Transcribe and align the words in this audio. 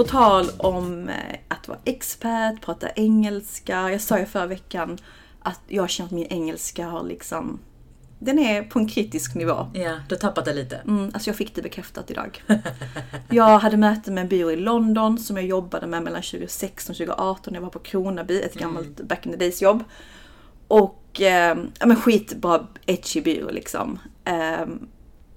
på 0.00 0.04
tal 0.04 0.46
om 0.56 1.08
eh, 1.08 1.38
att 1.48 1.68
vara 1.68 1.78
expert, 1.84 2.60
prata 2.60 2.90
engelska. 2.90 3.90
Jag 3.90 4.00
sa 4.00 4.18
ju 4.18 4.26
förra 4.26 4.46
veckan 4.46 4.98
att 5.40 5.60
jag 5.68 5.90
känner 5.90 6.08
att 6.08 6.14
min 6.14 6.26
engelska 6.26 6.86
har 6.86 7.04
liksom 7.04 7.60
den 8.18 8.38
är 8.38 8.62
på 8.62 8.78
en 8.78 8.88
kritisk 8.88 9.34
nivå. 9.34 9.66
Ja, 9.74 9.96
du 10.08 10.14
har 10.14 10.20
tappat 10.20 10.44
det 10.44 10.52
lite. 10.52 10.76
Mm, 10.76 11.10
alltså 11.14 11.30
jag 11.30 11.36
fick 11.36 11.54
det 11.54 11.62
bekräftat 11.62 12.10
idag. 12.10 12.42
jag 13.30 13.58
hade 13.58 13.76
möte 13.76 14.10
med 14.10 14.22
en 14.22 14.28
byrå 14.28 14.50
i 14.50 14.56
London 14.56 15.18
som 15.18 15.36
jag 15.36 15.46
jobbade 15.46 15.86
med 15.86 16.02
mellan 16.02 16.22
2016 16.22 16.92
och 16.92 16.96
2018. 16.96 17.54
Jag 17.54 17.60
var 17.60 17.70
på 17.70 17.78
Kronaby, 17.78 18.42
ett 18.42 18.54
gammalt 18.54 19.00
back 19.00 19.26
in 19.26 19.32
the 19.32 19.38
days 19.38 19.62
jobb. 19.62 19.84
Och 20.68 21.20
eh, 21.20 21.58
ja 21.78 21.86
men 21.86 21.96
skitbra 21.96 22.66
edgy 22.86 23.20
byrå 23.20 23.50
liksom. 23.50 23.98
Eh, 24.24 24.66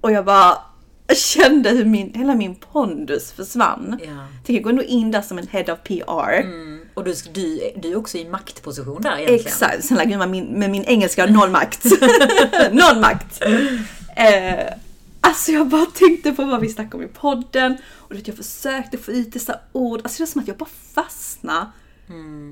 och 0.01 0.11
jag 0.11 0.25
bara 0.25 0.57
kände 1.15 1.69
hur 1.69 1.85
min, 1.85 2.13
hela 2.13 2.35
min 2.35 2.55
pondus 2.55 3.31
försvann. 3.31 3.99
Ja. 4.03 4.27
Tänk, 4.45 4.57
jag 4.57 4.63
går 4.63 4.69
ändå 4.69 4.83
in 4.83 5.11
där 5.11 5.21
som 5.21 5.37
en 5.37 5.47
head 5.47 5.73
of 5.73 5.79
PR. 5.83 6.39
Mm. 6.39 6.81
Och 6.93 7.03
du, 7.03 7.15
du, 7.33 7.71
du 7.75 7.91
är 7.91 7.95
också 7.95 8.17
i 8.17 8.29
maktposition 8.29 9.01
där 9.01 9.15
egentligen. 9.15 9.45
Exakt, 9.45 9.85
snälla 9.85 10.05
gud, 10.05 10.17
med 10.17 10.29
min, 10.29 10.45
med 10.45 10.69
min 10.69 10.83
engelska 10.83 11.21
har 11.21 11.29
noll 11.33 11.49
makt. 11.49 11.85
noll 12.71 12.99
makt. 12.99 13.41
Eh, 14.15 14.73
alltså 15.21 15.51
jag 15.51 15.67
bara 15.67 15.85
tänkte 15.85 16.31
på 16.31 16.45
vad 16.45 16.61
vi 16.61 16.69
snackade 16.69 16.95
om 16.95 17.09
i 17.09 17.13
podden. 17.13 17.77
Och 17.91 18.09
du 18.09 18.15
vet, 18.15 18.27
jag 18.27 18.37
försökte 18.37 18.97
få 18.97 19.11
ut 19.11 19.33
dessa 19.33 19.59
ord. 19.71 20.01
Alltså 20.03 20.17
det 20.17 20.23
är 20.23 20.31
som 20.31 20.41
att 20.41 20.47
jag 20.47 20.57
bara 20.57 20.69
fastnade. 20.93 21.67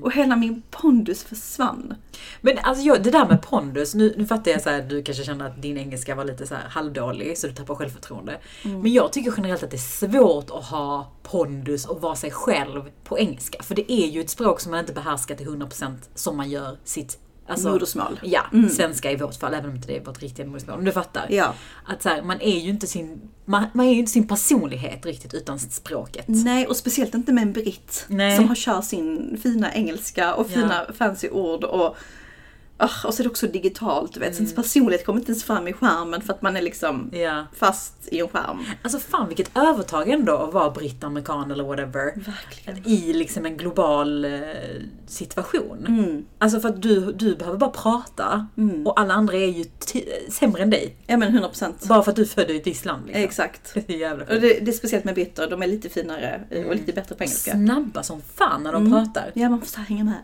Och 0.02 0.12
hela 0.12 0.36
min 0.36 0.62
pondus 0.70 1.24
försvann. 1.24 1.94
Men 2.40 2.58
alltså 2.58 2.84
jag, 2.84 3.02
det 3.02 3.10
där 3.10 3.28
med 3.28 3.42
pondus, 3.42 3.94
nu, 3.94 4.14
nu 4.16 4.26
fattar 4.26 4.50
jag 4.50 4.62
så 4.62 4.70
här, 4.70 4.82
du 4.82 5.02
kanske 5.02 5.24
känner 5.24 5.46
att 5.46 5.62
din 5.62 5.78
engelska 5.78 6.14
var 6.14 6.24
lite 6.24 6.46
så 6.46 6.54
här 6.54 6.68
halvdålig 6.68 7.38
så 7.38 7.46
du 7.46 7.52
tappar 7.52 7.74
självförtroende. 7.74 8.38
Men 8.62 8.92
jag 8.92 9.12
tycker 9.12 9.34
generellt 9.36 9.62
att 9.62 9.70
det 9.70 9.76
är 9.76 10.08
svårt 10.08 10.50
att 10.50 10.64
ha 10.64 11.12
pondus 11.22 11.86
och 11.86 12.00
vara 12.00 12.16
sig 12.16 12.30
själv 12.30 12.82
på 13.04 13.18
engelska. 13.18 13.62
För 13.62 13.74
det 13.74 13.92
är 13.92 14.06
ju 14.06 14.20
ett 14.20 14.30
språk 14.30 14.60
som 14.60 14.70
man 14.70 14.80
inte 14.80 14.92
behärskar 14.92 15.34
till 15.34 15.48
100% 15.48 15.94
som 16.14 16.36
man 16.36 16.50
gör 16.50 16.78
sitt 16.84 17.18
alltså, 17.46 17.68
Modersmål. 17.68 18.20
Ja, 18.22 18.42
svenska 18.70 19.10
i 19.10 19.16
vårt 19.16 19.34
fall, 19.34 19.54
även 19.54 19.70
om 19.70 19.76
inte 19.76 19.88
det 19.88 19.96
är 19.96 20.04
vårt 20.04 20.22
riktiga 20.22 20.46
modersmål. 20.46 20.78
Om 20.78 20.84
du 20.84 20.92
fattar? 20.92 21.26
Ja. 21.30 21.54
Att 21.84 22.02
så 22.02 22.08
här, 22.08 22.22
man 22.22 22.40
är 22.40 22.58
ju 22.58 22.70
inte 22.70 22.86
sin, 22.86 23.20
man, 23.44 23.64
man 23.72 23.86
är 23.86 23.92
ju 23.92 23.98
inte 23.98 24.12
sin 24.12 24.28
personlighet 24.28 25.06
riktigt 25.06 25.34
utan 25.34 25.58
språket. 25.58 26.24
Nej, 26.28 26.66
och 26.66 26.76
speciellt 26.76 27.14
inte 27.14 27.32
med 27.32 27.42
en 27.42 27.52
britt 27.52 28.04
Nej. 28.08 28.36
som 28.36 28.48
har 28.48 28.54
kört 28.54 28.84
sin 28.84 29.38
fina 29.42 29.74
engelska 29.74 30.34
och 30.34 30.46
Ja. 30.50 30.54
fina 30.54 30.86
fancy 30.98 31.28
ord. 31.28 31.64
Och, 31.64 31.96
ah, 32.84 33.06
och 33.08 33.14
så 33.14 33.22
är 33.22 33.24
det 33.24 33.30
också 33.30 33.46
digitalt, 33.46 34.14
du 34.14 34.20
vet. 34.20 34.32
Mm. 34.32 34.42
Ens 34.42 34.54
personlighet 34.54 35.06
kommer 35.06 35.18
inte 35.20 35.32
ens 35.32 35.44
fram 35.44 35.68
i 35.68 35.72
skärmen 35.72 36.20
för 36.22 36.32
att 36.32 36.42
man 36.42 36.56
är 36.56 36.62
liksom 36.62 37.10
Ja. 37.12 37.46
fast 37.56 37.94
i 38.08 38.18
en 38.20 38.28
skärm. 38.28 38.58
Alltså 38.82 38.98
fan 38.98 39.28
vilket 39.28 39.56
övertag 39.58 40.08
ändå 40.08 40.36
att 40.36 40.54
vara 40.54 40.70
britt, 40.70 41.04
amerikan 41.04 41.50
eller 41.50 41.64
whatever. 41.64 42.12
Verkligen. 42.16 42.86
I 42.86 43.12
liksom 43.12 43.46
en 43.46 43.56
global 43.56 44.24
eh, 44.24 44.30
situation. 45.06 45.84
Mm. 45.88 46.24
Alltså 46.38 46.60
för 46.60 46.68
att 46.68 46.82
du, 46.82 47.12
du 47.12 47.36
behöver 47.36 47.58
bara 47.58 47.70
prata 47.70 48.46
och 48.84 49.00
alla 49.00 49.14
andra 49.14 49.34
är 49.36 49.46
ju 49.46 49.64
sämre 50.28 50.62
än 50.62 50.70
dig. 50.70 50.96
Ja 51.06 51.16
men 51.16 51.28
100 51.28 51.48
procent. 51.48 51.84
Bara 51.88 52.02
för 52.02 52.10
att 52.10 52.16
du 52.16 52.22
är 52.22 52.26
född 52.26 52.50
i 52.50 52.56
ett 52.56 52.66
visst 52.66 52.84
land. 52.84 53.06
Liksom. 53.06 53.22
Exakt. 53.24 53.74
Det 53.86 53.94
är 53.94 53.98
jävla 53.98 54.24
Och 54.24 54.30
sjukt. 54.30 54.42
det, 54.42 54.60
det 54.64 54.70
är 54.70 54.72
speciellt 54.72 55.04
med 55.04 55.14
britter, 55.14 55.50
de 55.50 55.62
är 55.62 55.66
lite 55.66 55.88
finare 55.88 56.40
eh, 56.50 56.64
och 56.66 56.74
lite 56.74 56.92
bättre 56.92 57.14
på 57.14 57.24
engelska. 57.24 57.52
Snabba 57.52 58.02
som 58.02 58.20
fan 58.34 58.62
när 58.62 58.72
de 58.72 58.90
pratar. 58.92 59.30
Ja, 59.34 59.48
man 59.48 59.58
måste 59.58 59.80
hänga 59.80 60.04
med. 60.04 60.14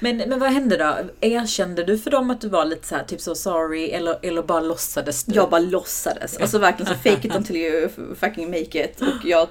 Men, 0.00 0.16
men 0.16 0.38
vad 0.40 0.50
hände 0.52 0.76
då? 0.76 0.96
Erkände 1.20 1.84
du 1.84 1.98
för 2.06 2.10
dem 2.10 2.30
att 2.30 2.40
du 2.40 2.48
var 2.48 2.64
lite 2.64 2.86
så 2.86 2.94
här, 2.94 3.04
typ 3.04 3.20
så 3.20 3.34
sorry 3.34 3.90
eller, 3.90 4.18
eller 4.22 4.42
bara 4.42 4.60
låtsades 4.60 5.24
du? 5.24 5.34
Jag 5.34 5.50
bara 5.50 5.60
låtsades. 5.60 6.36
Alltså 6.36 6.58
verkligen 6.58 6.92
så 6.94 6.98
fake 7.10 7.28
it 7.28 7.36
until 7.36 7.56
you 7.56 7.88
fucking 8.20 8.50
make 8.50 8.84
it. 8.84 9.00
Och 9.02 9.24
jag 9.24 9.48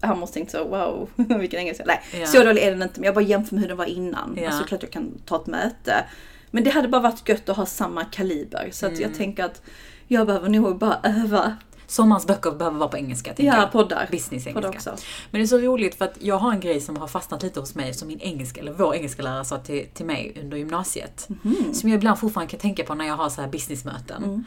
han 0.00 0.18
måste 0.18 0.34
tänkt 0.34 0.50
så, 0.50 0.64
wow, 0.64 1.08
vilken 1.40 1.60
engelska. 1.60 1.84
Nej, 1.86 2.00
Ja. 2.20 2.26
så 2.26 2.42
dålig 2.44 2.62
är 2.62 2.70
den 2.70 2.82
inte. 2.82 3.00
Men 3.00 3.04
jag 3.06 3.14
bara 3.14 3.24
jämför 3.24 3.54
med 3.54 3.62
hur 3.62 3.68
den 3.68 3.76
var 3.76 3.84
innan. 3.86 4.38
Ja. 4.42 4.46
Alltså 4.48 4.64
klart 4.64 4.82
jag 4.82 4.90
kan 4.92 5.12
ta 5.26 5.36
ett 5.36 5.46
möte. 5.46 6.04
Men 6.50 6.64
det 6.64 6.70
hade 6.70 6.88
bara 6.88 7.02
varit 7.02 7.28
gött 7.28 7.48
att 7.48 7.56
ha 7.56 7.66
samma 7.66 8.04
kaliber. 8.04 8.68
Så 8.72 8.86
att 8.86 8.92
Mm. 8.92 9.02
jag 9.02 9.14
tänker 9.14 9.44
att 9.44 9.62
jag 10.06 10.26
behöver 10.26 10.48
nog 10.48 10.78
bara 10.78 11.00
öva. 11.02 11.56
Sommarens 11.90 12.26
böcker 12.26 12.50
behöver 12.50 12.78
vara 12.78 12.88
på 12.88 12.96
engelska, 12.96 13.34
Ja, 13.36 13.44
jag. 13.56 13.72
poddar. 13.72 14.08
Business-engelska. 14.10 14.70
Poddar. 14.90 15.00
Men 15.30 15.40
det 15.40 15.44
är 15.44 15.46
så 15.46 15.58
roligt 15.58 15.94
för 15.94 16.04
att 16.04 16.14
jag 16.20 16.38
har 16.38 16.52
en 16.52 16.60
grej 16.60 16.80
som 16.80 16.96
har 16.96 17.06
fastnat 17.06 17.42
lite 17.42 17.60
hos 17.60 17.74
mig 17.74 17.94
som 17.94 18.08
min 18.08 18.20
engelska, 18.20 18.60
eller 18.60 18.72
vår 18.72 18.94
engelska 18.94 19.22
lärare 19.22 19.44
sa 19.44 19.58
till, 19.58 19.86
till 19.94 20.06
mig 20.06 20.38
under 20.42 20.56
gymnasiet. 20.56 21.28
Mhm. 21.42 21.74
Som 21.74 21.88
jag 21.90 21.96
ibland 21.96 22.18
fortfarande 22.18 22.50
kan 22.50 22.60
tänka 22.60 22.84
på 22.84 22.94
när 22.94 23.06
jag 23.06 23.16
har 23.16 23.28
så 23.28 23.40
här 23.40 23.48
businessmöten. 23.48 24.44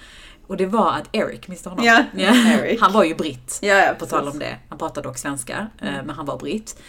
Och 0.47 0.57
det 0.57 0.65
var 0.65 0.91
att 0.93 1.09
Eric, 1.11 1.47
minns 1.47 1.61
du 1.61 1.69
honom? 1.69 1.85
Mm. 1.85 2.05
Ja, 2.15 2.33
Eric. 2.59 2.81
Han 2.81 2.91
var 2.93 3.03
ju 3.03 3.15
britt. 3.15 3.59
Ja, 3.61 3.73
ja, 3.75 3.93
på 3.99 4.05
tal 4.05 4.27
om 4.27 4.39
det. 4.39 4.57
Han 4.69 4.77
pratade 4.77 5.07
dock 5.07 5.17
svenska, 5.17 5.67
eh, 5.81 5.93
Mm. 5.93 6.05
men 6.05 6.15
han 6.15 6.25
var 6.25 6.37
britt. 6.37 6.79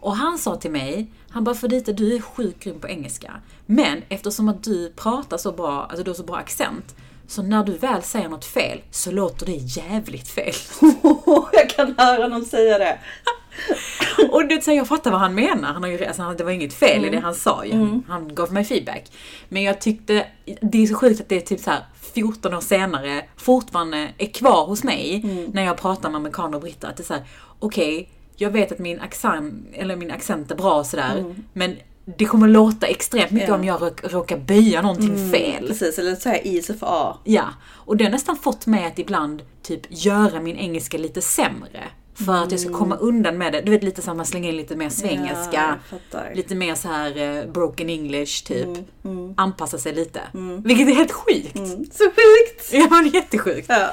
Och 0.00 0.16
han 0.16 0.38
sa 0.38 0.56
till 0.56 0.70
mig, 0.70 1.10
han 1.30 1.44
bara 1.44 1.54
Fredita 1.54 1.92
du 1.92 2.16
är 2.16 2.20
sjukt 2.20 2.64
grym 2.64 2.80
på 2.80 2.88
engelska. 2.88 3.32
Men 3.66 4.02
eftersom 4.08 4.48
att 4.48 4.64
du 4.64 4.92
pratar 4.96 5.36
så 5.36 5.52
bra, 5.52 5.82
alltså 5.90 6.04
du 6.04 6.10
har 6.10 6.14
så 6.14 6.22
bra 6.22 6.36
accent. 6.36 6.94
Så 7.28 7.42
när 7.42 7.64
du 7.64 7.72
väl 7.72 8.02
säger 8.02 8.28
något 8.28 8.44
fel 8.44 8.80
så 8.90 9.10
låter 9.10 9.46
det 9.46 9.52
jävligt 9.52 10.28
fel. 10.28 10.54
jag 11.52 11.70
kan 11.70 11.94
höra 11.98 12.28
någon 12.28 12.44
säga 12.44 12.78
det. 12.78 12.98
Och 14.30 14.46
det, 14.48 14.64
så 14.64 14.70
här, 14.70 14.78
jag 14.78 14.88
fattar 14.88 15.10
vad 15.10 15.20
han 15.20 15.34
menar. 15.34 15.72
Han 15.72 15.82
har 15.82 15.90
ju, 15.90 16.04
alltså, 16.04 16.34
det 16.38 16.44
var 16.44 16.50
inget 16.50 16.74
fel 16.74 16.98
Mm. 16.98 17.04
i 17.12 17.16
det 17.16 17.22
han 17.22 17.34
sa 17.34 17.64
ju. 17.64 18.00
Han 18.08 18.34
gav 18.34 18.52
mig 18.52 18.64
feedback. 18.64 19.04
Men 19.48 19.62
jag 19.62 19.80
tyckte, 19.80 20.26
det 20.60 20.82
är 20.82 20.86
så 20.86 20.94
sjukt 20.94 21.20
att 21.20 21.28
det 21.28 21.36
är 21.36 21.40
typ 21.40 21.60
så 21.60 21.70
här 21.70 21.80
14 22.14 22.54
år 22.54 22.60
senare 22.60 23.24
fortfarande 23.36 24.08
är 24.18 24.26
kvar 24.26 24.66
hos 24.66 24.84
mig 24.84 25.20
Mm. 25.24 25.44
när 25.52 25.62
jag 25.64 25.76
pratar 25.76 26.10
med 26.10 26.16
amerikaner 26.16 26.54
och 26.56 26.62
britter. 26.62 26.88
Att 26.88 26.96
det 26.96 27.02
är 27.02 27.04
såhär, 27.04 27.22
okej, 27.58 28.08
jag 28.36 28.50
vet 28.50 28.72
att 28.72 28.78
min 28.78 29.00
accent, 29.00 29.54
eller 29.72 29.96
min 29.96 30.10
accent 30.10 30.50
är 30.50 30.54
bra 30.56 30.74
och 30.78 30.86
sådär. 30.86 31.34
Men 31.52 31.76
det 32.18 32.24
kommer 32.24 32.48
låta 32.48 32.86
extremt 32.86 33.30
mycket 33.30 33.48
Mm. 33.48 33.64
Ja. 33.64 33.74
om 33.74 33.80
jag 33.80 33.88
råk, 33.88 34.00
råkar 34.12 34.38
böja 34.38 34.82
någonting 34.82 35.32
fel. 35.32 35.66
Precis, 35.66 35.98
eller 35.98 36.24
här 36.24 36.46
I 36.46 36.62
för 36.62 36.76
A. 36.82 37.18
Ja, 37.24 37.44
och 37.68 37.96
det 37.96 38.04
har 38.04 38.10
nästan 38.10 38.36
fått 38.36 38.66
mig 38.66 38.84
att 38.86 38.98
ibland 38.98 39.42
typ 39.62 39.80
göra 39.88 40.40
min 40.40 40.56
engelska 40.56 40.98
lite 40.98 41.20
sämre. 41.22 41.84
För 42.26 42.32
att 42.42 42.50
jag 42.50 42.60
ska 42.60 42.72
komma 42.72 42.96
undan 42.96 43.38
med 43.38 43.52
det. 43.52 43.60
Du 43.60 43.70
vet 43.70 43.82
lite 43.82 44.02
så 44.02 44.10
att 44.10 44.16
man 44.16 44.26
slänger 44.26 44.48
in 44.48 44.56
lite 44.56 44.76
mer 44.76 44.88
svengelska. 44.88 45.78
Ja, 46.12 46.20
lite 46.34 46.54
mer 46.54 46.74
så 46.74 46.88
här 46.88 47.18
eh, 47.18 47.52
broken 47.52 47.90
english 47.90 48.44
typ. 48.46 48.68
Anpassa 49.36 49.78
sig 49.78 49.94
lite. 49.94 50.20
Vilket 50.64 50.88
är 50.88 50.92
helt 50.94 51.12
sjukt. 51.12 51.56
Så 51.94 52.04
sjukt! 52.04 52.72
Ja 52.72 52.86
men 52.90 53.08
jättesjukt. 53.08 53.66
Ja. 53.68 53.90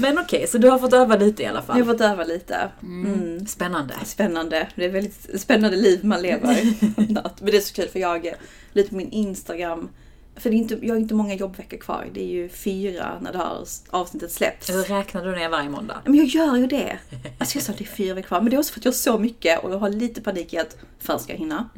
Men 0.00 0.18
okej, 0.18 0.46
så 0.46 0.58
du 0.58 0.68
har 0.70 0.78
fått 0.78 0.92
öva 0.92 1.16
lite 1.16 1.42
i 1.42 1.46
alla 1.46 1.62
fall. 1.62 1.78
Jag 1.78 1.84
har 1.84 1.92
fått 1.92 2.00
öva 2.00 2.24
lite. 2.24 2.68
Mm. 2.82 3.46
Spännande. 3.46 3.94
Spännande. 4.04 4.68
Det 4.74 4.84
är 4.84 4.88
ett 4.88 4.94
väldigt 4.94 5.40
spännande 5.40 5.76
liv 5.76 6.04
man 6.04 6.22
lever. 6.22 6.58
Men 7.42 7.50
det 7.50 7.56
är 7.56 7.60
så 7.60 7.74
kul 7.74 7.88
för 7.88 7.98
jag 7.98 8.34
lite 8.72 8.88
på 8.90 8.96
min 8.96 9.10
Instagram. 9.10 9.88
För 10.36 10.50
det 10.50 10.56
är 10.56 10.58
inte, 10.58 10.78
jag 10.82 10.94
har 10.94 11.00
inte 11.00 11.14
många 11.14 11.34
jobbveckor 11.34 11.76
kvar. 11.76 12.06
Det 12.14 12.22
är 12.22 12.28
ju 12.28 12.48
fyra 12.48 13.18
när 13.20 13.32
det 13.32 13.38
här 13.38 13.58
avsnittet 13.90 14.32
släpps. 14.32 14.66
Så 14.66 14.72
räknar 14.94 15.24
du 15.24 15.32
ner 15.36 15.48
varje 15.48 15.68
måndag? 15.68 15.96
Men 16.04 16.14
jag 16.14 16.26
gör 16.26 16.56
ju 16.56 16.66
det. 16.66 16.98
Alltså 17.38 17.56
jag 17.56 17.62
sa 17.64 17.72
att 17.72 17.78
det 17.78 17.84
är 17.84 17.86
fyra 17.86 18.14
veckor 18.14 18.26
kvar. 18.28 18.40
Men 18.40 18.50
det 18.50 18.56
är 18.56 18.58
också 18.58 18.72
för 18.72 18.80
att 18.80 18.84
jag 18.84 18.92
har 18.92 18.96
så 18.96 19.18
mycket 19.18 19.64
och 19.64 19.72
jag 19.72 19.78
har 19.78 19.88
lite 19.90 20.20
panik 20.20 20.52
i 20.54 20.58
att 20.58 20.76
fan 20.98 21.20
ska 21.20 21.32
jag 21.32 21.38
hinna. 21.38 21.68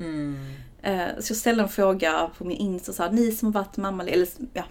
Eh, 0.83 1.07
Så 1.21 1.31
jag 1.33 1.37
ställde 1.37 1.63
en 1.63 1.69
fråga 1.69 2.31
på 2.39 2.45
min 2.45 2.57
Insta 2.57 2.93
så 2.93 3.03
här, 3.03 3.11
ni 3.11 3.33
som 3.33 3.55
har 3.55 3.63
varit 3.63 3.77
mamma 3.77 4.05
eller 4.05 4.29
ja, 4.53 4.65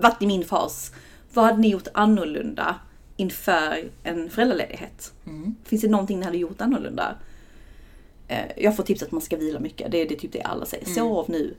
varit 0.00 0.22
i 0.22 0.26
min 0.26 0.44
fas. 0.44 0.92
Vad 1.34 1.44
hade 1.44 1.58
ni 1.58 1.68
gjort 1.70 1.88
annorlunda 1.94 2.76
inför 3.16 3.90
en 4.02 4.30
föräldraledighet? 4.30 5.12
Finns 5.64 5.82
det 5.82 5.88
någonting 5.88 6.18
ni 6.18 6.24
hade 6.24 6.38
gjort 6.38 6.60
annorlunda? 6.60 7.14
Eh, 8.28 8.44
Jag 8.56 8.76
får 8.76 8.82
tips 8.82 9.02
att 9.02 9.12
man 9.12 9.20
ska 9.20 9.36
vila 9.36 9.60
mycket. 9.60 9.90
Det 9.92 9.98
är, 10.02 10.08
det 10.08 10.16
typ 10.16 10.32
det 10.32 10.42
alla 10.42 10.66
säger. 10.66 10.86
Sov 10.86 11.30
nu. 11.30 11.54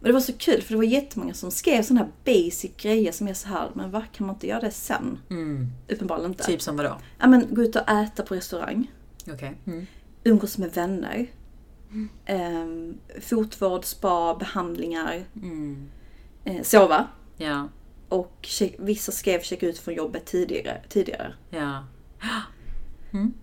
Men 0.00 0.06
det 0.08 0.12
var 0.12 0.20
så 0.20 0.32
kul 0.32 0.62
för 0.62 0.70
det 0.70 0.76
var 0.76 0.84
jättemånga 0.84 1.34
som 1.34 1.50
skrev 1.50 1.82
sådana 1.82 2.00
här 2.00 2.10
basic 2.34 2.70
grejer 2.76 3.12
som 3.12 3.28
är 3.28 3.34
så 3.34 3.48
här, 3.48 3.70
men 3.74 3.90
vad 3.90 4.02
kan 4.12 4.26
man 4.26 4.36
inte 4.36 4.46
göra 4.46 4.60
det 4.60 4.70
sen? 4.70 5.18
Uppenbarligen 5.88 6.30
inte. 6.30 6.44
Typ 6.44 6.62
som 6.62 6.76
vadå? 6.76 6.96
Ja 7.18 7.26
men 7.28 7.54
gå 7.54 7.62
ut 7.62 7.76
och 7.76 7.88
äta 7.90 8.22
på 8.22 8.34
restaurang. 8.34 8.90
Okej. 9.32 9.54
Mm. 9.66 9.86
Umgås 10.24 10.58
med 10.58 10.70
vänner. 10.74 11.26
Ehm, 12.26 12.94
fotvård, 13.20 13.84
spa, 13.84 14.34
behandlingar. 14.34 15.24
Mm. 15.42 15.88
Eh, 16.44 16.62
sova. 16.62 17.06
Ja. 17.36 17.68
Och 18.12 18.32
che- 18.42 18.74
vissa 18.78 19.12
skrev 19.12 19.40
checka 19.42 19.66
ut 19.66 19.78
från 19.78 19.94
jobbet 19.94 20.24
tidigare. 20.26 20.80
tidigare. 20.88 21.34
Ja. 21.50 21.84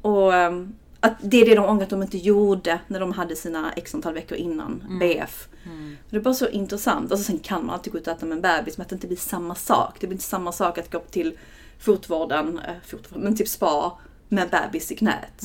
Och 0.01 0.33
ehm, 0.33 0.74
att 1.00 1.13
det 1.21 1.38
är 1.42 1.45
det 1.45 1.56
de 1.56 1.66
ångrar 1.66 1.83
att 1.83 1.89
de 1.89 2.01
inte 2.01 2.18
gjorde 2.18 2.80
när 2.88 3.00
de 3.00 3.12
hade 3.12 3.36
sina 3.36 3.74
x 3.74 3.95
antal 3.95 4.13
veckor 4.13 4.38
innan 4.38 4.83
BF. 5.00 5.48
Det 6.10 6.16
är 6.18 6.21
bara 6.21 6.33
så 6.33 6.48
intressant. 6.48 7.12
Alltså 7.12 7.31
sen 7.31 7.39
kan 7.39 7.66
man 7.66 7.75
alltid 7.75 7.94
gå 7.94 8.00
ut 8.00 8.07
och 8.07 8.13
äta 8.13 8.25
med 8.25 8.36
en 8.36 8.42
bebis 8.42 8.77
men 8.77 8.83
att 8.83 8.89
det 8.89 8.95
inte 8.95 9.07
blir 9.07 9.18
samma 9.18 9.56
sak. 9.56 9.98
Det 10.00 10.07
blir 10.07 10.16
inte 10.16 10.24
samma 10.25 10.51
sak 10.51 10.77
att 10.77 10.92
gå 10.92 11.00
till 11.00 11.38
fotvården, 11.80 12.60
äh, 12.60 12.74
fotvården 12.86 13.24
men 13.24 13.36
typ 13.38 13.48
spa 13.48 13.98
med 14.30 14.44
en 14.44 14.50
bebis 14.50 14.92
i 14.92 14.95
knät. 14.95 15.44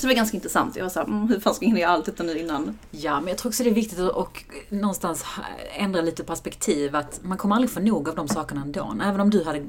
Så 0.00 0.06
det 0.06 0.10
var 0.12 0.16
ganska 0.16 0.36
intressant. 0.36 0.76
Jag 0.76 0.84
var 0.84 0.90
såhär, 0.90 1.06
mm, 1.06 1.28
hur 1.28 1.40
fan 1.40 1.54
ska 1.54 1.64
jag 1.64 1.68
hinna 1.68 1.80
göra 1.80 1.90
allt 1.90 2.04
detta 2.04 2.22
nu 2.22 2.38
innan? 2.38 2.78
Ja, 2.90 3.20
men 3.20 3.28
jag 3.28 3.38
tror 3.38 3.50
också 3.50 3.62
det 3.62 3.70
är 3.70 3.74
viktigt 3.74 3.98
att 3.98 4.10
och 4.10 4.44
någonstans 4.68 5.24
ändra 5.72 6.00
lite 6.00 6.24
perspektiv. 6.24 6.96
Att 6.96 7.20
man 7.22 7.38
kommer 7.38 7.54
aldrig 7.54 7.70
få 7.70 7.80
nog 7.80 8.08
av 8.08 8.14
de 8.14 8.28
sakerna 8.28 8.60
ändå. 8.60 8.96
Även 9.04 9.20
om 9.20 9.30
du 9.30 9.44
hade 9.44 9.66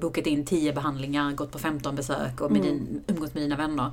bokat 0.00 0.26
in 0.26 0.46
10 0.46 0.72
behandlingar, 0.72 1.32
gått 1.32 1.50
på 1.50 1.58
15 1.58 1.96
besök 1.96 2.40
och 2.40 2.52
med 2.52 2.62
din, 2.62 3.02
umgått 3.06 3.34
med 3.34 3.42
dina 3.42 3.56
vänner. 3.56 3.90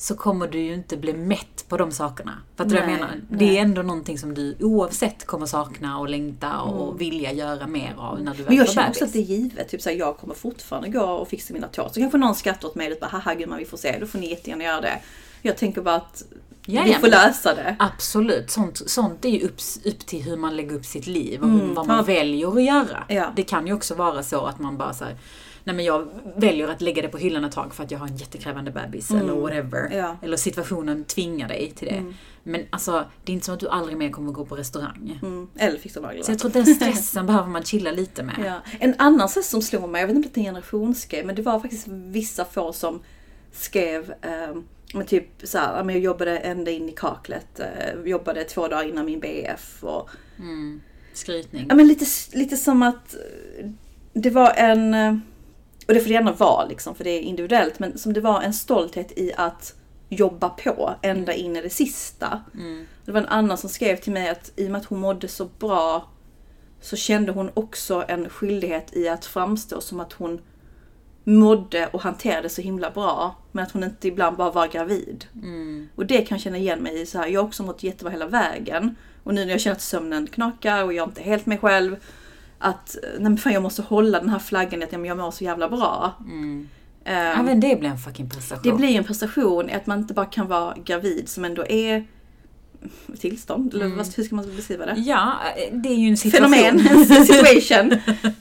Så 0.00 0.14
kommer 0.14 0.48
du 0.48 0.58
ju 0.60 0.74
inte 0.74 0.96
bli 0.96 1.12
mätt 1.12 1.64
på 1.68 1.76
de 1.76 1.92
sakerna. 1.92 2.32
Fattar 2.56 2.70
du 2.70 2.76
vad 2.76 2.84
jag 2.84 2.92
menar? 2.92 3.08
nej. 3.28 3.38
Det 3.38 3.58
är 3.58 3.62
ändå 3.62 3.82
någonting 3.82 4.18
som 4.18 4.34
du 4.34 4.56
oavsett 4.60 5.26
kommer 5.26 5.46
sakna 5.46 5.98
och 5.98 6.08
längta 6.08 6.60
och 6.60 7.00
vilja 7.00 7.32
göra 7.32 7.66
mer 7.66 7.94
av 7.98 8.22
när 8.22 8.32
du 8.34 8.42
väl 8.42 8.46
Mm. 8.46 8.46
Men 8.48 8.56
jag 8.56 8.68
känner 8.68 8.88
också 8.88 9.04
att 9.04 9.12
det 9.12 9.18
är 9.18 9.22
givet. 9.22 9.68
Typ 9.68 9.82
så 9.82 9.88
här, 9.90 9.96
jag 9.96 10.16
kommer 10.16 10.34
fortfarande 10.34 10.88
gå 10.88 11.00
och 11.04 11.28
fixa 11.28 11.54
mina 11.54 11.68
tår. 11.68 11.88
Så 11.88 12.00
kanske 12.00 12.18
någon 12.18 12.34
skrattar 12.34 12.68
åt 12.68 12.74
mig 12.74 12.92
och 12.92 12.98
bara 13.00 13.06
haha 13.06 13.34
gumman 13.34 13.58
vi 13.58 13.64
får 13.64 13.76
se. 13.76 13.98
Då 14.00 14.06
får 14.06 14.18
ni 14.18 14.30
jättegärna 14.30 14.64
göra 14.64 14.80
det. 14.80 14.98
Jag 15.42 15.56
tänker 15.56 15.82
bara 15.82 15.94
att 15.94 16.22
vi 16.66 16.74
Jajamän. 16.74 17.00
får 17.00 17.08
lösa 17.08 17.54
det. 17.54 17.76
Absolut, 17.78 18.50
sånt, 18.50 18.90
sånt 18.90 19.24
är 19.24 19.28
ju 19.28 19.40
upp, 19.40 19.56
upp 19.84 20.06
till 20.06 20.22
hur 20.22 20.36
man 20.36 20.56
lägger 20.56 20.76
upp 20.76 20.84
sitt 20.86 21.06
liv 21.06 21.42
och 21.42 21.48
vad 21.48 21.58
man 21.58 21.84
Mm. 21.84 21.96
Ja. 21.96 22.02
väljer 22.02 22.56
att 22.56 22.62
göra. 22.64 23.04
Ja. 23.08 23.32
Det 23.36 23.42
kan 23.42 23.66
ju 23.66 23.72
också 23.72 23.94
vara 23.94 24.22
så 24.22 24.46
att 24.46 24.58
man 24.58 24.76
bara 24.76 24.94
så 24.94 25.04
här, 25.04 25.16
nej 25.68 25.76
men 25.76 25.84
jag 25.84 26.08
väljer 26.36 26.68
att 26.68 26.80
lägga 26.80 27.02
det 27.02 27.08
på 27.08 27.18
hyllan 27.18 27.44
ett 27.44 27.52
tag 27.52 27.74
för 27.74 27.84
att 27.84 27.90
jag 27.90 27.98
har 27.98 28.06
en 28.06 28.16
jättekrävande 28.16 28.70
bebis 28.70 29.10
eller 29.10 29.34
whatever. 29.34 29.86
Mm. 29.86 29.98
Ja. 29.98 30.04
Mm. 30.04 30.16
Eller 30.22 30.36
situationen 30.36 31.04
tvingar 31.04 31.48
dig 31.48 31.72
till 31.76 31.88
det. 31.88 32.14
Men 32.42 32.66
alltså, 32.70 33.04
det 33.24 33.32
är 33.32 33.34
inte 33.34 33.46
som 33.46 33.54
att 33.54 33.60
du 33.60 33.68
aldrig 33.68 33.98
mer 33.98 34.10
kommer 34.10 34.32
gå 34.32 34.44
på 34.44 34.56
restaurang. 34.56 35.18
Mm. 35.22 35.48
Eller 35.56 35.78
fixa 35.78 36.00
naglarna. 36.00 36.24
Så 36.24 36.32
jag 36.32 36.38
tror 36.38 36.48
att 36.48 36.54
den 36.54 36.66
stressen 36.66 37.26
behöver 37.30 37.48
man 37.48 37.64
chilla 37.64 37.90
lite 37.90 38.22
med. 38.22 38.34
Ja. 38.46 38.60
En 38.80 38.94
annan 38.98 39.28
sak 39.28 39.44
som 39.44 39.62
slog 39.62 39.88
mig, 39.88 40.00
jag 40.00 40.08
vet 40.08 40.16
inte 40.16 40.28
om 40.28 40.32
det 40.34 40.40
är 40.40 40.42
en 40.42 40.46
generationsgrej, 40.54 41.24
men 41.24 41.34
det 41.34 41.42
var 41.42 41.60
faktiskt 41.60 41.88
vissa 41.88 42.44
få 42.44 42.72
som 42.72 43.00
skrev 43.52 44.14
eh, 44.22 44.56
men 44.94 45.06
typ 45.06 45.28
så 45.42 45.58
här, 45.58 45.90
jag 45.90 45.98
jobbade 45.98 46.38
ända 46.38 46.70
in 46.70 46.88
i 46.88 46.92
kaklet, 46.92 47.60
eh, 47.60 48.00
jobbade 48.04 48.44
två 48.44 48.68
dagar 48.68 48.88
innan 48.88 49.06
min 49.06 49.20
BF 49.20 49.84
och 49.84 50.10
Mm. 50.38 50.80
Skrytning. 51.12 51.66
Ja 51.68 51.74
men 51.74 51.88
lite, 51.88 52.04
lite 52.32 52.56
som 52.56 52.82
att 52.82 53.16
det 54.12 54.30
var 54.30 54.52
en, 54.56 54.94
eh, 54.94 55.16
och 55.88 55.94
det 55.94 56.00
får 56.00 56.08
det 56.08 56.14
gärna 56.14 56.32
vara 56.32 56.64
liksom 56.66 56.94
för 56.94 57.04
det 57.04 57.10
är 57.10 57.20
individuellt, 57.20 57.78
men 57.78 57.98
som 57.98 58.12
det 58.12 58.20
var 58.20 58.42
en 58.42 58.52
stolthet 58.52 59.18
i 59.18 59.32
att 59.36 59.74
jobba 60.08 60.48
på 60.48 60.94
ända 61.02 61.34
in 61.34 61.56
i 61.56 61.62
det 61.62 61.70
sista. 61.70 62.40
Mm. 62.54 62.86
Det 63.04 63.12
var 63.12 63.20
en 63.20 63.26
annan 63.26 63.58
som 63.58 63.70
skrev 63.70 63.96
till 63.96 64.12
mig 64.12 64.28
att 64.28 64.52
i 64.56 64.66
och 64.66 64.70
med 64.70 64.80
att 64.80 64.86
hon 64.86 65.00
mådde 65.00 65.28
så 65.28 65.44
bra 65.58 66.08
så 66.80 66.96
kände 66.96 67.32
hon 67.32 67.50
också 67.54 68.04
en 68.08 68.28
skyldighet 68.28 68.96
i 68.96 69.08
att 69.08 69.24
framstå 69.24 69.80
som 69.80 70.00
att 70.00 70.12
hon 70.12 70.40
mådde 71.24 71.86
och 71.86 72.02
hanterade 72.02 72.48
så 72.48 72.62
himla 72.62 72.90
bra. 72.90 73.36
Men 73.52 73.64
att 73.64 73.72
hon 73.72 73.84
inte 73.84 74.08
ibland 74.08 74.36
bara 74.36 74.50
var 74.50 74.66
gravid. 74.66 75.24
Mm. 75.34 75.88
Och 75.94 76.06
det 76.06 76.18
kan 76.18 76.36
jag 76.36 76.42
känna 76.42 76.58
igen 76.58 76.82
mig 76.82 77.00
i. 77.00 77.06
Så 77.06 77.18
här, 77.18 77.26
jag 77.26 77.40
har 77.40 77.46
också 77.46 77.62
mått 77.62 77.82
jättebra 77.82 78.10
hela 78.10 78.26
vägen. 78.26 78.96
Och 79.24 79.34
nu 79.34 79.44
när 79.44 79.52
jag 79.52 79.60
känner 79.60 79.76
att 79.76 79.82
sömnen 79.82 80.26
knakar 80.26 80.84
och 80.84 80.92
jag 80.92 81.02
är 81.02 81.08
inte 81.08 81.22
helt 81.22 81.46
mig 81.46 81.58
själv. 81.58 81.96
Att 82.58 82.96
nej 83.18 83.36
fan, 83.36 83.52
jag 83.52 83.62
måste 83.62 83.82
hålla 83.82 84.20
den 84.20 84.28
här 84.28 84.38
flaggan 84.38 84.82
att 84.82 84.92
jag 84.92 85.16
mår 85.16 85.30
så 85.30 85.44
jävla 85.44 85.68
bra. 85.68 86.14
Mm. 86.20 86.68
Ehm, 87.04 87.40
Även 87.40 87.60
det 87.60 87.76
blir 87.80 87.88
en 87.90 87.98
fucking 87.98 88.28
prestation. 88.30 88.62
det 88.72 88.76
blir 88.78 88.98
en 88.98 89.04
prestation 89.04 89.70
att 89.70 89.86
man 89.86 89.98
inte 89.98 90.14
bara 90.14 90.26
kan 90.26 90.48
vara 90.48 90.74
gravid 90.84 91.28
som 91.28 91.44
ändå 91.44 91.66
är 91.66 92.06
tillstånd, 93.20 93.74
eller 93.74 93.88
vad, 93.88 94.14
hur 94.16 94.24
ska 94.24 94.36
man 94.36 94.56
beskriva 94.56 94.86
det? 94.86 94.94
Ja, 94.96 95.34
det 95.72 95.88
är 95.88 95.94
ju 95.94 96.08
en 96.08 96.16
situation. 96.16 96.54
Fenomen, 96.54 96.88
en 97.08 97.26
situation. 97.26 97.92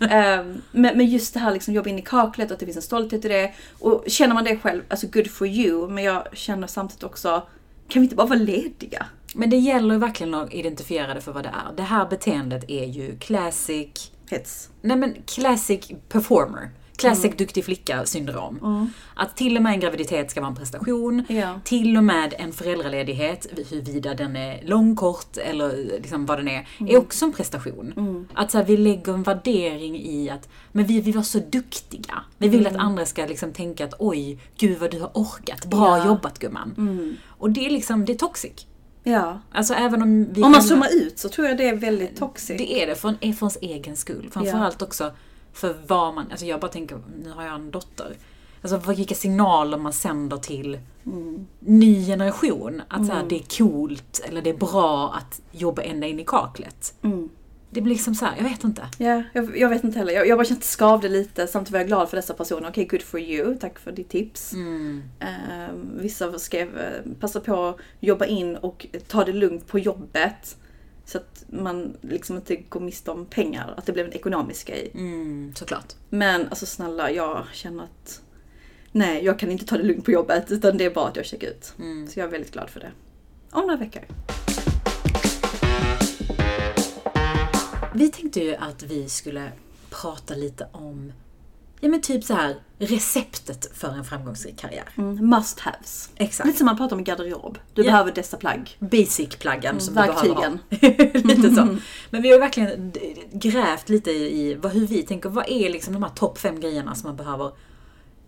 Ehm, 0.09 0.61
men, 0.71 0.97
men 0.97 1.05
just 1.05 1.33
det 1.33 1.39
här 1.39 1.53
liksom 1.53 1.73
jobba 1.73 1.89
in 1.89 1.99
i 1.99 2.01
kaklet 2.01 2.47
och 2.51 2.53
att 2.53 2.59
det 2.59 2.65
finns 2.65 2.75
en 2.77 2.81
stolthet 2.83 3.25
i 3.25 3.27
det. 3.27 3.53
Och 3.79 4.03
känner 4.07 4.33
man 4.33 4.43
det 4.43 4.57
själv, 4.57 4.81
alltså 4.89 5.07
good 5.07 5.31
for 5.31 5.47
you. 5.47 5.89
Men 5.89 6.03
jag 6.03 6.23
känner 6.33 6.67
samtidigt 6.67 7.03
också, 7.03 7.43
kan 7.87 8.01
vi 8.01 8.05
inte 8.05 8.15
bara 8.15 8.27
vara 8.27 8.39
lediga? 8.39 9.05
Men 9.37 9.49
det 9.49 9.57
gäller 9.57 9.93
ju 9.95 9.99
verkligen 9.99 10.33
att 10.33 10.53
identifiera 10.53 11.13
det 11.13 11.21
för 11.21 11.31
vad 11.31 11.43
det 11.43 11.49
är. 11.49 11.73
Det 11.77 11.83
här 11.83 12.05
beteendet 12.09 12.63
är 12.67 12.85
ju 12.85 13.17
classic, 13.19 14.11
Hets. 14.29 14.69
nej 14.81 14.97
men 14.97 15.15
classic 15.25 15.91
performer. 16.09 16.69
Classic 16.95 17.25
Mm. 17.25 17.37
duktig 17.37 17.65
flicka 17.65 18.05
syndrom. 18.05 18.89
Att 19.15 19.37
till 19.37 19.57
och 19.57 19.63
med 19.63 19.73
en 19.73 19.79
graviditet 19.79 20.31
ska 20.31 20.41
vara 20.41 20.49
en 20.49 20.55
prestation. 20.55 21.23
Ja. 21.29 21.59
Till 21.63 21.97
och 21.97 22.03
med 22.03 22.33
en 22.37 22.53
föräldraledighet, 22.53 23.47
huruvida 23.69 24.13
den 24.13 24.35
är 24.35 24.61
lång, 24.65 24.95
kort 24.95 25.37
eller 25.37 25.99
liksom 26.01 26.25
vad 26.25 26.39
den 26.39 26.47
är, 26.47 26.67
Mm. 26.79 26.93
är 26.95 26.97
också 26.97 27.25
en 27.25 27.33
prestation. 27.33 28.27
Att 28.33 28.51
så 28.51 28.57
här, 28.57 28.65
vi 28.65 28.77
lägger 28.77 29.13
en 29.13 29.23
värdering 29.23 29.95
i 30.01 30.29
att 30.29 30.49
men 30.71 30.85
vi, 30.85 31.01
vi 31.01 31.11
var 31.11 31.21
så 31.23 31.39
duktiga. 31.39 32.23
Vi 32.37 32.47
vill 32.47 32.59
Mm. 32.67 32.75
att 32.75 32.81
andra 32.85 33.05
ska 33.05 33.25
liksom 33.25 33.51
tänka 33.53 33.85
att 33.85 33.93
oj, 33.99 34.39
gud 34.57 34.79
vad 34.79 34.91
du 34.91 34.99
har 34.99 35.11
orkat. 35.13 35.65
Bra 35.65 35.97
Ja. 35.97 36.05
jobbat 36.05 36.39
gumman. 36.39 37.17
Och 37.27 37.51
det 37.51 37.65
är 37.65 37.69
liksom, 37.69 38.05
det 38.05 38.13
är 38.13 38.17
toxic. 38.17 38.66
Ja. 39.11 39.39
Alltså 39.51 39.73
även 39.73 40.01
om 40.01 40.33
vi 40.33 40.43
Om 40.43 40.51
man 40.51 40.53
själva- 40.53 40.61
zoomar 40.61 40.95
ut 40.95 41.19
så 41.19 41.29
tror 41.29 41.47
jag 41.47 41.57
det 41.57 41.69
är 41.69 41.75
väldigt 41.75 42.15
toxic. 42.17 42.57
Det 42.57 42.83
är 42.83 42.87
det, 42.87 42.95
för, 42.95 43.07
en- 43.21 43.33
för 43.33 43.45
ens 43.45 43.57
egen 43.61 43.95
skull. 43.95 44.29
Framförallt 44.31 44.81
också 44.81 45.11
för 45.53 45.75
vad 45.87 46.13
man, 46.15 46.25
alltså 46.31 46.45
jag 46.45 46.59
bara 46.59 46.71
tänker, 46.71 46.99
nu 47.23 47.29
har 47.31 47.43
jag 47.43 47.55
en 47.55 47.71
dotter. 47.71 48.15
Alltså 48.61 48.91
vilka 48.91 49.15
signaler 49.15 49.77
man 49.77 49.93
sänder 49.93 50.37
till 50.37 50.79
ny 51.59 52.05
generation. 52.05 52.81
Att 52.87 53.05
så 53.07 53.13
här, 53.13 53.25
det 53.29 53.35
är 53.35 53.57
coolt, 53.57 54.21
eller 54.27 54.41
det 54.41 54.49
är 54.49 54.57
bra 54.57 55.13
att 55.17 55.41
jobba 55.51 55.81
ända 55.81 56.07
in 56.07 56.19
i 56.19 56.23
kaklet. 56.23 56.93
Mm. 57.01 57.29
Det 57.69 57.81
blir 57.81 57.93
liksom 57.93 58.15
så 58.15 58.25
här, 58.25 58.33
jag 58.37 58.43
vet 58.43 58.63
inte. 58.63 58.89
Ja, 58.97 59.23
jag, 59.33 59.57
jag 59.57 59.69
vet 59.69 59.83
inte 59.83 59.99
heller. 59.99 60.13
Jag, 60.13 60.27
jag 60.27 60.37
bara 60.37 60.45
kände 60.45 60.63
skavde 60.63 61.09
lite. 61.09 61.47
Samtidigt 61.47 61.71
var 61.71 61.79
jag 61.79 61.87
glad 61.87 62.09
för 62.09 62.17
dessa 62.17 62.33
personer. 62.33 62.69
Okej, 62.69 62.85
good 62.85 63.01
for 63.01 63.19
you. 63.19 63.55
Tack 63.55 63.79
för 63.79 63.91
ditt 63.91 64.09
tips. 64.09 64.53
Mm. 64.53 65.03
Ehm, 65.19 65.99
vissa 66.01 66.39
skrev 66.39 66.69
passa 67.19 67.39
på 67.39 67.65
att 67.65 67.77
jobba 67.99 68.25
in 68.25 68.55
och 68.55 68.87
ta 69.07 69.23
det 69.23 69.33
lugnt 69.33 69.67
på 69.67 69.79
jobbet. 69.79 70.57
Så 71.05 71.17
att 71.17 71.45
man 71.47 71.97
liksom 72.01 72.35
inte 72.35 72.55
går 72.55 72.79
miste 72.79 73.11
om 73.11 73.25
pengar. 73.25 73.73
Att 73.77 73.85
det 73.85 73.93
blev 73.93 74.05
en 74.05 74.13
ekonomisk 74.13 74.67
grej. 74.67 74.91
Mm, 74.93 75.53
såklart. 75.55 75.93
Men 76.09 76.47
alltså 76.47 76.65
snälla, 76.65 77.11
jag 77.11 77.45
känner 77.53 77.83
att 77.83 78.21
nej, 78.91 79.25
jag 79.25 79.39
kan 79.39 79.51
inte 79.51 79.65
ta 79.65 79.77
det 79.77 79.83
lugnt 79.83 80.05
på 80.05 80.11
jobbet. 80.11 80.51
Utan 80.51 80.77
det 80.77 80.85
är 80.85 80.89
bara 80.89 81.07
att 81.07 81.15
jag 81.15 81.25
checkar 81.25 81.47
ut. 81.47 81.73
Mm. 81.79 82.07
Så 82.07 82.19
jag 82.19 82.27
är 82.27 82.31
väldigt 82.31 82.53
glad 82.53 82.69
för 82.69 82.79
det. 82.79 82.91
Om 83.51 83.61
några 83.61 83.77
veckor. 83.77 84.03
Vi 87.97 88.09
tänkte 88.09 88.39
ju 88.39 88.55
att 88.55 88.83
vi 88.83 89.09
skulle 89.09 89.51
prata 89.89 90.35
lite 90.35 90.67
om, 90.71 91.11
ja 91.79 91.89
men 91.89 92.01
typ 92.01 92.23
så 92.23 92.33
här 92.33 92.55
receptet 92.79 93.69
för 93.73 93.87
en 93.87 94.03
framgångsrik 94.05 94.57
karriär. 94.59 94.89
Mm, 94.97 95.29
must 95.29 95.59
haves. 95.59 96.09
Exakt. 96.15 96.47
Lite 96.47 96.57
som 96.57 96.65
man 96.65 96.77
pratar 96.77 96.95
om 96.95 97.03
garderob. 97.03 97.57
Du 97.73 97.81
Ja. 97.81 97.91
behöver 97.91 98.11
dessa 98.11 98.37
plagg. 98.37 98.77
basic-plaggen 98.79 99.79
som 99.79 99.93
du 99.95 100.01
verktygen. 100.01 100.59
behöver 100.69 101.13
ha. 101.13 101.19
lite 101.35 101.55
så. 101.55 101.77
Men 102.09 102.21
vi 102.21 102.31
har 102.31 102.39
verkligen 102.39 102.93
grävt 103.31 103.89
lite 103.89 104.11
i 104.11 104.55
vad, 104.61 104.71
hur 104.71 104.87
vi 104.87 105.03
tänker, 105.03 105.29
vad 105.29 105.49
är 105.49 105.69
liksom 105.69 105.93
de 105.93 106.03
här 106.03 106.09
topp 106.09 106.37
fem 106.37 106.59
grejerna 106.59 106.95
som 106.95 107.07
man 107.09 107.15
behöver 107.17 107.51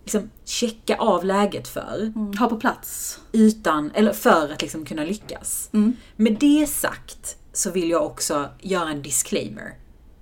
liksom 0.03 0.29
checka 0.45 0.95
av 0.97 1.25
läget 1.25 1.67
för, 1.67 2.11
Mm, 2.15 2.38
ha 2.38 2.47
på 2.49 2.55
plats. 2.55 3.19
utan, 3.31 3.91
eller 3.93 4.13
för 4.13 4.51
att 4.53 4.61
liksom 4.61 4.85
kunna 4.85 5.03
lyckas. 5.03 5.69
Mm. 5.73 5.93
Med 6.15 6.38
det 6.39 6.67
sagt 6.69 7.35
så 7.53 7.72
vill 7.72 7.89
jag 7.89 8.06
också 8.06 8.50
göra 8.62 8.89
en 8.89 9.01
disclaimer. 9.01 9.75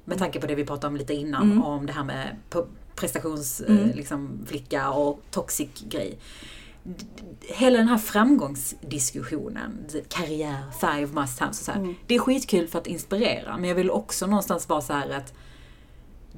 Med 0.05 0.17
tanke 0.17 0.39
på 0.39 0.47
det 0.47 0.55
vi 0.55 0.65
pratade 0.65 0.87
om 0.87 0.97
lite 0.97 1.13
innan, 1.13 1.63
om 1.63 1.85
det 1.85 1.93
här 1.93 2.03
med 2.03 2.35
prestationsflicka 2.95 3.95
liksom, 3.95 4.45
flicka 4.45 4.89
och 4.89 5.21
toxic 5.31 5.69
grej. 5.89 6.19
Hela 7.41 7.77
den 7.77 7.87
här 7.87 7.97
framgångsdiskussionen, 7.97 9.85
karriär, 10.09 10.63
five 10.81 11.21
must 11.21 11.39
have, 11.39 11.53
så 11.53 11.71
här, 11.71 11.95
det 12.07 12.15
är 12.15 12.19
skitkul 12.19 12.67
för 12.67 12.79
att 12.79 12.87
inspirera. 12.87 13.57
Men 13.57 13.69
jag 13.69 13.75
vill 13.75 13.91
också 13.91 14.27
någonstans 14.27 14.69
vara 14.69 14.81
så 14.81 14.93
här 14.93 15.09
att 15.09 15.33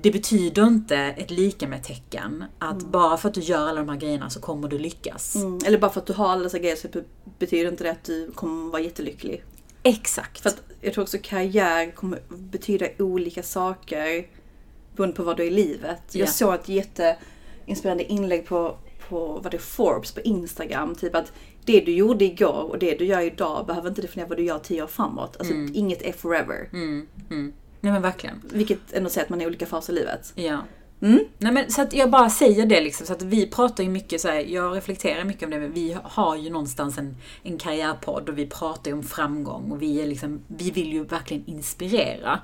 det 0.01 0.11
betyder 0.11 0.67
inte 0.67 0.97
ett 0.97 1.31
lika 1.31 1.67
med 1.67 1.83
tecken 1.83 2.43
att 2.59 2.79
bara 2.79 3.17
för 3.17 3.29
att 3.29 3.35
du 3.35 3.41
gör 3.41 3.67
alla 3.67 3.79
de 3.79 3.89
här 3.89 3.97
grejerna 3.97 4.29
så 4.29 4.39
kommer 4.39 4.67
du 4.67 4.79
lyckas. 4.79 5.35
Mm. 5.35 5.59
Eller 5.65 5.77
bara 5.77 5.91
för 5.91 5.99
att 5.99 6.07
du 6.07 6.13
har 6.13 6.29
alla 6.29 6.43
dessa 6.43 6.59
grejer 6.59 6.75
så 6.75 6.87
be- 6.87 7.03
betyder 7.39 7.71
inte 7.71 7.83
det 7.83 7.91
att 7.91 8.03
du 8.03 8.31
kommer 8.31 8.71
vara 8.71 8.81
jättelycklig. 8.81 9.43
Exakt. 9.83 10.39
För 10.39 10.49
att 10.49 10.61
jag 10.81 10.93
tror 10.93 11.03
också 11.03 11.17
karriär 11.23 11.91
kommer 11.91 12.19
betyda 12.29 12.87
olika 12.99 13.43
saker 13.43 14.27
beroende 14.95 15.15
på 15.15 15.23
vad 15.23 15.37
du 15.37 15.43
är 15.43 15.47
i 15.47 15.51
livet. 15.51 16.01
Ja. 16.11 16.19
Jag 16.19 16.29
såg 16.29 16.53
ett 16.53 16.69
jätteinspirerande 16.69 18.03
inlägg 18.03 18.45
på, 18.45 18.77
på 19.09 19.39
vad 19.43 19.51
det 19.51 19.57
Forbes 19.57 20.11
på 20.11 20.21
Instagram. 20.21 20.95
Typ 20.95 21.15
att 21.15 21.33
det 21.65 21.79
du 21.79 21.91
gjorde 21.91 22.25
igår 22.25 22.69
och 22.69 22.79
det 22.79 22.95
du 22.95 23.05
gör 23.05 23.21
idag 23.21 23.65
behöver 23.65 23.89
inte 23.89 24.01
definiera 24.01 24.29
vad 24.29 24.37
du 24.37 24.43
gör 24.43 24.59
tio 24.59 24.83
år 24.83 24.87
framåt. 24.87 25.37
Alltså 25.39 25.53
inget 25.53 26.01
är 26.01 26.11
forever. 26.11 26.69
Mm, 26.73 27.07
mm. 27.29 27.53
Nej 27.79 27.93
men 27.93 28.01
verkligen. 28.01 28.41
Vilket 28.53 28.93
ändå 28.93 29.09
säger 29.09 29.25
att 29.25 29.29
man 29.29 29.41
är 29.41 29.45
i 29.45 29.47
olika 29.47 29.65
faser 29.65 29.93
i 29.93 29.95
livet. 29.95 30.33
Ja. 30.35 30.59
Mm. 31.01 31.19
Nej 31.37 31.53
men 31.53 31.71
så 31.71 31.81
att 31.81 31.93
jag 31.93 32.09
bara 32.09 32.29
säger 32.29 32.65
det 32.65 32.81
liksom, 32.81 33.05
så 33.05 33.13
att 33.13 33.21
vi 33.21 33.47
pratar 33.47 33.83
ju 33.83 33.89
mycket 33.89 34.21
så 34.21 34.27
här, 34.27 34.39
jag 34.39 34.75
reflekterar 34.75 35.23
mycket 35.23 35.43
om 35.43 35.49
det, 35.49 35.59
men 35.59 35.73
vi 35.73 35.97
har 36.03 36.37
ju 36.37 36.49
någonstans 36.49 36.97
en, 36.97 37.15
en 37.43 37.57
karriärpodd 37.57 38.29
och 38.29 38.37
vi 38.37 38.45
pratar 38.45 38.91
ju 38.91 38.97
om 38.97 39.03
framgång 39.03 39.71
och 39.71 39.81
vi 39.81 40.01
är 40.01 40.07
liksom, 40.07 40.41
vi 40.47 40.71
vill 40.71 40.93
ju 40.93 41.03
verkligen 41.03 41.45
inspirera. 41.45 42.39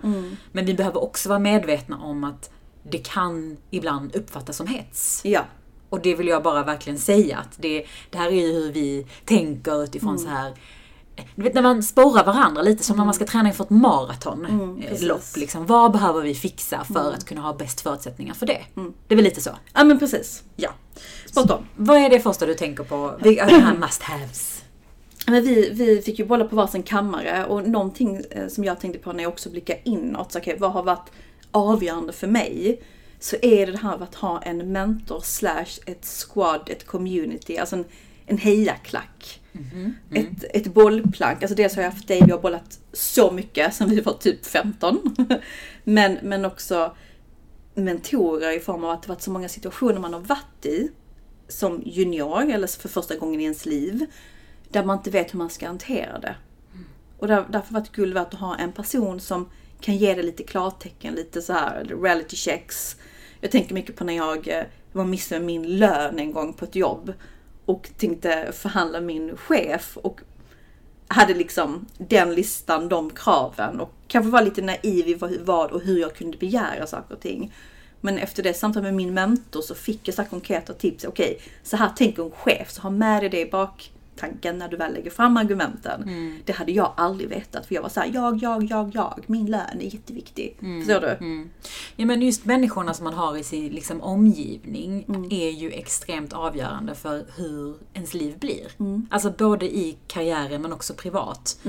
Men 0.51 0.65
vi 0.65 0.73
behöver 0.73 1.03
också 1.03 1.29
vara 1.29 1.39
medvetna 1.39 1.97
om 1.97 2.23
att 2.23 2.49
det 2.83 2.97
kan 2.97 3.57
ibland 3.71 4.15
uppfattas 4.15 4.57
som 4.57 4.67
hets. 4.67 5.21
Ja. 5.23 5.45
Och 5.89 6.01
det 6.01 6.15
vill 6.15 6.27
jag 6.27 6.43
bara 6.43 6.63
verkligen 6.63 6.99
säga 6.99 7.37
att 7.37 7.57
det, 7.57 7.85
det 8.09 8.17
här 8.17 8.27
är 8.27 8.47
ju 8.47 8.53
hur 8.53 8.71
vi 8.71 9.07
tänker 9.25 9.83
utifrån 9.83 10.19
så 10.19 10.27
här 10.27 10.53
du 11.35 11.43
vet 11.43 11.53
när 11.53 11.61
man 11.61 11.83
sporrar 11.83 12.25
varandra 12.25 12.61
lite 12.61 12.83
som 12.83 12.97
när 12.97 13.05
man 13.05 13.13
ska 13.13 13.25
träna 13.25 13.49
inför 13.49 13.63
ett 13.63 13.69
maratonlopp. 13.69 14.51
Mm, 14.51 14.81
precis. 14.81 15.37
liksom. 15.37 15.65
Vad 15.65 15.91
behöver 15.91 16.21
vi 16.21 16.35
fixa 16.35 16.83
för 16.93 17.13
att 17.13 17.25
kunna 17.25 17.41
ha 17.41 17.53
bäst 17.53 17.81
förutsättningar 17.81 18.33
för 18.33 18.45
det? 18.45 18.61
Det 19.07 19.13
är 19.13 19.15
väl 19.15 19.25
lite 19.25 19.41
så. 19.41 19.49
Ja 19.73 19.83
men 19.83 19.99
precis. 19.99 20.43
Ja. 20.55 20.69
Spot 21.25 21.51
on. 21.51 21.65
Vad 21.75 21.97
är 21.97 22.09
det 22.09 22.19
första 22.19 22.45
du 22.45 22.53
tänker 22.53 22.83
på? 22.83 23.13
Vilka 23.21 23.73
must 23.79 24.01
haves? 24.01 24.63
Men 25.27 25.43
vi, 25.43 25.69
vi 25.69 26.01
fick 26.01 26.19
ju 26.19 26.25
bolla 26.25 26.45
på 26.45 26.55
varsin 26.55 26.83
kammare 26.83 27.45
och 27.45 27.69
någonting 27.69 28.21
eh, 28.31 28.47
som 28.47 28.63
jag 28.63 28.79
tänkte 28.79 28.99
på 28.99 29.13
när 29.13 29.23
jag 29.23 29.31
också 29.31 29.49
blickar 29.49 29.77
inåt, 29.83 30.31
så 30.31 30.39
okej, 30.39 30.57
vad 30.59 30.71
har 30.71 30.83
varit 30.83 31.11
avgörande 31.51 32.13
för 32.13 32.27
mig? 32.27 32.81
Så 33.19 33.35
är 33.41 33.65
det 33.65 33.71
det 33.71 33.77
här 33.77 33.93
av 33.93 34.03
att 34.03 34.15
ha 34.15 34.41
en 34.41 34.71
mentor 34.71 35.21
slash 35.23 35.65
ett 35.85 36.05
squad, 36.05 36.69
ett 36.69 36.85
community, 36.85 37.57
alltså 37.57 37.75
en, 37.75 37.85
en 38.25 38.37
hejaklack. 38.37 39.41
Ett, 40.11 40.43
ett 40.53 40.73
bollplank, 40.73 41.43
alltså 41.43 41.55
dels 41.55 41.75
har 41.75 41.83
jag 41.83 41.91
haft 41.91 42.07
dig, 42.07 42.21
vi 42.25 42.31
har 42.31 42.39
bollat 42.39 42.79
så 42.93 43.31
mycket 43.31 43.73
sen 43.73 43.89
vi 43.89 44.01
var 44.01 44.13
typ 44.13 44.45
15. 44.45 45.15
men, 45.83 46.17
men 46.23 46.45
också 46.45 46.95
mentorer 47.75 48.57
i 48.57 48.59
form 48.59 48.83
av 48.83 48.89
att 48.89 49.03
det 49.03 49.09
varit 49.09 49.21
så 49.21 49.31
många 49.31 49.49
situationer 49.49 49.99
man 49.99 50.13
har 50.13 50.19
varit 50.19 50.65
i 50.65 50.91
som 51.47 51.81
junior 51.85 52.49
eller 52.49 52.67
för 52.67 52.89
första 52.89 53.17
gången 53.17 53.41
i 53.41 53.43
ens 53.43 53.65
liv. 53.65 54.05
Där 54.69 54.83
man 54.83 54.97
inte 54.97 55.11
vet 55.11 55.33
hur 55.33 55.37
man 55.37 55.49
ska 55.49 55.67
hantera 55.67 56.19
det. 56.19 56.35
Och 57.17 57.27
där, 57.27 57.45
därför 57.49 57.73
var 57.73 57.81
det 57.81 57.91
guld 57.91 58.13
värt 58.13 58.33
att 58.33 58.39
ha 58.39 58.55
en 58.55 58.71
person 58.71 59.19
som 59.19 59.49
kan 59.81 59.97
ge 59.97 60.13
dig 60.13 60.23
lite 60.23 60.43
klartecken, 60.43 61.13
lite 61.13 61.41
så 61.41 61.53
här 61.53 61.83
reality 62.01 62.35
checks. 62.35 62.95
Jag 63.41 63.51
tänker 63.51 63.73
mycket 63.73 63.95
på 63.95 64.03
när 64.03 64.13
jag 64.13 64.47
eh, 64.47 64.63
var 64.91 65.05
missnöjd 65.05 65.41
med 65.41 65.61
min 65.61 65.77
lön 65.77 66.19
en 66.19 66.31
gång 66.31 66.53
på 66.53 66.65
ett 66.65 66.75
jobb 66.75 67.13
och 67.65 67.89
tänkte 67.97 68.51
förhandla 68.51 69.01
min 69.01 69.37
chef 69.37 69.97
och 69.97 70.21
hade 71.07 71.33
liksom 71.33 71.85
den 71.97 72.33
listan, 72.33 72.89
de 72.89 73.09
kraven 73.09 73.79
och 73.79 73.91
kanske 74.07 74.31
var 74.31 74.41
lite 74.41 74.61
naiv 74.61 75.07
i 75.07 75.13
vad- 75.43 75.71
och 75.71 75.81
hur 75.81 75.99
jag 75.99 76.15
kunde 76.15 76.37
begära 76.37 76.87
saker 76.87 77.15
och 77.15 77.21
ting. 77.21 77.53
Men 78.01 78.17
efter 78.17 78.43
det 78.43 78.53
samtalet 78.53 78.83
med 78.83 78.93
min 78.93 79.13
mentor 79.13 79.61
så 79.61 79.75
fick 79.75 80.07
jag 80.07 80.15
så 80.15 80.21
här 80.21 80.29
konkreta 80.29 80.73
tips. 80.73 81.05
Okej, 81.05 81.39
så 81.63 81.77
här 81.77 81.89
tänker 81.89 82.23
en 82.23 82.31
chef, 82.31 82.71
så 82.71 82.81
ha 82.81 82.89
med 82.89 83.21
dig 83.21 83.29
det 83.29 83.41
i 83.41 83.45
baktanken 84.15 84.57
när 84.57 84.67
du 84.67 84.77
väl 84.77 84.93
lägger 84.93 85.11
fram 85.11 85.37
argumenten. 85.37 86.09
Det 86.45 86.53
hade 86.53 86.71
jag 86.71 86.93
aldrig 86.97 87.29
vetat 87.29 87.65
för 87.65 87.75
jag 87.75 87.81
var 87.81 87.89
så 87.89 87.99
här, 87.99 88.11
jag, 88.13 88.37
jag, 88.43 88.63
jag, 88.63 88.91
jag, 88.95 89.23
min 89.27 89.45
lön 89.45 89.79
är 89.81 89.93
jätteviktig. 89.93 90.57
Förstår 90.59 91.01
du? 91.01 91.47
Ja 91.95 92.05
men 92.05 92.21
just 92.21 92.45
människorna 92.45 92.93
som 92.93 93.03
man 93.03 93.13
har 93.13 93.37
i 93.37 93.43
sin 93.43 93.67
liksom, 93.73 94.01
omgivning 94.01 95.05
Mm. 95.07 95.27
är 95.31 95.49
ju 95.49 95.71
extremt 95.71 96.33
avgörande 96.33 96.95
för 96.95 97.25
hur 97.37 97.75
ens 97.93 98.13
liv 98.13 98.39
blir. 98.39 98.67
Mm. 98.79 99.07
Alltså 99.11 99.31
både 99.31 99.65
i 99.65 99.97
karriären 100.07 100.61
men 100.61 100.73
också 100.73 100.93
privat. 100.93 101.59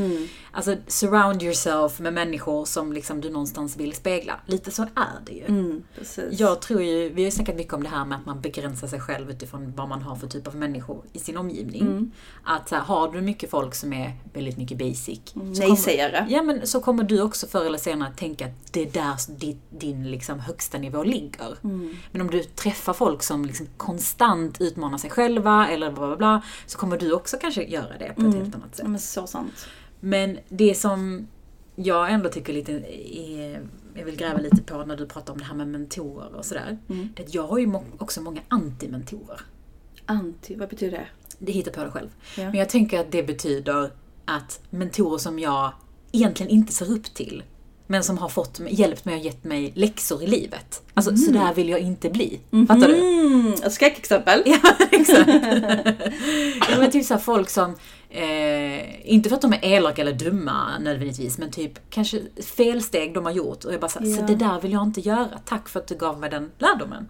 Alltså 0.52 0.76
surround 0.86 1.42
yourself 1.42 2.00
med 2.00 2.12
människor 2.14 2.64
som 2.64 2.92
liksom 2.92 3.20
du 3.20 3.30
någonstans 3.30 3.76
vill 3.76 3.92
spegla. 3.92 4.40
Lite 4.46 4.70
så 4.70 4.82
är 4.82 5.20
det 5.26 5.32
ju. 5.32 5.44
Mm. 5.44 5.82
Jag 6.30 6.60
tror 6.62 6.82
ju, 6.82 7.08
vi 7.08 7.22
har 7.22 7.24
ju 7.24 7.30
snackat 7.30 7.56
mycket 7.56 7.72
om 7.74 7.82
det 7.82 7.88
här 7.88 8.04
med 8.04 8.18
att 8.18 8.26
man 8.26 8.40
begränsar 8.40 8.86
sig 8.88 9.00
själv 9.00 9.30
utifrån 9.30 9.72
vad 9.76 9.88
man 9.88 10.02
har 10.02 10.16
för 10.16 10.26
typ 10.26 10.46
av 10.46 10.56
människor 10.56 11.04
i 11.12 11.18
sin 11.18 11.36
omgivning. 11.36 12.12
Mm. 12.46 12.56
Att 12.56 12.70
här, 12.70 12.80
har 12.80 13.12
du 13.12 13.20
mycket 13.20 13.50
folk 13.50 13.74
som 13.74 13.92
är 13.92 14.12
väldigt 14.32 14.56
mycket 14.56 14.78
basic. 14.78 15.20
kommer- 15.32 15.58
Nej-sägare. 15.58 16.26
Ja 16.28 16.42
men 16.42 16.66
så 16.66 16.80
kommer 16.80 17.04
du 17.04 17.22
också 17.22 17.46
förr 17.46 17.64
eller 17.64 17.78
senare 17.78 18.12
tänka 18.16 18.46
att 18.46 18.72
det 18.72 18.82
är 18.82 18.90
där 18.90 19.38
din, 19.38 19.60
din 19.70 20.10
liksom 20.10 20.40
högsta 20.40 20.78
nivå 20.78 21.02
ligger. 21.04 21.56
Mm. 21.64 21.96
Men 22.12 22.20
om 22.20 22.30
du 22.30 22.42
träffar 22.42 22.92
folk 22.92 23.22
som 23.22 23.44
liksom 23.44 23.66
konstant 23.76 24.60
utmanar 24.60 24.98
sig 24.98 25.10
själva 25.10 25.68
eller 25.68 25.92
bla 25.92 26.06
bla 26.06 26.16
bla 26.16 26.42
så 26.66 26.78
kommer 26.78 26.98
du 26.98 27.12
också 27.12 27.36
kanske 27.40 27.64
göra 27.64 27.98
det 27.98 28.12
på 28.16 28.26
ett 28.26 28.34
helt 28.34 28.54
annat 28.54 28.76
sätt. 28.76 28.84
Ja, 28.84 28.88
men 28.88 29.00
så 29.00 29.26
sant. 29.26 29.66
Men 30.00 30.38
det 30.48 30.74
som 30.74 31.26
jag 31.76 32.12
ändå 32.12 32.28
tycker 32.28 32.52
lite 32.52 32.72
är, 32.72 33.62
jag 33.94 34.04
vill 34.04 34.16
gräva 34.16 34.38
lite 34.38 34.62
på 34.62 34.84
när 34.84 34.96
du 34.96 35.06
pratar 35.06 35.32
om 35.32 35.38
det 35.38 35.44
här 35.44 35.54
med 35.54 35.68
mentorer 35.68 36.34
och 36.34 36.44
sådär. 36.44 36.78
Mm. 36.88 37.08
Det 37.16 37.22
att 37.22 37.34
jag 37.34 37.42
har 37.46 37.58
ju 37.58 37.74
också 37.98 38.20
många 38.22 38.40
antimentorer. 38.48 39.40
Anti, 40.06 40.54
vad 40.54 40.68
betyder 40.68 40.98
det? 40.98 41.06
Det 41.38 41.52
hittar 41.52 41.72
på 41.72 41.84
det 41.84 41.90
själv. 41.90 42.08
Ja. 42.36 42.44
Men 42.44 42.54
jag 42.54 42.68
tänker 42.68 43.00
att 43.00 43.12
det 43.12 43.22
betyder 43.22 43.90
att 44.24 44.60
mentorer 44.70 45.18
som 45.18 45.38
jag 45.38 45.72
egentligen 46.12 46.52
inte 46.52 46.72
ser 46.72 46.92
upp 46.92 47.14
till, 47.14 47.42
men 47.86 48.04
som 48.04 48.18
har 48.18 48.28
fått, 48.28 48.60
hjälpt 48.70 49.04
mig 49.04 49.14
och 49.14 49.20
gett 49.20 49.44
mig 49.44 49.72
läxor 49.74 50.22
i 50.22 50.26
livet. 50.26 50.82
Alltså, 50.94 51.16
så 51.16 51.30
där 51.30 51.54
vill 51.54 51.68
jag 51.68 51.80
inte 51.80 52.10
bli. 52.10 52.40
Fattar 52.68 52.88
du? 52.88 52.96
Mm, 52.96 53.56
skräckexempel. 53.70 54.42
Ja, 54.46 54.58
exakt. 54.90 55.28
ja, 56.70 56.78
men 56.78 56.90
typ 56.90 57.06
så 57.06 57.14
här 57.14 57.20
folk 57.20 57.50
som, 57.50 57.74
eh, 58.16 59.12
inte 59.12 59.28
för 59.28 59.37
att 59.37 59.42
de 59.42 59.52
är 59.52 59.64
elaka 59.64 60.02
eller 60.02 60.12
dumma 60.12 60.78
nödvändigtvis, 60.78 61.38
men 61.38 61.50
typ 61.50 61.90
kanske 61.90 62.20
felsteg 62.56 63.14
de 63.14 63.25
har 63.25 63.32
gjort 63.32 63.64
och 63.64 63.73
jag 63.73 63.80
bara 63.80 63.88
så, 63.88 63.99
här, 63.99 64.06
Ja. 64.06 64.16
så 64.16 64.23
det 64.23 64.35
där 64.35 64.61
vill 64.61 64.73
jag 64.73 64.82
inte 64.82 65.00
göra. 65.00 65.40
Tack 65.44 65.68
för 65.68 65.80
att 65.80 65.87
du 65.87 65.94
gav 65.94 66.18
mig 66.20 66.30
den 66.30 66.50
lärdomen. 66.58 67.08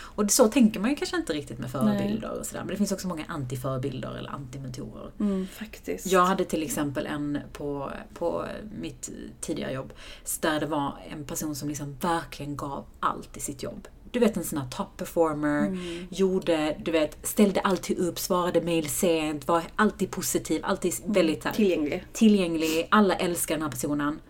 Och 0.00 0.30
så 0.30 0.48
tänker 0.48 0.80
man 0.80 0.90
ju 0.90 0.96
kanske 0.96 1.16
inte 1.16 1.32
riktigt 1.32 1.58
med 1.58 1.70
förebilder 1.70 2.38
och 2.40 2.46
sådär, 2.46 2.60
men 2.60 2.68
det 2.68 2.76
finns 2.76 2.92
också 2.92 3.08
många 3.08 3.24
antiförebilder 3.28 4.16
eller 4.18 4.30
antimentorer. 4.30 5.10
Mm, 5.20 5.46
faktiskt. 5.46 6.06
Jag 6.06 6.24
hade 6.24 6.44
till 6.44 6.62
exempel 6.62 7.06
en 7.06 7.38
på, 7.52 7.90
på 8.14 8.44
mitt 8.80 9.10
tidigare 9.40 9.72
jobb, 9.72 9.92
där 10.40 10.60
det 10.60 10.66
var 10.66 10.98
en 11.10 11.24
person 11.24 11.56
som 11.56 11.68
liksom 11.68 11.96
verkligen 12.00 12.56
gav 12.56 12.84
allt 13.00 13.36
i 13.36 13.40
sitt 13.40 13.62
jobb. 13.62 13.88
Du 14.14 14.20
vet 14.20 14.36
en 14.36 14.44
sån 14.44 14.58
här 14.58 14.68
top 14.68 14.96
performer, 14.96 15.78
gjorde, 16.10 16.76
du 16.84 16.90
vet, 16.90 17.26
ställde 17.26 17.60
alltid 17.60 17.98
upp, 17.98 18.18
svarade 18.18 18.60
mail 18.60 18.88
sent, 18.88 19.48
var 19.48 19.62
alltid 19.76 20.10
positiv, 20.10 20.60
alltid 20.64 20.94
väldigt 21.06 21.42
så 21.42 21.48
här, 21.48 21.56
Tillgänglig. 21.56 22.04
tillgänglig, 22.12 22.88
alla 22.90 23.14
älskar 23.14 23.54
den 23.54 23.62
här 23.62 23.70
personen. 23.70 24.20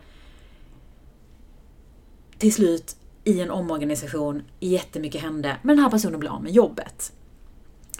Till 2.37 2.53
slut, 2.53 2.95
i 3.23 3.41
en 3.41 3.51
omorganisation, 3.51 4.43
jättemycket 4.59 5.21
hände, 5.21 5.57
men 5.61 5.75
den 5.75 5.83
här 5.83 5.91
personen 5.91 6.19
blev 6.19 6.31
av 6.31 6.43
med 6.43 6.51
jobbet. 6.51 7.11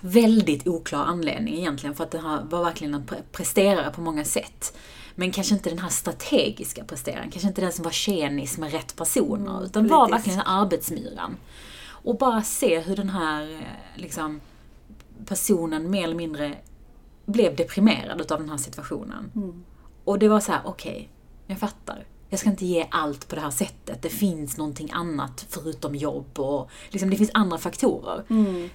Väldigt 0.01 0.67
oklar 0.67 1.03
anledning 1.05 1.53
egentligen, 1.55 1.95
för 1.95 2.03
att 2.03 2.11
den 2.11 2.21
här 2.21 2.43
var 2.49 2.63
verkligen 2.63 2.93
en 2.93 3.03
pre- 3.05 3.23
presterare 3.31 3.91
på 3.91 4.01
många 4.01 4.23
sätt. 4.25 4.77
Men 5.15 5.31
kanske 5.31 5.53
inte 5.53 5.69
den 5.69 5.79
här 5.79 5.89
strategiska 5.89 6.83
presteraren, 6.83 7.31
kanske 7.31 7.47
inte 7.47 7.61
den 7.61 7.71
som 7.71 7.83
var 7.83 7.91
tjenis 7.91 8.57
med 8.57 8.71
rätt 8.71 8.95
personer, 8.95 9.65
utan 9.65 9.87
var 9.87 9.99
politisk. 9.99 10.17
verkligen 10.17 10.37
den 10.39 10.47
här 10.47 10.61
arbetsmyran. 10.61 11.37
Och 12.05 12.17
bara 12.17 12.41
se 12.41 12.79
hur 12.79 12.95
den 12.95 13.09
här 13.09 13.51
eh, 13.51 14.01
liksom, 14.01 14.41
personen 15.25 15.89
mer 15.89 16.03
eller 16.03 16.15
mindre 16.15 16.57
blev 17.25 17.55
deprimerad 17.55 18.21
utav 18.21 18.39
den 18.39 18.49
här 18.49 18.57
situationen. 18.57 19.31
Och 20.03 20.19
det 20.19 20.27
var 20.27 20.39
så 20.39 20.51
här: 20.51 20.61
okej, 20.65 21.09
jag 21.47 21.59
fattar. 21.59 22.05
Jag 22.29 22.39
ska 22.39 22.49
inte 22.49 22.65
ge 22.65 22.87
allt 22.91 23.27
på 23.27 23.35
det 23.35 23.41
här 23.41 23.51
sättet. 23.51 24.01
Det 24.01 24.09
finns 24.09 24.57
någonting 24.57 24.89
annat 24.93 25.45
förutom 25.49 25.95
jobb 25.95 26.39
och 26.39 26.69
liksom, 26.89 27.09
det 27.09 27.15
finns 27.15 27.31
andra 27.33 27.57
faktorer. 27.57 28.23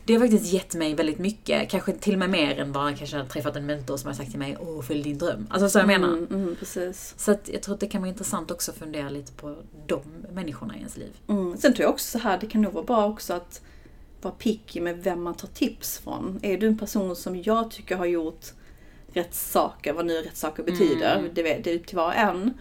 Det 0.04 0.12
har 0.12 0.20
faktiskt 0.20 0.52
gett 0.52 0.74
mig 0.74 0.94
väldigt 0.94 1.18
mycket, 1.18 1.70
kanske 1.70 1.92
till 1.92 2.12
och 2.12 2.18
med 2.18 2.30
mer 2.30 2.60
än 2.60 2.72
bara 2.72 2.88
kanske 2.94 3.16
jag 3.16 3.20
hade 3.20 3.32
träffat 3.32 3.56
en 3.56 3.66
mentor 3.66 3.96
som 3.96 4.08
har 4.08 4.14
sagt 4.14 4.30
till 4.30 4.38
mig 4.38 4.56
Åh, 4.60 4.82
följ 4.82 5.02
din 5.02 5.18
dröm. 5.18 5.46
Alltså 5.50 5.68
så 5.68 5.78
jag 5.78 5.86
menar. 5.86 6.08
Mm, 6.08 6.26
mm, 6.30 6.56
precis. 6.56 7.14
Så 7.16 7.32
att 7.32 7.48
jag 7.52 7.62
tror 7.62 7.74
att 7.74 7.80
det 7.80 7.86
kan 7.86 8.00
vara 8.00 8.08
intressant 8.08 8.50
också 8.50 8.70
att 8.70 8.76
fundera 8.76 9.08
lite 9.08 9.32
på 9.32 9.56
de 9.86 10.00
människorna 10.32 10.74
i 10.74 10.78
ens 10.78 10.96
liv. 10.96 11.12
Mm. 11.28 11.56
Sen 11.56 11.74
tror 11.74 11.84
jag 11.84 11.90
också 11.90 12.18
så 12.18 12.24
här, 12.24 12.38
det 12.40 12.46
kan 12.46 12.62
nog 12.62 12.72
vara 12.72 12.84
bra 12.84 13.08
också 13.08 13.34
att 13.34 13.62
vara 14.22 14.34
picky 14.34 14.80
med 14.80 15.02
vem 15.02 15.22
man 15.22 15.34
tar 15.34 15.48
tips 15.48 15.98
från. 15.98 16.38
Är 16.42 16.58
du 16.58 16.66
en 16.66 16.78
person 16.78 17.16
som 17.16 17.42
jag 17.42 17.70
tycker 17.70 17.96
har 17.96 18.06
gjort 18.06 18.46
rätt 19.12 19.34
saker, 19.34 19.92
vad 19.92 20.06
nu 20.06 20.22
rätt 20.22 20.36
saker 20.36 20.62
betyder, 20.62 21.30
det, 21.34 21.42
vet, 21.42 21.64
det 21.64 21.70
är 21.70 21.76
upp 21.76 21.86
till 21.86 21.96
var 21.96 22.06
och 22.06 22.14
en. 22.14 22.54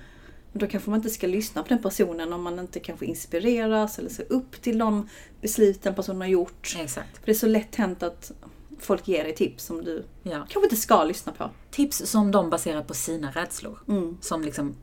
Men 0.52 0.60
då 0.60 0.68
kanske 0.68 0.90
man 0.90 1.00
inte 1.00 1.10
ska 1.10 1.28
lyssna 1.28 1.64
på 1.64 1.70
den 1.70 1.82
personen 1.82 2.34
om 2.34 2.42
man 2.42 2.60
inte 2.60 2.80
kanske 2.80 3.06
inspireras 3.06 4.00
eller 4.00 4.10
ser 4.10 4.26
upp 4.34 4.62
till 4.62 4.78
de 4.78 5.10
beslut 5.42 5.84
den 5.84 5.96
personen 5.96 6.22
har 6.22 6.28
gjort. 6.28 6.76
Exakt. 6.80 7.18
För 7.18 7.26
det 7.26 7.32
är 7.32 7.36
så 7.36 7.48
lätt 7.48 7.76
hänt 7.76 8.04
att 8.04 8.32
folk 8.80 9.08
ger 9.08 9.24
dig 9.24 9.36
tips 9.36 9.64
som 9.66 9.84
du 9.84 10.04
Ja. 10.24 10.32
kanske 10.50 10.64
inte 10.64 10.76
ska 10.76 11.04
lyssna 11.04 11.32
på. 11.32 11.50
Tips 11.72 11.98
som 12.06 12.32
de 12.32 12.50
baserar 12.50 12.84
på 12.84 12.94
sina 12.94 13.32
rädslor. 13.32 13.80
Mm. 13.88 14.18
Som 14.22 14.42
liksom 14.42 14.76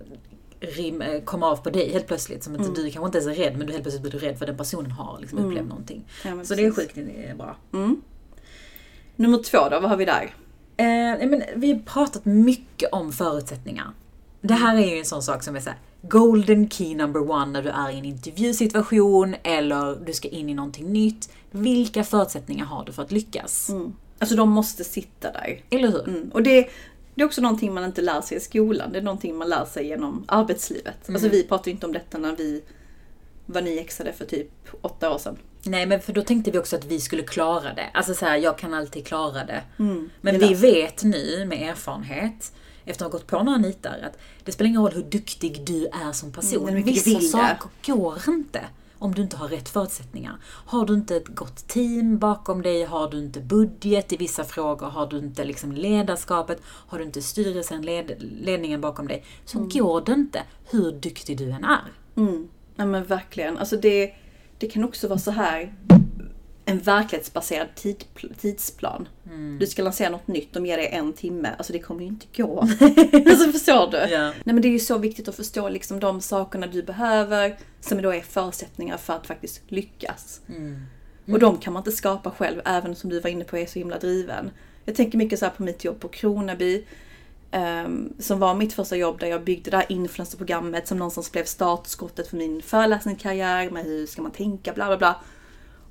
rim, 0.60 1.02
eh, 1.02 1.20
kommer 1.22 1.46
av 1.46 1.56
på 1.56 1.70
dig 1.70 1.92
helt 1.92 2.06
plötsligt. 2.06 2.44
Som 2.44 2.54
Mm. 2.54 2.66
inte, 2.66 2.82
Du 2.82 2.90
kanske 2.90 3.06
inte 3.06 3.18
ens 3.18 3.38
är 3.38 3.44
rädd, 3.44 3.58
men 3.58 3.66
du 3.66 3.72
helt 3.72 3.84
plötsligt 3.84 4.02
blir 4.02 4.12
du 4.12 4.18
rädd 4.18 4.38
för 4.38 4.46
den 4.46 4.56
personen 4.56 4.90
har 4.90 5.18
liksom 5.20 5.38
upplevt 5.38 5.68
någonting. 5.68 6.04
Ja, 6.24 6.44
Så 6.44 6.54
det 6.54 6.64
är 6.64 6.70
precis. 6.70 6.92
sjukt 6.94 6.94
det 7.14 7.26
är 7.26 7.34
bra. 7.34 7.56
Mm. 7.72 8.02
Nummer 9.16 9.38
två 9.38 9.58
då, 9.70 9.80
vad 9.80 9.90
har 9.90 9.96
vi 9.96 10.04
där? 10.04 10.34
Eh, 10.76 11.28
men 11.28 11.42
vi 11.56 11.72
har 11.72 11.78
pratat 11.80 12.24
mycket 12.24 12.92
om 12.92 13.12
förutsättningar. 13.12 13.92
Det 14.40 14.54
här 14.54 14.76
är 14.76 14.86
ju 14.86 14.98
en 14.98 15.04
sån 15.04 15.22
sak 15.22 15.42
som 15.42 15.56
är 15.56 15.60
så 15.60 15.70
här, 15.70 15.78
golden 16.02 16.70
key 16.70 16.94
number 16.94 17.30
one 17.30 17.46
när 17.46 17.62
du 17.62 17.68
är 17.68 17.90
i 17.90 17.98
en 17.98 18.04
intervjusituation 18.04 19.36
eller 19.42 19.96
du 20.06 20.12
ska 20.12 20.28
in 20.28 20.48
i 20.48 20.54
någonting 20.54 20.92
nytt. 20.92 21.30
Vilka 21.50 22.04
förutsättningar 22.04 22.64
har 22.64 22.84
du 22.84 22.92
för 22.92 23.02
att 23.02 23.12
lyckas? 23.12 23.70
Alltså 24.18 24.36
de 24.36 24.50
måste 24.50 24.84
sitta 24.84 25.32
där. 25.32 25.62
Eller 25.70 25.88
hur? 25.88 26.08
Mm. 26.08 26.30
Och 26.34 26.42
det, 26.42 26.68
det 27.14 27.22
är 27.22 27.26
också 27.26 27.40
någonting 27.40 27.74
man 27.74 27.84
inte 27.84 28.02
lär 28.02 28.20
sig 28.20 28.36
i 28.36 28.40
skolan. 28.40 28.92
Det 28.92 28.98
är 28.98 29.02
någonting 29.02 29.36
man 29.36 29.48
lär 29.48 29.64
sig 29.64 29.86
genom 29.86 30.24
arbetslivet. 30.28 31.10
Alltså 31.10 31.28
vi 31.28 31.42
pratade 31.42 31.70
inte 31.70 31.86
om 31.86 31.92
detta 31.92 32.18
när 32.18 32.36
vi 32.36 32.62
var 33.46 33.62
nyexade 33.62 34.12
för 34.12 34.24
typ 34.24 34.50
åtta 34.80 35.14
år 35.14 35.18
sedan. 35.18 35.36
Nej 35.62 35.86
men 35.86 36.00
för 36.00 36.12
då 36.12 36.22
tänkte 36.22 36.50
vi 36.50 36.58
också 36.58 36.76
att 36.76 36.84
vi 36.84 37.00
skulle 37.00 37.22
klara 37.22 37.74
det. 37.74 37.90
Alltså 37.94 38.14
så 38.14 38.24
här, 38.24 38.36
jag 38.36 38.58
kan 38.58 38.74
alltid 38.74 39.06
klara 39.06 39.44
det. 39.44 39.62
Men 40.20 40.38
det 40.38 40.48
vi 40.48 40.54
vet 40.54 41.02
nu 41.02 41.44
med 41.46 41.70
erfarenhet 41.70 42.52
efter 42.86 43.04
att 43.04 43.12
ha 43.12 43.18
gått 43.18 43.26
på 43.26 43.42
några 43.42 43.58
nitar, 43.58 43.98
att 44.02 44.18
det 44.44 44.52
spelar 44.52 44.68
ingen 44.68 44.82
roll 44.82 44.92
hur 44.92 45.02
duktig 45.02 45.66
du 45.66 45.86
är 45.86 46.12
som 46.12 46.32
person. 46.32 46.68
Mm, 46.68 46.74
mycket 46.74 47.04
du 47.04 47.14
Vissa 47.14 47.38
saker 47.38 47.92
går 47.92 48.28
inte 48.28 48.60
om 48.98 49.14
du 49.14 49.22
inte 49.22 49.36
har 49.36 49.48
rätt 49.48 49.68
förutsättningar. 49.68 50.36
Har 50.42 50.86
du 50.86 50.94
inte 50.94 51.16
ett 51.16 51.28
gott 51.28 51.68
team 51.68 52.18
bakom 52.18 52.62
dig, 52.62 52.84
har 52.84 53.10
du 53.10 53.18
inte 53.18 53.40
budget 53.40 54.12
i 54.12 54.16
vissa 54.16 54.44
frågor, 54.44 54.86
har 54.86 55.06
du 55.06 55.18
inte 55.18 55.44
liksom 55.44 55.72
ledarskapet, 55.72 56.62
har 56.64 56.98
du 56.98 57.04
inte 57.04 57.22
styrelsen, 57.22 57.82
led, 57.82 58.12
ledningen 58.18 58.80
bakom 58.80 59.08
dig, 59.08 59.24
så 59.44 59.58
går 59.58 60.00
det 60.00 60.12
inte 60.12 60.42
hur 60.70 60.92
duktig 60.92 61.38
du 61.38 61.50
än 61.50 61.64
är. 61.64 61.92
Mm. 62.16 62.48
Nej 62.76 62.86
men 62.86 63.04
verkligen. 63.04 63.58
Alltså 63.58 63.76
det, 63.76 64.14
det 64.58 64.66
kan 64.66 64.84
också 64.84 65.08
vara 65.08 65.18
så 65.18 65.30
här 65.30 65.74
en 66.68 66.78
verklighetsbaserad 66.78 67.74
tid, 67.74 68.04
tidsplan. 68.40 69.08
Du 69.58 69.66
ska 69.66 69.82
lansera 69.82 70.10
något 70.10 70.28
nytt, 70.28 70.52
de 70.52 70.66
ger 70.66 70.76
dig 70.76 70.88
en 70.92 71.12
timme. 71.12 71.50
Alltså 71.58 71.72
det 71.72 71.78
kommer 71.78 72.00
ju 72.00 72.06
inte 72.06 72.26
gå. 72.42 72.60
alltså 73.30 73.52
förstår 73.52 73.90
du? 73.90 73.96
Ja. 73.96 74.22
Nej 74.28 74.54
men 74.54 74.60
det 74.60 74.68
är 74.68 74.72
ju 74.72 74.78
så 74.78 74.98
viktigt 74.98 75.28
att 75.28 75.34
förstå 75.36 75.68
liksom 75.68 76.00
de 76.00 76.20
sakerna 76.20 76.66
du 76.66 76.82
behöver 76.82 77.56
som 77.80 78.02
då 78.02 78.14
är 78.14 78.20
förutsättningar 78.20 78.96
för 78.96 79.12
att 79.12 79.26
faktiskt 79.26 79.62
lyckas. 79.68 80.40
Och 81.32 81.38
de 81.38 81.58
kan 81.58 81.72
man 81.72 81.80
inte 81.80 81.92
skapa 81.92 82.30
själv, 82.30 82.60
även 82.64 82.96
som 82.96 83.10
du 83.10 83.20
var 83.20 83.30
inne 83.30 83.44
på 83.44 83.56
är 83.58 83.66
så 83.66 83.78
himla 83.78 83.98
driven. 83.98 84.50
Jag 84.84 84.94
tänker 84.94 85.18
mycket 85.18 85.38
så 85.38 85.44
här 85.44 85.52
på 85.52 85.62
mitt 85.62 85.84
jobb 85.84 86.00
på 86.00 86.08
Kronaby. 86.08 86.84
ehm, 87.50 88.12
som 88.18 88.38
var 88.38 88.54
mitt 88.54 88.72
första 88.72 88.96
jobb 88.96 89.20
där 89.20 89.26
jag 89.26 89.44
byggde 89.44 89.70
det 89.70 89.76
här 89.76 89.86
influencerprogrammet 89.92 90.88
som 90.88 90.98
någonstans 90.98 91.32
blev 91.32 91.44
startskottet 91.44 92.28
för 92.28 92.36
min 92.36 92.62
föreläsningskarriär 92.62 93.70
med 93.70 93.84
hur 93.84 94.06
ska 94.06 94.22
man 94.22 94.30
tänka, 94.32 94.72
bla 94.72 94.86
bla 94.86 94.96
bla. 94.96 95.20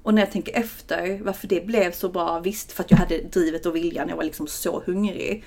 Och 0.05 0.13
när 0.13 0.21
jag 0.21 0.31
tänker 0.31 0.55
efter 0.55 1.19
varför 1.23 1.47
det 1.47 1.65
blev 1.65 1.91
så 1.91 2.09
bra, 2.09 2.39
visst 2.39 2.71
för 2.71 2.83
att 2.83 2.91
jag 2.91 2.97
hade 2.97 3.21
drivet 3.21 3.65
och 3.65 3.75
viljan, 3.75 4.09
jag 4.09 4.15
var 4.15 4.23
liksom 4.23 4.47
så 4.47 4.83
hungrig. 4.85 5.43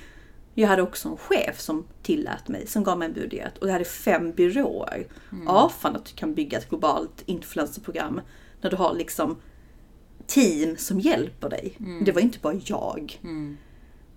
Jag 0.55 0.69
hade 0.69 0.83
också 0.83 1.09
en 1.09 1.17
chef 1.17 1.61
som 1.61 1.87
tillät 2.03 2.49
mig, 2.49 2.67
som 2.67 2.85
gav 2.85 2.99
mig 2.99 3.07
en 3.07 3.12
budget. 3.15 3.59
Och 3.59 3.69
jag 3.69 3.73
hade 3.73 3.85
fem 3.85 4.33
byråer. 4.33 5.07
Ja, 5.47 5.73
fan 5.81 5.97
att 5.97 6.05
du 6.05 6.15
kan 6.15 6.35
bygga 6.35 6.59
ett 6.59 6.69
globalt 6.69 7.23
influencerprogram 7.27 8.21
när 8.61 8.71
du 8.71 8.77
har 8.77 8.95
liksom 8.95 9.37
team 10.27 10.77
som 10.77 11.00
hjälper 11.00 11.50
dig. 11.50 11.77
Det 12.05 12.12
var 12.12 12.21
inte 12.21 12.38
bara 12.38 12.61
jag. 12.65 13.21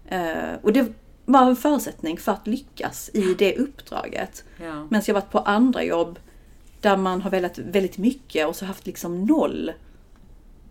Eh, 0.05 0.55
och 0.61 0.73
det 0.73 0.93
var 1.25 1.49
en 1.49 1.55
förutsättning 1.55 2.17
för 2.17 2.31
att 2.31 2.47
lyckas 2.47 3.09
i 3.13 3.33
det 3.33 3.57
uppdraget. 3.57 4.43
Ja. 4.57 4.87
Medan 4.89 5.01
jag 5.05 5.13
varit 5.13 5.31
på 5.31 5.39
andra 5.39 5.83
jobb 5.83 6.19
där 6.79 6.97
man 6.97 7.21
har 7.21 7.31
velat 7.31 7.57
väldigt 7.57 7.97
mycket 7.97 8.47
och 8.47 8.55
så 8.55 8.65
haft 8.65 8.85
liksom 8.85 9.25
noll 9.25 9.71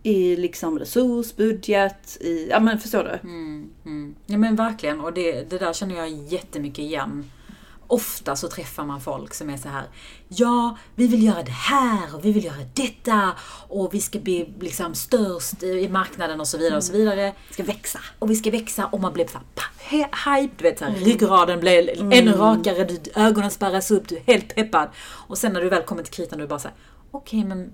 i 0.02 0.36
liksom 0.36 0.78
resurs, 0.78 1.36
budget, 1.36 2.16
i, 2.20 2.48
ja 2.50 2.60
men 2.60 2.78
förstår 2.78 3.04
du? 3.04 3.28
Mm. 3.28 4.14
Ja 4.26 4.38
men 4.38 4.56
verkligen, 4.56 5.00
och 5.00 5.12
det, 5.12 5.50
det 5.50 5.58
där 5.58 5.72
känner 5.72 5.96
jag 5.96 6.08
jättemycket 6.10 6.78
igen. 6.78 7.30
Ofta 7.86 8.36
så 8.36 8.48
träffar 8.48 8.84
man 8.84 9.00
folk 9.00 9.34
som 9.34 9.50
är 9.50 9.56
så 9.56 9.68
här. 9.68 9.84
Ja, 10.28 10.76
vi 10.94 11.06
vill 11.06 11.22
göra 11.22 11.42
det 11.42 11.50
här 11.50 12.14
och 12.14 12.24
vi 12.24 12.32
vill 12.32 12.44
göra 12.44 12.64
detta 12.74 13.32
och 13.68 13.94
vi 13.94 14.00
ska 14.00 14.18
bli 14.18 14.54
liksom 14.60 14.94
störst 14.94 15.62
i 15.62 15.88
marknaden 15.88 16.40
och 16.40 16.48
så 16.48 16.58
vidare 16.58 16.76
och 16.76 16.84
så 16.84 16.92
vidare. 16.92 17.34
Ska 17.50 17.62
växa. 17.62 17.98
Och 18.18 18.30
vi 18.30 18.36
ska 18.36 18.50
växa 18.50 18.86
och 18.86 19.00
man 19.00 19.12
blir 19.12 19.26
så 19.26 19.38
här, 19.78 20.40
hype, 20.40 20.54
du 20.56 20.64
vet 20.64 20.78
så 20.78 20.84
här, 20.84 20.94
ryggraden 20.94 21.60
blir 21.60 22.02
ännu 22.12 22.32
rakare, 22.32 22.88
ögonen 23.14 23.50
spärras 23.50 23.90
upp, 23.90 24.08
du 24.08 24.16
är 24.16 24.22
helt 24.26 24.54
peppad. 24.54 24.88
Och 25.00 25.38
sen 25.38 25.52
när 25.52 25.60
du 25.60 25.68
väl 25.68 25.82
kommer 25.82 26.02
till 26.02 26.12
kritan, 26.12 26.38
du 26.38 26.44
är 26.44 26.48
bara 26.48 26.58
så 26.58 26.68
här, 26.68 26.76
okej 27.10 27.44
men 27.44 27.72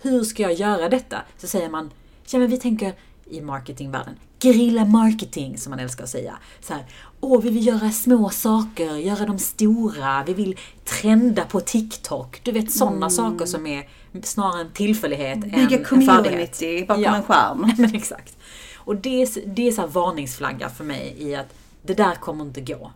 hur 0.00 0.24
ska 0.24 0.42
jag 0.42 0.52
göra 0.54 0.88
detta? 0.88 1.22
Så 1.38 1.46
säger 1.46 1.68
man, 1.68 1.90
ja 2.30 2.38
men 2.38 2.50
vi 2.50 2.56
tänker 2.58 2.94
i 3.30 3.40
marketingvärlden, 3.40 4.14
grilla 4.38 4.84
marketing 4.84 5.58
som 5.58 5.70
man 5.70 5.78
älskar 5.78 6.04
att 6.04 6.10
säga. 6.10 6.38
Så 6.60 6.74
här, 6.74 6.84
åh 7.20 7.40
vi 7.42 7.50
vill 7.50 7.66
göra 7.66 7.90
små 7.90 8.30
saker, 8.30 8.96
göra 8.96 9.26
dem 9.26 9.38
stora, 9.38 10.24
vi 10.26 10.34
vill 10.34 10.58
trenda 10.84 11.44
på 11.44 11.60
TikTok. 11.60 12.40
Du 12.44 12.52
vet 12.52 12.72
sådana 12.72 13.10
saker 13.10 13.46
som 13.46 13.66
är 13.66 13.88
snarare 14.22 14.60
en 14.60 14.70
tillfällighet 14.72 15.34
än 15.36 15.50
Bygga 15.50 15.60
en 15.78 15.84
färdighet. 15.84 16.08
community 16.24 16.86
bakom 16.86 17.02
Ja. 17.02 17.16
en 17.16 17.22
skärm. 17.22 17.72
Men 17.78 17.94
exakt. 17.94 18.36
Och 18.76 18.96
det 18.96 19.22
är, 19.22 19.28
det 19.46 19.68
är 19.68 19.72
så 19.72 19.80
här 19.80 19.88
varningsflagga 19.88 20.68
för 20.68 20.84
mig 20.84 21.14
i 21.18 21.34
att 21.34 21.54
det 21.82 21.94
där 21.94 22.14
kommer 22.14 22.44
inte 22.44 22.60
gå. 22.60 22.92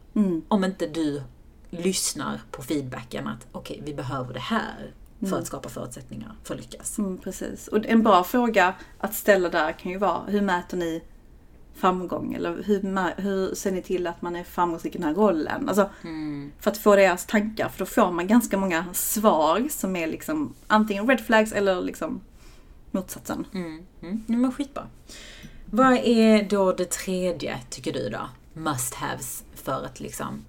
Om 0.49 0.65
inte 0.65 0.87
du 0.87 1.23
lyssnar 1.71 2.41
på 2.51 2.63
feedbacken 2.63 3.27
att 3.27 3.47
okej, 3.53 3.83
vi 3.85 3.95
behöver 3.95 4.35
det 4.35 4.41
här 4.41 4.91
för 5.29 5.39
att 5.39 5.47
skapa 5.47 5.69
förutsättningar 5.69 6.35
för 6.45 6.55
att 6.55 6.61
lyckas. 6.61 6.99
Mm, 6.99 7.19
precis. 7.19 7.69
Och 7.69 7.87
en 7.87 8.03
bra 8.03 8.25
fråga 8.25 8.75
att 8.99 9.15
ställa 9.15 9.49
där 9.49 9.73
kan 9.73 9.93
ju 9.93 9.99
vara, 9.99 10.23
hur 10.27 10.41
mäter 10.41 10.77
ni 10.77 11.03
framgång? 11.75 12.35
Eller 12.35 12.63
hur, 12.63 13.21
hur 13.23 13.55
ser 13.55 13.73
ni 13.73 13.83
till 13.83 14.07
att 14.07 14.23
man 14.23 14.37
är 14.37 14.45
framgångsrik 14.45 14.95
i 14.95 14.99
den 14.99 15.07
här 15.07 15.15
rollen? 15.15 15.69
Alltså, 15.69 15.91
För 16.61 16.71
att 16.71 16.79
få 16.79 16.97
deras 16.97 17.27
tankar, 17.27 17.69
för 17.69 17.79
då 17.79 17.87
får 17.87 18.13
man 18.13 18.27
ganska 18.27 18.59
många 18.59 18.85
svar 18.93 19.69
som 19.71 19.97
är 19.97 20.07
liksom 20.07 20.55
antingen 20.67 21.09
red 21.09 21.21
flags 21.21 21.53
eller 21.53 21.83
liksom 21.83 22.21
motsatsen. 22.91 23.47
Mm. 23.55 23.83
Mm. 24.03 24.25
Men 24.27 24.53
skitbra. 24.53 24.87
Vad 25.65 25.93
är 25.93 26.49
då 26.49 26.73
det 26.73 26.91
tredje, 26.91 27.59
tycker 27.71 27.93
du 27.93 28.09
då? 28.09 28.29
Must 28.53 28.95
haves 28.95 29.45
för 29.55 29.85
att 29.85 30.01
liksom... 30.01 30.45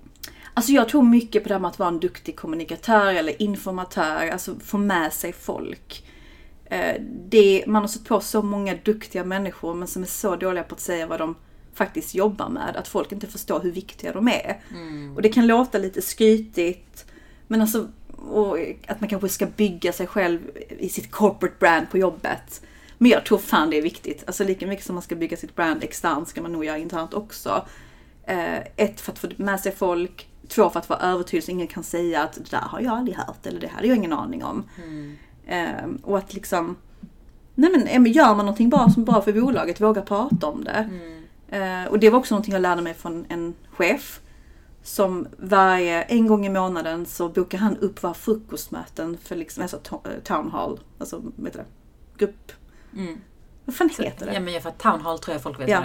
Alltså 0.54 0.72
jag 0.72 0.90
tror 0.90 1.04
mycket 1.04 1.44
på 1.44 1.50
det 1.50 1.56
här 1.56 1.60
med 1.60 1.70
att 1.70 1.80
vara 1.80 1.90
en 1.90 2.00
duktig 2.00 2.36
kommunikatör 2.36 3.14
eller 3.14 3.42
informatör, 3.42 4.28
alltså 4.28 4.60
få 4.60 4.78
med 4.78 5.14
sig 5.14 5.34
folk. 5.34 6.06
Eh, 6.66 7.02
Det, 7.30 7.64
man 7.68 7.82
har 7.84 7.88
sett 7.88 8.06
på 8.06 8.20
så 8.20 8.42
många 8.42 8.76
duktiga 8.84 9.24
människor 9.24 9.74
men 9.74 9.88
som 9.88 10.02
är 10.02 10.08
så 10.08 10.36
dåliga 10.36 10.64
på 10.64 10.76
att 10.76 10.82
säga 10.82 11.08
vad 11.08 11.20
de 11.20 11.36
faktiskt 11.74 12.16
jobbar 12.16 12.50
med, 12.50 12.76
att 12.76 12.88
folk 12.88 13.12
inte 13.12 13.28
förstår 13.28 13.60
hur 13.60 13.72
viktiga 13.72 14.14
de 14.14 14.28
är. 14.28 14.60
Och 15.16 15.22
det 15.22 15.30
kan 15.30 15.48
låta 15.48 15.78
lite 15.78 16.02
skrytigt, 16.02 17.06
men 17.48 17.62
alltså 17.62 17.88
att 18.88 19.00
man 19.00 19.10
kanske 19.10 19.30
ska 19.30 19.46
bygga 19.46 19.94
sig 19.94 20.08
själv 20.08 20.40
i 20.80 20.90
sitt 20.90 21.12
corporate 21.12 21.56
brand 21.60 21.90
på 21.92 21.98
jobbet. 21.98 22.62
Men 22.98 23.12
jag 23.12 23.26
tror 23.26 23.38
fan 23.38 23.70
det 23.70 23.78
är 23.78 23.82
viktigt. 23.82 24.24
Alltså 24.28 24.44
lika 24.44 24.68
mycket 24.68 24.86
som 24.86 24.96
man 24.96 25.02
ska 25.02 25.16
bygga 25.16 25.38
sitt 25.38 25.56
brand 25.56 25.84
externt 25.84 26.28
ska 26.28 26.42
man 26.42 26.52
nog 26.52 26.66
göra 26.66 26.78
internt 26.78 27.14
också. 27.14 27.66
Eh, 28.26 28.58
ett, 28.76 29.02
för 29.02 29.12
att 29.12 29.20
få 29.20 29.28
med 29.38 29.60
sig 29.60 29.72
folk. 29.72 30.28
Två, 30.48 30.70
för 30.70 30.80
att 30.80 30.90
vara 30.90 31.00
övertygad 31.00 31.44
så 31.44 31.52
ingen 31.52 31.68
kan 31.68 31.84
säga 31.84 32.24
att 32.24 32.34
det 32.34 32.52
där 32.52 32.58
har 32.62 32.80
jag 32.80 32.94
aldrig 32.94 33.18
hört 33.18 33.46
eller 33.46 33.60
det 33.60 33.68
har 33.68 33.84
jag 33.84 33.98
ingen 33.98 34.14
aning 34.14 34.44
om. 34.44 34.64
Eh, 35.46 35.86
och 36.04 36.18
att 36.18 36.34
liksom, 36.34 36.76
nej 37.56 38.00
men, 38.00 38.12
gör 38.12 38.28
man 38.36 38.46
någonting 38.46 38.70
bra 38.70 38.90
som 38.90 39.02
är 39.04 39.06
bra 39.06 39.22
för 39.22 39.34
bolaget, 39.34 39.82
våga 39.82 40.02
prata 40.02 40.48
om 40.48 40.64
det. 40.64 40.90
Eh, 41.50 41.86
och 41.92 42.00
det 42.00 42.10
var 42.10 42.20
också 42.20 42.34
någonting 42.36 42.54
jag 42.54 42.62
lärde 42.62 42.82
mig 42.82 42.94
från 42.94 43.26
en 43.30 43.54
chef. 43.72 44.22
Som 44.84 45.28
varje, 45.38 46.02
en 46.02 46.28
gång 46.28 46.46
i 46.46 46.50
månaden 46.50 47.06
så 47.06 47.30
bokar 47.30 47.58
han 47.58 47.78
upp 47.78 48.04
våra 48.04 48.14
frukostmöten 48.14 49.18
för 49.24 49.36
liksom, 49.36 49.62
alltså 49.64 49.78
eh, 49.92 50.24
town 50.24 50.52
hall, 50.52 50.80
alltså 51.00 51.22
vad 51.36 51.48
heter 51.48 51.60
det? 51.60 51.66
Grupp. 52.26 52.52
Vad 53.66 53.76
fan 53.76 53.90
heter 54.00 54.26
det? 54.26 54.34
Ja 54.34 54.40
men 54.40 54.62
för 54.62 54.70
att 54.70 54.80
town 54.80 55.02
hall 55.02 55.20
tror 55.20 55.34
jag 55.36 55.42
folk 55.44 55.60
vet 55.60 55.70
Ja. 55.70 55.84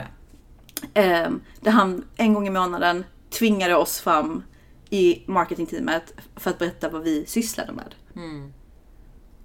det. 0.93 1.01
Eh, 1.03 1.31
där 1.61 1.71
han 1.71 2.05
en 2.17 2.35
gång 2.35 2.47
i 2.47 2.51
månaden 2.51 3.05
tvingade 3.31 3.77
oss 3.77 4.01
fram 4.01 4.43
i 4.91 5.23
marketingteamet 5.27 6.15
för 6.37 6.51
att 6.51 6.59
berätta 6.59 6.89
vad 6.89 7.03
vi 7.03 7.27
sysslade 7.27 7.73
med. 7.73 7.95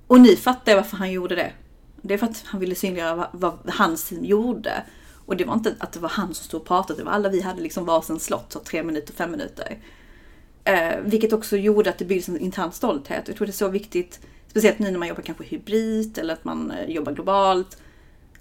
Och 0.08 0.20
nu 0.20 0.36
fattar 0.36 0.76
varför 0.76 0.98
han 0.98 1.12
gjorde 1.12 1.36
det. 1.36 1.54
Det 2.02 2.14
är 2.14 2.18
för 2.18 2.26
att 2.26 2.44
han 2.46 2.60
ville 2.60 2.76
synliggöra 2.76 3.16
vad, 3.16 3.28
vad 3.34 3.74
hans 3.74 4.04
team 4.10 4.26
gjorde. 4.26 4.84
Och 5.26 5.38
det 5.38 5.46
var 5.46 5.54
inte 5.54 5.76
att 5.80 5.92
det 5.92 6.00
var 6.00 6.10
han 6.10 6.34
som 6.34 6.46
stod 6.46 6.62
och 6.62 6.68
pratade, 6.68 7.00
det 7.00 7.04
var 7.04 7.12
alla 7.12 7.30
vi 7.30 7.42
hade 7.42 7.62
liksom 7.62 7.86
varsin 7.86 8.20
slott, 8.20 8.52
så 8.54 8.60
tre 8.60 8.84
minuter, 8.84 9.14
fem 9.14 9.32
minuter. 9.32 9.80
Eh, 10.64 11.00
vilket 11.04 11.34
också 11.34 11.58
gjorde 11.58 11.90
att 11.90 11.98
det 11.98 12.06
byggdes 12.06 12.30
en 12.30 12.40
intern 12.40 12.72
stolthet. 12.72 13.28
Jag 13.28 13.38
tror 13.38 13.46
det 13.46 13.52
är 13.52 13.54
så 13.54 13.68
viktigt, 13.68 14.20
speciellt 14.48 14.80
nu 14.80 14.92
när 14.92 15.00
man 15.00 15.08
jobbar 15.08 15.22
kanske 15.22 15.44
hybrid 15.44 16.18
eller 16.18 16.34
att 16.34 16.44
man 16.44 16.72
eh, 16.72 16.90
jobbar 16.90 17.12
globalt. 17.12 17.78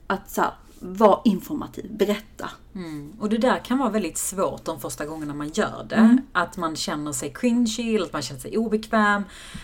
Att 0.07 0.31
så 0.31 0.41
här, 0.41 0.51
vara 0.81 1.21
informativ, 1.25 1.87
berätta. 1.97 2.51
Mm. 2.75 3.13
Och 3.21 3.29
det 3.29 3.39
där 3.39 3.65
kan 3.65 3.79
vara 3.79 3.91
väldigt 3.91 4.19
svårt 4.19 4.65
de 4.65 4.81
första 4.81 5.07
gångerna 5.07 5.35
man 5.35 5.49
gör 5.49 5.87
det. 5.89 5.95
Mm. 5.95 6.21
Att 6.33 6.57
man 6.57 6.77
känner 6.77 7.13
sig 7.13 7.33
cringy, 7.33 7.99
att 7.99 8.13
man 8.13 8.23
känner 8.23 8.41
sig 8.41 8.57
obekväm. 8.57 9.23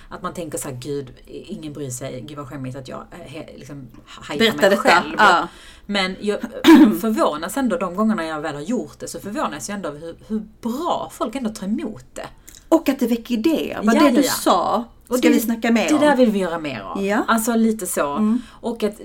Att 0.09 0.23
man 0.23 0.35
tänker 0.35 0.59
så 0.59 0.69
här, 0.69 0.77
gud, 0.77 1.13
ingen 1.27 1.73
bryr 1.73 1.91
sig, 1.91 2.21
gud 2.21 2.37
vad 2.37 2.49
skämmigt 2.49 2.77
att 2.77 2.89
jag 2.89 3.05
eh, 3.11 3.19
he, 3.19 3.49
liksom 3.57 3.89
hajpar 4.07 4.45
mig 4.45 4.71
detta. 4.71 4.77
själv. 4.83 5.15
Ja. 5.19 5.49
Men 5.87 6.17
jag 6.21 6.41
förvånas 7.01 7.57
ändå 7.57 7.77
de 7.77 7.95
gångerna 7.97 8.25
jag 8.25 8.41
väl 8.41 8.55
har 8.55 8.63
gjort 8.63 8.99
det, 8.99 9.09
så 9.09 9.21
förvånas 9.21 9.69
jag 9.69 9.77
ändå 9.77 9.89
över 9.89 10.01
hur, 10.01 10.17
hur 10.29 10.43
bra 10.61 11.11
folk 11.13 11.35
ändå 11.35 11.51
tar 11.51 11.67
emot 11.67 12.05
det. 12.13 12.29
Och 12.69 12.89
att 12.89 12.99
det 12.99 13.07
väcker 13.07 13.35
idéer. 13.35 13.81
Vad 13.83 13.97
Ja, 13.97 14.03
det 14.03 14.11
du 14.11 14.23
ja. 14.23 14.33
sa 14.33 14.85
Och 15.09 15.19
ska 15.19 15.29
det- 15.29 15.35
vi 15.35 15.41
snacka 15.41 15.71
mer 15.73 15.89
Det 15.89 15.95
om. 15.95 16.01
där 16.01 16.17
vill 16.17 16.31
vi 16.31 16.39
göra 16.39 16.59
mer 16.59 16.81
av. 16.81 17.05
Ja. 17.05 17.15
Mm. 17.17 17.29
Alltså 17.29 17.55
lite 17.57 17.87
så. 17.87 18.39
Och 18.51 18.83
att 18.83 19.01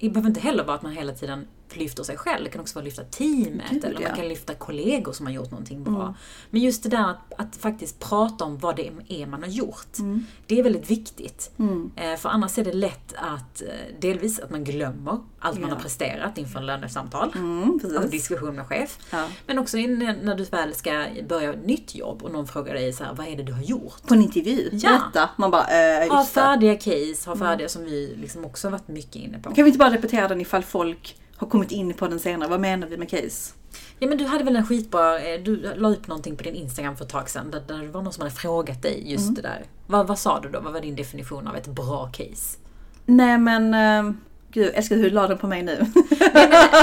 det 0.00 0.08
behöver 0.10 0.28
inte 0.28 0.40
heller 0.40 0.64
vara 0.64 0.76
att 0.76 0.82
man 0.82 0.92
hela 0.92 1.12
tiden 1.12 1.46
lyfter 1.76 2.02
sig 2.02 2.16
själv, 2.16 2.44
det 2.44 2.50
kan 2.50 2.60
också 2.60 2.74
vara 2.74 2.82
att 2.82 2.84
lyfta 2.84 3.04
teamet, 3.04 3.70
Gud, 3.70 3.84
eller 3.84 4.00
ja. 4.00 4.08
man 4.08 4.16
kan 4.16 4.28
lyfta 4.28 4.54
kollegor 4.54 5.12
som 5.12 5.26
har 5.26 5.32
gjort 5.32 5.50
någonting 5.50 5.84
bra. 5.84 6.02
Mm. 6.02 6.14
Men 6.50 6.60
just 6.60 6.82
det 6.82 6.88
där 6.88 7.10
att, 7.10 7.32
att 7.40 7.56
faktiskt 7.56 8.00
prata 8.00 8.44
om 8.44 8.58
vad 8.58 8.76
det 8.76 8.90
är 9.08 9.26
man 9.26 9.42
har 9.42 9.50
gjort, 9.50 9.98
Mm. 9.98 10.26
det 10.46 10.58
är 10.58 10.62
väldigt 10.62 10.90
viktigt. 10.90 11.50
Mm. 11.58 11.90
Eh, 11.96 12.16
För 12.16 12.28
annars 12.28 12.58
är 12.58 12.64
det 12.64 12.72
lätt 12.72 13.14
att, 13.16 13.62
eh, 13.62 13.68
delvis 14.00 14.38
att 14.40 14.50
man 14.50 14.64
glömmer 14.64 15.18
allt 15.38 15.60
man 15.60 15.68
Ja. 15.70 15.74
har 15.76 15.82
presterat 15.82 16.38
inför 16.38 16.60
lönesamtal 16.60 17.32
Mm, 17.34 17.80
och 18.02 18.10
diskussion 18.10 18.56
med 18.56 18.66
chef. 18.66 18.98
Ja. 19.10 19.24
Men 19.46 19.58
också 19.58 19.76
när 19.76 20.34
du 20.34 20.44
väl 20.44 20.74
ska 20.74 21.04
börja 21.28 21.52
ett 21.52 21.66
nytt 21.66 21.94
jobb 21.94 22.22
och 22.22 22.32
någon 22.32 22.46
frågar 22.46 22.74
dig 22.74 22.92
så 22.92 23.04
här, 23.04 23.14
vad 23.14 23.26
är 23.26 23.36
det 23.36 23.42
du 23.42 23.52
har 23.52 23.62
gjort? 23.62 24.02
På 24.06 24.14
en 24.14 24.22
intervju, 24.22 24.70
Ja. 24.72 24.88
berätta. 24.90 25.30
Man 25.36 25.50
bara, 25.50 25.66
eh, 26.04 26.08
Ha 26.12 26.24
färdiga 26.24 26.74
case, 26.76 27.30
ha 27.30 27.36
färdiga 27.36 27.68
som 27.68 27.84
vi 27.84 28.14
liksom 28.20 28.44
också 28.44 28.66
har 28.66 28.72
varit 28.72 28.88
mycket 28.88 29.16
inne 29.16 29.38
på. 29.38 29.54
Kan 29.54 29.64
vi 29.64 29.68
inte 29.70 29.78
bara 29.78 29.90
repetera 29.92 30.28
den 30.28 30.40
ifall 30.40 30.62
folk 30.62 31.16
har 31.38 31.46
kommit 31.46 31.72
in 31.72 31.94
på 31.94 32.08
den 32.08 32.20
senare? 32.20 32.48
Vad 32.50 32.60
menar 32.60 32.86
vi 32.86 32.96
med 32.96 33.10
case? 33.10 33.54
Ja 33.98 34.08
men 34.08 34.18
du 34.18 34.24
hade 34.26 34.44
väl 34.44 34.56
en 34.56 34.66
skitbra, 34.66 35.18
eh, 35.18 35.40
du 35.42 35.74
la 35.76 35.88
upp 35.88 36.06
någonting 36.08 36.36
på 36.36 36.42
din 36.42 36.54
Instagram 36.54 36.96
för 36.96 37.04
ett 37.04 37.10
tag 37.10 37.30
sedan 37.30 37.50
där, 37.50 37.62
där 37.68 37.82
det 37.82 37.88
var 37.88 38.02
någon 38.02 38.12
som 38.12 38.22
hade 38.22 38.34
frågat 38.34 38.82
dig 38.82 39.12
just 39.12 39.36
det 39.36 39.42
där. 39.42 39.64
Vad, 39.86 40.06
vad 40.06 40.18
sa 40.18 40.40
du 40.40 40.48
då? 40.48 40.60
Vad 40.60 40.72
var 40.72 40.80
din 40.80 40.96
definition 40.96 41.46
av 41.48 41.56
ett 41.56 41.66
bra 41.66 42.10
case? 42.12 42.58
Nej 43.06 43.38
men, 43.38 43.74
eh, 43.74 44.12
gud, 44.52 44.66
jag 44.66 44.74
älskar 44.74 44.96
hur 44.96 45.02
du 45.02 45.10
la 45.10 45.28
den 45.28 45.38
på 45.38 45.46
mig 45.46 45.62
nu. 45.62 45.86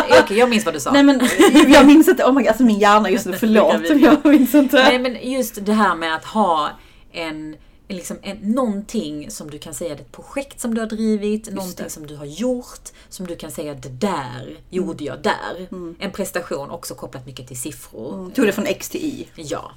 Eh, 0.09 0.21
Okej, 0.23 0.37
jag 0.37 0.49
minns 0.49 0.65
vad 0.65 0.73
du 0.73 0.79
sa. 0.79 0.91
Nej 0.91 1.03
men, 1.03 1.21
jag 1.67 1.85
minns 1.85 2.07
inte, 2.07 2.23
oh 2.23 2.31
my 2.33 2.41
god, 2.41 2.47
alltså 2.47 2.63
min 2.63 2.79
hjärna 2.79 3.09
just 3.09 3.25
nu, 3.25 3.33
förlåt. 3.39 3.89
Jag 3.89 4.25
minns 4.25 4.55
inte. 4.55 4.75
Nej 4.75 4.99
men 4.99 5.31
just 5.31 5.65
det 5.65 5.73
här 5.73 5.95
med 5.95 6.15
att 6.15 6.25
ha 6.25 6.69
en, 7.11 7.55
liksom 7.87 8.17
en, 8.21 8.37
någonting 8.37 9.31
som 9.31 9.49
du 9.51 9.59
kan 9.59 9.73
säga, 9.73 9.95
det 9.95 10.01
är 10.01 10.05
ett 10.05 10.11
projekt 10.11 10.59
som 10.59 10.73
du 10.73 10.81
har 10.81 10.87
drivit, 10.87 11.53
någonting 11.53 11.83
det. 11.83 11.89
som 11.89 12.07
du 12.07 12.15
har 12.15 12.25
gjort, 12.25 12.89
som 13.09 13.27
du 13.27 13.35
kan 13.35 13.51
säga 13.51 13.73
det 13.73 13.89
där 13.89 14.57
gjorde 14.69 15.03
jag 15.03 15.21
där. 15.21 15.67
En 15.99 16.11
prestation 16.11 16.69
också 16.69 16.95
kopplat 16.95 17.25
mycket 17.25 17.47
till 17.47 17.59
siffror. 17.59 18.13
Mm, 18.13 18.31
Tog 18.31 18.45
det 18.45 18.51
från 18.51 18.65
X 18.65 18.89
till 18.89 19.01
Y. 19.05 19.27
Ja. 19.35 19.71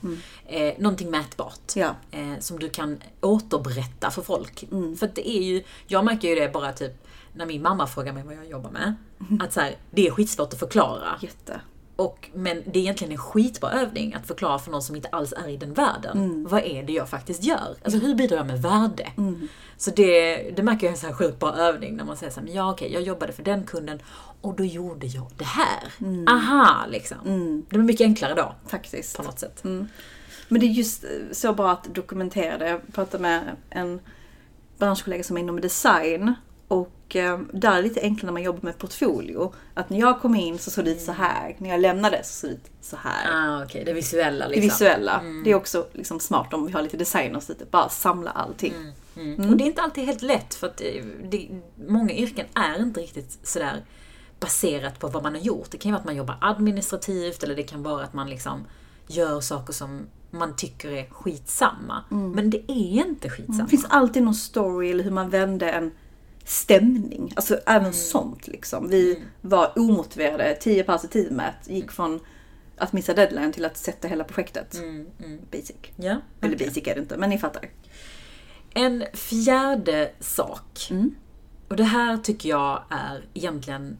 Eh, 0.47 0.75
någonting 0.79 1.11
mätbart. 1.11 1.77
Ja. 1.77 1.97
Eh, 2.11 2.39
som 2.41 2.59
du 2.59 2.69
kan 2.69 3.03
återberätta 3.21 4.11
för 4.11 4.23
folk. 4.23 4.63
Mm. 4.63 4.97
För 4.97 5.11
det 5.15 5.29
är 5.29 5.43
ju, 5.43 5.63
jag 5.87 6.05
märker 6.05 6.29
ju 6.29 6.35
det 6.35 6.53
bara 6.53 6.73
typ 6.73 6.93
när 7.35 7.47
min 7.47 7.63
mamma 7.63 7.87
frågar 7.87 8.13
mig 8.13 8.23
vad 8.23 8.35
jag 8.35 8.47
jobbar 8.47 8.71
med. 8.71 8.95
Mm. 9.31 9.41
Att 9.41 9.53
så 9.53 9.61
här, 9.61 9.77
det 9.91 10.07
är 10.07 10.11
skitsvårt 10.11 10.53
att 10.53 10.59
förklara. 10.59 11.19
Jätte. 11.23 11.61
Och, 11.99 12.31
men 12.35 12.63
det 12.67 12.79
är 12.79 12.81
egentligen 12.81 13.13
en 13.13 13.19
skitbra 13.19 13.73
övning 13.73 14.15
att 14.15 14.27
förklara 14.27 14.59
för 14.59 14.71
någon 14.71 14.83
som 14.83 14.97
inte 14.97 15.09
alls 15.09 15.33
är 15.33 15.49
i 15.49 15.57
den 15.57 15.75
världen. 15.75 16.19
Mm. 16.19 16.47
Vad 16.49 16.65
är 16.65 16.83
det 16.83 16.93
jag 16.93 17.09
faktiskt 17.09 17.45
gör? 17.45 17.77
Alltså 17.85 18.01
hur 18.01 18.15
bidrar 18.15 18.37
jag 18.37 18.47
med 18.47 18.63
värde? 18.63 19.13
Så 19.77 19.91
det, 19.91 20.37
det 20.57 20.63
märker 20.63 20.87
jag 20.87 20.91
är 20.91 20.95
en 20.95 21.01
så 21.01 21.07
här 21.07 21.15
sjukt 21.15 21.39
bra 21.39 21.55
övning 21.55 21.97
när 21.97 22.05
man 22.05 22.17
säger 22.17 22.33
så 22.33 22.41
här, 22.41 22.47
men 22.47 22.55
ja 22.55 22.71
okej, 22.71 22.93
jag 22.93 23.03
jobbade 23.03 23.33
för 23.33 23.43
den 23.43 23.65
kunden 23.65 23.99
och 24.41 24.55
då 24.57 24.65
gjorde 24.65 25.07
jag 25.07 25.31
det 25.37 25.45
här. 25.45 25.93
Mm. 26.01 26.29
Aha, 26.29 26.87
liksom. 26.89 27.17
Det 27.69 27.77
blir 27.77 27.87
mycket 27.87 28.05
enklare 28.05 28.35
då, 28.35 28.55
Faktiskt. 28.67 29.17
på 29.17 29.23
något 29.23 29.39
sätt. 29.39 29.65
Men 30.49 30.61
det 30.61 30.67
är 30.67 30.71
just 30.71 31.05
eh, 31.05 31.11
så 31.33 31.53
bra 31.53 31.73
att 31.73 31.95
dokumentera 31.95 32.59
det. 32.59 32.69
Jag 32.69 32.81
pratade 32.95 33.23
med 33.23 33.57
en 33.71 34.01
branschkollega 34.79 35.23
som 35.23 35.37
är 35.37 35.41
inom 35.41 35.61
design. 35.61 36.35
Och 36.69 36.93
eh, 37.17 37.39
där 37.53 37.73
är 37.73 37.77
det 37.77 37.83
lite 37.83 38.01
enklare 38.01 38.27
när 38.27 38.33
man 38.33 38.43
jobbar 38.43 38.61
med 38.63 38.79
portfolio. 38.79 39.55
Att 39.75 39.91
när 39.91 39.99
jag 39.99 40.21
kom 40.21 40.35
in 40.35 40.59
så 40.59 40.71
såg 40.71 40.85
det 40.85 40.91
ut 40.91 41.01
så 41.01 41.13
här. 41.13 41.57
När 41.59 41.71
jag 41.71 41.81
lämnade 41.81 42.21
så 42.25 42.33
såg 42.33 42.51
det 42.51 42.55
ut 42.55 42.71
så 42.81 42.97
här. 42.97 43.29
Ah, 43.33 43.65
okej, 43.65 43.85
det 43.85 43.93
visuella 43.93 44.49
Det 44.49 44.51
liksom. 44.51 44.63
visuella. 44.63 45.23
Det 45.45 45.51
är 45.51 45.55
också 45.55 45.87
liksom 45.93 46.21
smart 46.21 46.55
om 46.55 46.67
vi 46.67 46.73
har 46.73 46.83
lite 46.83 46.97
designers 46.97 47.49
lite. 47.49 47.65
Bara 47.65 47.89
samla 47.89 48.31
allting. 48.31 48.75
Mm. 49.17 49.51
Och 49.51 49.57
det 49.57 49.65
är 49.65 49.67
inte 49.67 49.83
alltid 49.83 50.05
helt 50.05 50.23
lätt 50.23 50.55
för 50.55 50.67
att 50.67 50.77
det, 50.77 51.03
det, 51.31 51.49
många 51.89 52.13
yrken 52.13 52.47
är 52.55 52.83
inte 52.83 53.01
riktigt 53.01 53.39
sådär 53.43 53.85
baserat 54.41 54.99
på 54.99 55.09
vad 55.09 55.23
man 55.23 55.35
har 55.35 55.41
gjort. 55.41 55.71
Det 55.71 55.79
kan 55.79 55.89
ju 55.89 55.93
vara 55.93 56.01
att 56.01 56.07
man 56.07 56.17
jobbar 56.17 56.39
administrativt 56.41 57.43
eller 57.43 57.57
det 57.57 57.63
kan 57.63 57.83
vara 57.83 58.05
att 58.05 58.15
man 58.15 58.31
liksom 58.31 58.65
gör 59.07 59.41
saker 59.41 59.73
som 59.73 60.07
man 60.31 60.57
tycker 60.57 60.91
är 60.91 61.07
skitsamma. 61.11 62.05
Men 62.35 62.51
det 62.51 62.73
är 62.73 63.07
inte 63.07 63.31
skitsamma. 63.31 63.63
Det 63.63 63.71
finns 63.71 63.87
alltid 63.89 64.23
någon 64.23 64.35
story 64.35 64.91
eller 64.91 65.05
hur 65.05 65.11
man 65.11 65.31
vände 65.31 65.71
en 65.71 65.91
stämning. 66.49 67.33
Alltså 67.37 67.61
även 67.67 67.93
sånt 67.93 68.47
liksom. 68.47 68.89
Vi 68.89 69.23
var 69.41 69.79
omotiverade, 69.79 70.55
10 70.61 70.85
pass 70.85 71.05
i 71.05 71.09
teamet. 71.09 71.55
Gick 71.67 71.93
från 71.93 72.21
att 72.77 72.93
missa 72.93 73.15
deadline 73.15 73.53
till 73.53 73.65
att 73.65 73.77
sätta 73.77 74.09
hela 74.09 74.25
projektet. 74.25 74.75
Mm, 74.75 75.07
mm. 75.25 75.41
Basic. 75.51 75.77
Ja, 75.97 76.21
Eller 76.41 76.57
okej. 76.57 76.67
basic 76.67 76.87
är 76.87 76.95
det 76.95 77.01
inte, 77.01 77.17
men 77.17 77.31
ni 77.31 77.39
fattar. 77.39 77.71
En 78.75 79.05
fjärde 79.15 80.11
sak. 80.21 80.89
Mm. 80.91 81.15
Och 81.69 81.77
det 81.77 81.85
här 81.85 82.17
tycker 82.17 82.49
jag 82.49 82.85
är 82.91 83.25
egentligen 83.35 83.99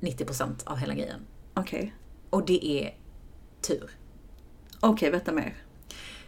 90% 0.00 0.64
av 0.64 0.76
hela 0.76 0.94
grejen. 0.94 1.20
Okej. 1.54 1.94
Och 2.30 2.46
det 2.46 2.66
är 2.66 2.96
tur. 3.60 3.90
Okej, 4.80 5.10
berätta 5.10 5.32
mer. 5.32 5.54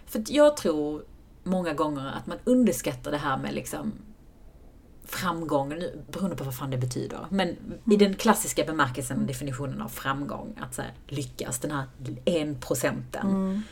För 0.07 0.23
jag 0.29 0.57
tror 0.57 1.05
många 1.43 1.73
gånger 1.73 2.07
att 2.07 2.27
man 2.27 2.39
underskattar 2.45 3.11
det 3.11 3.19
här 3.19 3.39
med 3.39 3.55
liksom 3.55 3.93
framgång, 5.15 5.69
nu, 5.69 6.03
beroende 6.13 6.37
på 6.37 6.45
vad 6.45 6.57
fan 6.57 6.71
det 6.71 6.79
betyder. 6.79 7.27
Men 7.31 7.57
i 7.91 7.97
den 7.97 8.15
klassiska 8.15 8.65
bemärkelsen, 8.65 9.27
definitionen 9.27 9.83
av 9.83 9.89
framgång, 9.89 10.59
att 10.61 10.75
så 10.75 10.83
här, 10.83 10.93
lyckas, 11.09 11.59
den 11.59 11.71
här 11.71 11.87
en 12.25 12.61
procenten. 12.61 13.63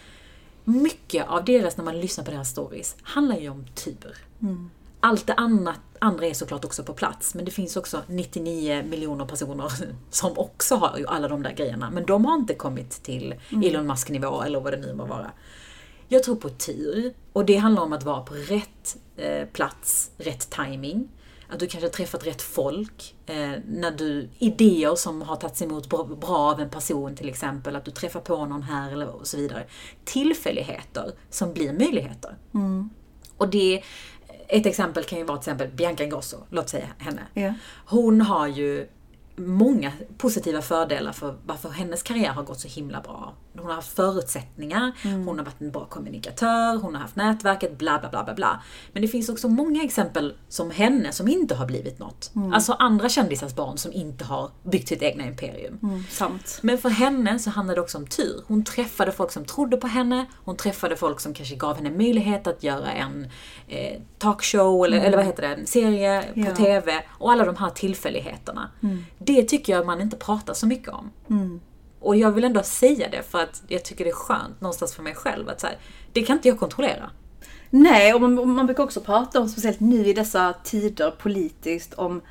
Mycket 0.64 1.28
av 1.28 1.44
deras, 1.44 1.76
när 1.76 1.84
man 1.84 2.00
lyssnar 2.00 2.24
på 2.24 2.30
deras 2.30 2.50
stories, 2.50 2.96
handlar 3.02 3.36
ju 3.36 3.48
om 3.48 3.66
tur. 3.74 4.16
Allt 5.00 5.26
det 5.26 5.34
annat, 5.34 5.80
andra 5.98 6.26
är 6.26 6.34
såklart 6.34 6.64
också 6.64 6.84
på 6.84 6.94
plats, 6.94 7.34
men 7.34 7.44
det 7.44 7.50
finns 7.50 7.76
också 7.76 8.02
99 8.06 8.82
miljoner 8.82 9.24
personer 9.24 9.72
som 10.10 10.38
också 10.38 10.74
har 10.74 10.98
ju 10.98 11.06
alla 11.06 11.28
de 11.28 11.42
där 11.42 11.52
grejerna, 11.52 11.90
men 11.90 12.06
de 12.06 12.24
har 12.24 12.34
inte 12.34 12.54
kommit 12.54 12.90
till 12.90 13.34
Elon 13.64 13.86
Musk-nivå 13.86 14.42
eller 14.42 14.60
vad 14.60 14.72
det 14.72 14.76
nu 14.76 14.94
må 14.94 15.04
vara. 15.04 15.30
Jag 16.08 16.22
tror 16.22 16.36
på 16.36 16.48
tur 16.48 17.14
och 17.32 17.44
det 17.44 17.56
handlar 17.56 17.82
om 17.82 17.92
att 17.92 18.02
vara 18.02 18.20
på 18.20 18.34
rätt 18.34 18.96
eh, 19.16 19.48
plats, 19.48 20.10
rätt 20.16 20.50
timing. 20.50 21.08
Att 21.52 21.58
du 21.58 21.66
kanske 21.66 21.86
har 21.86 21.92
träffat 21.92 22.26
rätt 22.26 22.42
folk. 22.42 23.14
Eh, 23.26 23.50
när 23.66 23.90
du, 23.90 24.28
idéer 24.38 24.94
som 24.94 25.22
har 25.22 25.36
tagits 25.36 25.62
emot 25.62 25.88
bra, 25.88 26.04
bra 26.04 26.36
av 26.36 26.60
en 26.60 26.70
person 26.70 27.16
till 27.16 27.28
exempel. 27.28 27.76
Att 27.76 27.84
du 27.84 27.90
träffar 27.90 28.20
på 28.20 28.46
någon 28.46 28.62
här 28.62 28.92
eller 28.92 29.08
och 29.08 29.26
så 29.26 29.36
vidare. 29.36 29.64
Tillfälligheter 30.04 31.12
som 31.30 31.52
blir 31.52 31.72
möjligheter. 31.72 32.36
Och 33.36 33.48
det, 33.48 33.82
ett 34.48 34.66
exempel 34.66 35.04
kan 35.04 35.18
ju 35.18 35.24
vara 35.24 35.38
till 35.38 35.52
exempel 35.52 35.76
Bianca 35.76 36.04
Ingrosso, 36.04 36.36
låt 36.50 36.68
säga 36.68 36.88
henne. 36.98 37.22
Ja. 37.34 37.54
Hon 37.86 38.20
har 38.20 38.46
ju 38.46 38.88
många 39.46 39.92
positiva 40.18 40.62
fördelar 40.62 41.12
för 41.12 41.34
varför 41.46 41.68
hennes 41.68 42.02
karriär 42.02 42.30
har 42.32 42.42
gått 42.42 42.60
så 42.60 42.68
himla 42.68 43.00
bra. 43.00 43.34
Hon 43.58 43.66
har 43.66 43.74
haft 43.74 43.96
förutsättningar, 43.96 44.92
hon 45.02 45.38
har 45.38 45.44
varit 45.44 45.60
en 45.60 45.70
bra 45.70 45.84
kommunikatör, 45.84 46.76
hon 46.78 46.94
har 46.94 47.02
haft 47.02 47.16
nätverket, 47.16 47.78
bla 47.78 47.98
bla 47.98 48.08
bla 48.10 48.24
bla 48.24 48.34
bla. 48.34 48.62
Men 48.92 49.02
det 49.02 49.08
finns 49.08 49.28
också 49.28 49.48
många 49.48 49.82
exempel 49.84 50.34
som 50.48 50.70
henne 50.70 51.12
som 51.12 51.28
inte 51.28 51.54
har 51.54 51.66
blivit 51.66 51.98
något. 51.98 52.32
Alltså 52.52 52.72
andra 52.72 53.08
kändisars 53.08 53.54
barn 53.54 53.78
som 53.78 53.92
inte 53.92 54.24
har 54.24 54.50
byggt 54.62 54.88
sitt 54.88 55.02
egna 55.02 55.26
imperium. 55.26 55.78
Mm, 55.82 56.04
sant. 56.10 56.58
Men 56.62 56.78
för 56.78 56.88
henne 56.88 57.38
så 57.38 57.50
handlade 57.50 57.76
det 57.76 57.82
också 57.82 57.98
om 57.98 58.06
tur. 58.06 58.42
Hon 58.46 58.64
träffade 58.64 59.12
folk 59.12 59.30
som 59.32 59.44
trodde 59.44 59.76
på 59.76 59.86
henne, 59.86 60.26
hon 60.44 60.56
träffade 60.56 60.96
folk 60.96 61.20
som 61.20 61.34
kanske 61.34 61.54
gav 61.54 61.76
henne 61.76 61.90
möjlighet 61.90 62.46
att 62.46 62.62
göra 62.62 62.92
en 62.92 63.28
eh, 63.68 64.00
talkshow, 64.18 64.84
eller, 64.84 65.00
eller 65.00 65.16
vad 65.16 65.26
heter 65.26 65.42
det, 65.48 65.54
en 65.54 65.66
serie 65.66 66.22
på 66.34 66.40
Ja. 66.40 66.56
TV. 66.56 66.92
Och 67.08 67.32
alla 67.32 67.44
de 67.44 67.56
här 67.56 67.70
tillfälligheterna. 67.70 68.70
Det 69.18 69.31
tycker 69.42 69.72
jag 69.72 69.86
man 69.86 70.00
inte 70.00 70.16
pratar 70.16 70.54
så 70.54 70.66
mycket 70.66 70.88
om. 70.88 71.10
Och 72.00 72.16
jag 72.16 72.32
vill 72.32 72.44
ändå 72.44 72.62
säga 72.62 73.08
det 73.10 73.22
för 73.22 73.42
att 73.42 73.62
jag 73.68 73.84
tycker 73.84 74.04
det 74.04 74.10
är 74.10 74.14
skönt 74.14 74.60
någonstans 74.60 74.94
för 74.94 75.02
mig 75.02 75.14
själv 75.14 75.48
att 75.48 75.60
så 75.60 75.66
här, 75.66 75.76
det 76.12 76.22
kan 76.22 76.36
inte 76.36 76.48
jag 76.48 76.58
kontrollera. 76.58 77.10
Nej, 77.70 78.14
och 78.14 78.20
man, 78.20 78.50
man 78.50 78.66
brukar 78.66 78.82
också 78.82 79.00
prata 79.00 79.40
om, 79.40 79.48
speciellt 79.48 79.80
nu 79.80 80.06
i 80.06 80.12
dessa 80.12 80.54
tider 80.64 81.10
politiskt, 81.10 81.94
om 81.94 82.22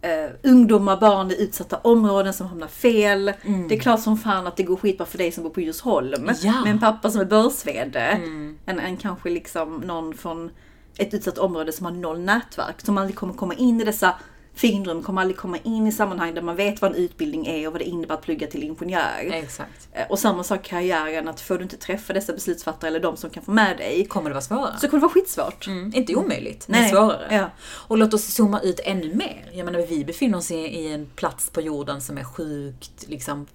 eh, 0.00 0.30
ungdomar, 0.42 0.96
barn 0.96 1.30
i 1.30 1.42
utsatta 1.42 1.76
områden 1.76 2.34
som 2.34 2.46
hamnar 2.46 2.68
fel. 2.68 3.32
Det 3.68 3.74
är 3.74 3.78
klart 3.78 4.00
som 4.00 4.18
fan 4.18 4.46
att 4.46 4.56
det 4.56 4.62
går 4.62 4.76
skitbra 4.76 5.06
för 5.06 5.18
dig 5.18 5.32
som 5.32 5.44
bor 5.44 5.50
på 5.50 5.60
Djursholm. 5.60 6.30
Ja. 6.42 6.62
Med 6.62 6.70
en 6.70 6.80
pappa 6.80 7.10
som 7.10 7.20
är 7.20 7.24
börsvd. 7.24 7.96
En, 7.96 8.80
en 8.80 8.96
kanske 8.96 9.30
liksom 9.30 9.76
någon 9.76 10.14
från 10.14 10.50
ett 10.98 11.14
utsatt 11.14 11.38
område 11.38 11.72
som 11.72 11.86
har 11.86 11.92
noll 11.92 12.20
nätverk. 12.20 12.80
Som 12.80 12.98
aldrig 12.98 13.16
kommer 13.16 13.34
komma 13.34 13.54
in 13.54 13.80
i 13.80 13.84
dessa 13.84 14.14
finrum, 14.56 15.02
kommer 15.02 15.20
aldrig 15.20 15.36
komma 15.36 15.58
in 15.62 15.86
i 15.86 15.92
sammanhang 15.92 16.34
där 16.34 16.42
man 16.42 16.56
vet 16.56 16.80
vad 16.82 16.90
en 16.90 16.96
utbildning 16.96 17.46
är 17.46 17.66
och 17.66 17.72
vad 17.72 17.80
det 17.80 17.84
innebär 17.84 18.14
att 18.14 18.22
plugga 18.22 18.46
till 18.46 18.62
ingenjör. 18.62 19.30
Exakt. 19.32 19.88
Eh, 19.92 20.06
Och 20.10 20.18
samma 20.18 20.44
sak 20.44 20.62
karriären, 20.62 21.28
att 21.28 21.40
får 21.40 21.56
du 21.58 21.62
inte 21.62 21.76
träffa 21.76 22.12
dessa 22.12 22.32
beslutsfattare 22.32 22.88
eller 22.88 23.00
de 23.00 23.16
som 23.16 23.30
kan 23.30 23.42
få 23.42 23.50
med 23.50 23.76
dig, 23.76 24.06
Kommer 24.06 24.30
det 24.30 24.34
vara 24.34 24.42
svårare? 24.42 24.78
så 24.80 24.88
kommer 24.88 25.00
det 25.00 25.02
vara 25.02 25.12
skitsvårt. 25.12 25.66
Mm, 25.66 25.92
inte 25.94 26.14
omöjligt, 26.14 26.68
men 26.68 26.80
Nej. 26.80 26.90
svårare. 26.90 27.26
Ja. 27.30 27.50
Och 27.62 27.98
låt 27.98 28.14
oss 28.14 28.24
zooma 28.34 28.60
ut 28.60 28.80
ännu 28.84 29.14
mer. 29.14 29.50
Jag 29.52 29.64
menar, 29.64 29.86
vi 29.86 30.04
befinner 30.04 30.38
oss 30.38 30.50
i, 30.50 30.86
en 30.92 31.06
plats 31.06 31.50
på 31.50 31.60
jorden 31.60 32.00
som 32.00 32.18
är 32.18 32.24
sjukt, 32.24 33.04
liksom, 33.08 33.46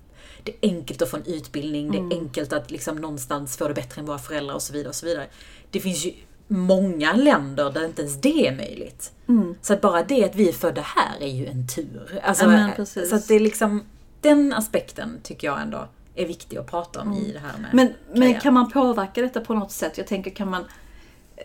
det 0.44 0.52
är 0.52 0.70
enkelt 0.70 1.02
att 1.02 1.10
få 1.12 1.18
en 1.18 1.26
utbildning, 1.26 1.92
det 1.92 1.98
är 2.16 2.20
enkelt 2.20 2.54
att 2.54 2.72
liksom 2.72 2.96
någonstans 2.98 3.58
få 3.58 3.68
det 3.68 3.74
bättre 3.74 4.00
än 4.02 4.06
våra 4.08 4.20
föräldrar 4.20 4.56
och 4.56 4.62
så 4.62 4.74
vidare. 4.74 4.90
och 4.90 4.96
så 4.96 5.06
vidare. 5.06 5.28
Det 5.72 5.80
finns 5.80 6.06
ju 6.06 6.12
många 6.52 7.14
länder 7.14 7.72
där 7.72 7.86
inte 7.86 8.02
ens 8.02 8.22
det 8.22 8.48
är 8.48 8.56
möjligt. 8.56 9.12
Så 9.62 9.74
att 9.74 9.82
bara 9.82 10.04
det 10.04 10.26
att 10.26 10.36
vi 10.36 10.48
är 10.50 10.54
födda 10.54 10.82
här 10.82 11.22
är 11.22 11.28
ju 11.28 11.46
en 11.48 11.68
tur. 11.68 12.20
Alltså, 12.24 12.46
Mm. 12.46 12.72
Ja, 12.78 12.86
så 12.86 13.16
att 13.16 13.28
det 13.28 13.36
är 13.36 13.40
liksom, 13.40 13.84
den 14.22 14.54
aspekten 14.54 15.20
tycker 15.24 15.48
jag 15.48 15.62
ändå 15.62 15.88
är 16.16 16.26
viktig 16.28 16.58
att 16.58 16.68
prata 16.72 17.02
om 17.02 17.14
i 17.14 17.32
det 17.34 17.40
här 17.40 17.58
med 17.62 17.74
Mm. 17.74 17.94
Men, 18.12 18.20
men 18.20 18.40
kan 18.42 18.54
man 18.54 18.72
påverka 18.72 19.22
detta 19.22 19.42
på 19.42 19.54
något 19.54 19.72
sätt? 19.72 19.98
Jag 19.98 20.08
tänker, 20.08 20.32
kan 20.32 20.50
man 20.50 20.62
eh, 21.38 21.44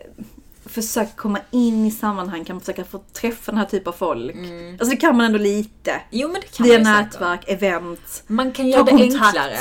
försöka 0.65 1.11
komma 1.15 1.39
in 1.51 1.85
i 1.85 1.91
sammanhang? 1.91 2.45
Kan 2.45 2.55
man 2.55 2.61
försöka 2.61 2.83
få 2.83 3.01
träffa 3.13 3.51
den 3.51 3.59
här 3.59 3.65
typen 3.67 3.87
av 3.93 3.97
folk? 3.97 4.35
Alltså 4.79 4.85
det 4.89 4.97
kan 4.97 5.17
man 5.17 5.25
ändå 5.25 5.37
lite. 5.39 6.01
Jo 6.11 6.27
men 6.31 6.41
det 6.41 6.47
kan 6.57 6.65
Via 6.65 6.79
man 6.79 6.79
ju 6.79 6.85
säkert. 7.03 7.19
nätverk, 7.19 7.43
event. 7.47 8.23
Man 8.27 8.51
kan 8.51 8.67
göra 8.67 8.83
det 8.83 8.91
kontakt. 8.91 9.23
enklare. 9.25 9.57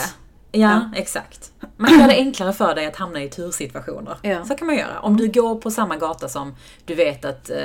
Ja, 0.53 0.91
exakt. 0.97 1.53
Man 1.77 1.91
kan 1.91 1.99
göra 1.99 2.09
det 2.09 2.17
enklare 2.17 2.53
för 2.53 2.75
dig 2.75 2.87
att 2.87 2.97
hamna 2.97 3.23
i 3.23 3.29
tursituationer. 3.29 4.17
Ja. 4.23 4.45
Så 4.45 4.55
kan 4.55 4.67
man 4.67 4.77
göra. 4.77 5.01
Om 5.01 5.17
du 5.17 5.29
går 5.29 5.55
på 5.55 5.71
samma 5.71 5.97
gata 5.97 6.29
som 6.29 6.55
du 6.85 6.95
vet 6.95 7.25
att 7.25 7.51
eh, 7.51 7.59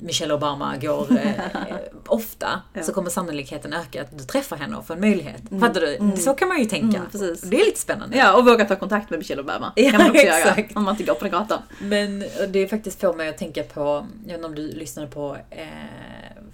Michelle 0.00 0.34
Obama 0.34 0.76
går 0.76 1.18
eh, 1.18 1.32
ofta, 2.06 2.62
så 2.82 2.92
kommer 2.92 3.10
sannolikheten 3.10 3.72
öka 3.72 4.02
att 4.02 4.18
du 4.18 4.24
träffar 4.24 4.56
henne 4.56 4.76
och 4.76 4.86
får 4.86 4.94
en 4.94 5.00
möjlighet. 5.00 5.42
Fattar 5.60 5.80
du? 5.80 6.16
Så 6.16 6.34
kan 6.34 6.48
man 6.48 6.58
ju 6.58 6.64
tänka. 6.64 6.98
Mm, 6.98 7.10
precis. 7.10 7.40
Det 7.40 7.60
är 7.60 7.64
lite 7.64 7.80
spännande. 7.80 8.16
Ja, 8.16 8.36
och 8.36 8.46
våga 8.46 8.64
ta 8.64 8.76
kontakt 8.76 9.10
med 9.10 9.18
Michelle 9.18 9.42
Obama. 9.42 9.72
Ja, 9.76 9.90
kan 9.90 9.98
man 9.98 10.10
också 10.10 10.22
exakt. 10.22 10.58
göra. 10.58 10.68
Om 10.74 10.84
man 10.84 10.94
inte 10.94 11.04
går 11.04 11.14
på 11.14 11.24
den 11.24 11.32
gatan. 11.32 11.62
Men 11.80 12.24
det 12.48 12.68
faktiskt 12.68 13.00
får 13.00 13.14
mig 13.14 13.28
att 13.28 13.38
tänka 13.38 13.62
på, 13.62 13.80
jag 13.80 14.26
vet 14.26 14.36
inte 14.36 14.46
om 14.46 14.54
du 14.54 14.68
lyssnade 14.68 15.08
på 15.08 15.36
eh, 15.50 15.66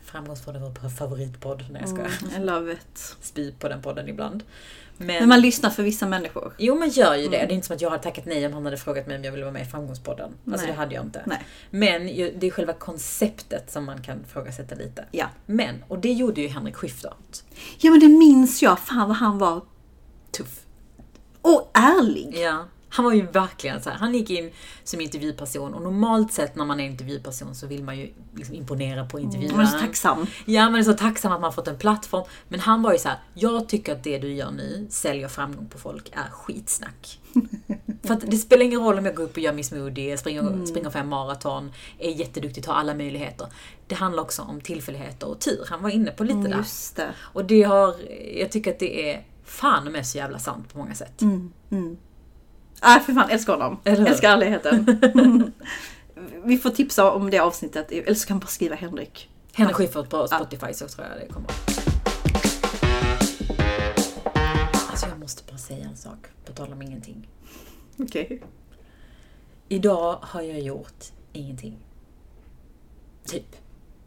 Framgångspodden, 0.05 0.63
vår 0.63 0.89
favoritpodd. 0.89 1.65
Nej 1.71 1.83
jag 1.85 1.89
skojar. 1.91 2.43
I 2.43 2.45
love 2.45 2.73
it. 2.73 3.17
Spy 3.21 3.53
på 3.53 3.69
den 3.69 3.83
podden 3.83 4.09
ibland. 4.09 4.43
Men 4.99 5.29
man 5.29 5.41
lyssnar 5.41 5.71
för 5.71 5.83
vissa 5.83 6.07
människor. 6.07 6.53
Jo 6.59 6.75
men 6.75 6.89
gör 6.89 7.15
ju 7.15 7.23
det. 7.23 7.31
Det 7.31 7.37
är 7.37 7.53
inte 7.53 7.67
som 7.67 7.77
att 7.77 7.83
jag 7.83 7.91
hade 7.91 8.03
tackat 8.03 8.25
nej 8.27 8.47
om 8.47 8.53
han 8.53 8.65
hade 8.65 8.77
frågat 8.77 9.07
mig 9.07 9.17
om 9.17 9.25
jag 9.25 9.33
ville 9.33 9.45
vara 9.45 9.53
med 9.53 9.63
i 9.63 9.65
Framgångspodden. 9.65 10.31
Alltså 10.47 10.67
Nej. 10.67 10.67
det 10.67 10.73
hade 10.73 10.95
jag 10.95 11.05
inte. 11.05 11.23
Nej. 11.27 11.47
Men 11.71 12.07
det 12.41 12.47
är 12.47 12.51
själva 12.51 12.73
konceptet 12.73 13.71
som 13.71 13.85
man 13.85 14.03
kan 14.03 14.21
ifrågasätta 14.21 14.75
lite. 14.75 15.05
Ja. 15.11 15.27
Men, 15.47 15.85
och 15.89 15.99
det 15.99 16.13
gjorde 16.13 16.41
ju 16.41 16.49
Henrik 16.49 16.77
Schyffert. 16.77 17.43
Ja 17.79 17.91
men 17.91 18.01
det 18.01 18.09
minns 18.09 18.63
jag. 18.63 18.79
Fan 18.79 19.09
vad 19.09 19.17
han 19.17 19.39
var. 19.39 19.61
Tuff. 20.31 20.61
Och 21.43 21.71
ärlig. 21.75 22.37
Ja. 22.39 22.65
Han 22.89 23.05
var 23.05 23.13
ju 23.13 23.27
verkligen 23.27 23.83
så 23.83 23.91
här. 23.91 23.97
han 23.97 24.15
gick 24.15 24.31
in 24.31 24.51
som 24.85 25.01
intervjuperson 25.01 25.75
och 25.75 25.83
normalt 25.83 26.33
sett 26.33 26.57
när 26.57 26.65
man 26.65 26.81
är 26.81 26.85
intervjuperson 26.85 27.55
så 27.55 27.67
vill 27.67 27.85
man 27.85 27.99
ju 27.99 28.13
liksom 28.35 28.55
imponera 28.55 29.07
på 29.07 29.21
intervjuaren. 29.21 29.57
Man 29.57 29.67
är 29.67 29.71
så 29.71 29.79
tacksam. 29.79 30.27
Ja, 30.45 30.71
man 30.71 30.81
är 30.81 30.85
så 30.85 30.93
tacksam 30.93 31.33
att 31.33 31.41
man 31.41 31.53
fått 31.53 31.69
en 31.69 31.79
plattform. 31.79 32.25
Men 32.49 32.61
han 32.61 32.83
var 32.83 32.93
ju 32.93 32.99
så 32.99 33.09
här: 33.09 33.19
jag 33.35 33.69
tycker 33.69 33.93
att 33.93 34.05
det 34.05 34.19
du 34.19 34.33
gör 34.35 34.51
nu, 34.51 34.87
säljer 34.91 35.29
framgång 35.29 35.67
på 35.69 35.79
folk, 35.79 36.11
är 36.13 36.31
skitsnack. 36.31 37.21
För 38.03 38.15
att 38.15 38.21
det 38.31 38.37
spelar 38.37 38.65
ingen 38.65 38.81
roll 38.81 38.99
om 38.99 39.07
jag 39.07 39.15
går 39.15 39.25
upp 39.25 39.33
och 39.33 39.39
gör 39.39 39.53
min 39.53 39.65
smoothie, 39.65 40.19
springer, 40.19 40.67
springer 40.67 40.91
fem 40.91 41.09
maraton, 41.09 41.73
är 41.99 42.11
jätteduktig, 42.11 42.65
tar 42.65 42.73
alla 42.75 42.95
möjligheter. 42.95 43.47
Det 43.87 43.95
handlar 43.95 44.23
också 44.23 44.43
om 44.43 44.61
tillfälligheter 44.61 45.29
och 45.29 45.41
tur. 45.41 45.65
Han 45.71 45.83
var 45.83 45.91
inne 45.91 46.11
på 46.11 46.25
lite 46.25 46.39
där. 46.39 46.47
Mm, 46.47 46.59
Just 46.59 46.97
det. 46.97 47.15
Och 47.19 47.45
det 47.45 47.63
har, 47.63 47.95
jag 48.41 48.51
tycker 48.53 48.73
att 48.73 48.79
det 48.79 49.11
är 49.13 49.27
fan 49.45 49.93
med 49.93 50.07
så 50.07 50.19
jävla 50.19 50.39
sant 50.39 50.73
på 50.73 50.79
många 50.79 50.95
sätt. 50.95 51.23
Nej 52.83 53.01
för 53.01 53.13
fan, 53.13 53.31
älskar 53.31 53.53
honom. 53.53 53.81
Eller? 53.85 54.07
Älskar 54.07 54.31
ärligheten. 54.31 55.53
Vi 56.45 56.59
får 56.59 56.71
tipsa 56.71 57.13
om 57.13 57.31
det 57.31 57.39
avsnittet, 57.39 57.93
eller 57.93 58.15
så 58.15 58.27
kan 58.27 58.35
man 58.35 58.41
bara 58.41 58.47
skriva 58.47 58.75
Henrik. 58.75 59.31
Henrik 59.53 59.77
Schyffert 59.77 60.11
på 60.11 60.27
Spotify 60.29 60.73
så 60.73 60.89
tror 60.89 61.07
jag 61.07 61.21
det 61.21 61.35
kommer. 61.35 61.49
Alltså 64.91 65.07
jag 65.07 65.19
måste 65.19 65.43
bara 65.53 65.59
säga 65.59 65.85
en 65.85 65.97
sak, 65.97 66.27
på 66.45 66.53
tal 66.53 66.73
om 66.73 66.83
ingenting. 66.83 67.29
Okej. 67.99 68.43
Idag 69.69 70.19
har 70.23 70.43
jag 70.43 70.61
gjort 70.61 71.05
ingenting. 71.33 71.79
Typ. 73.25 73.57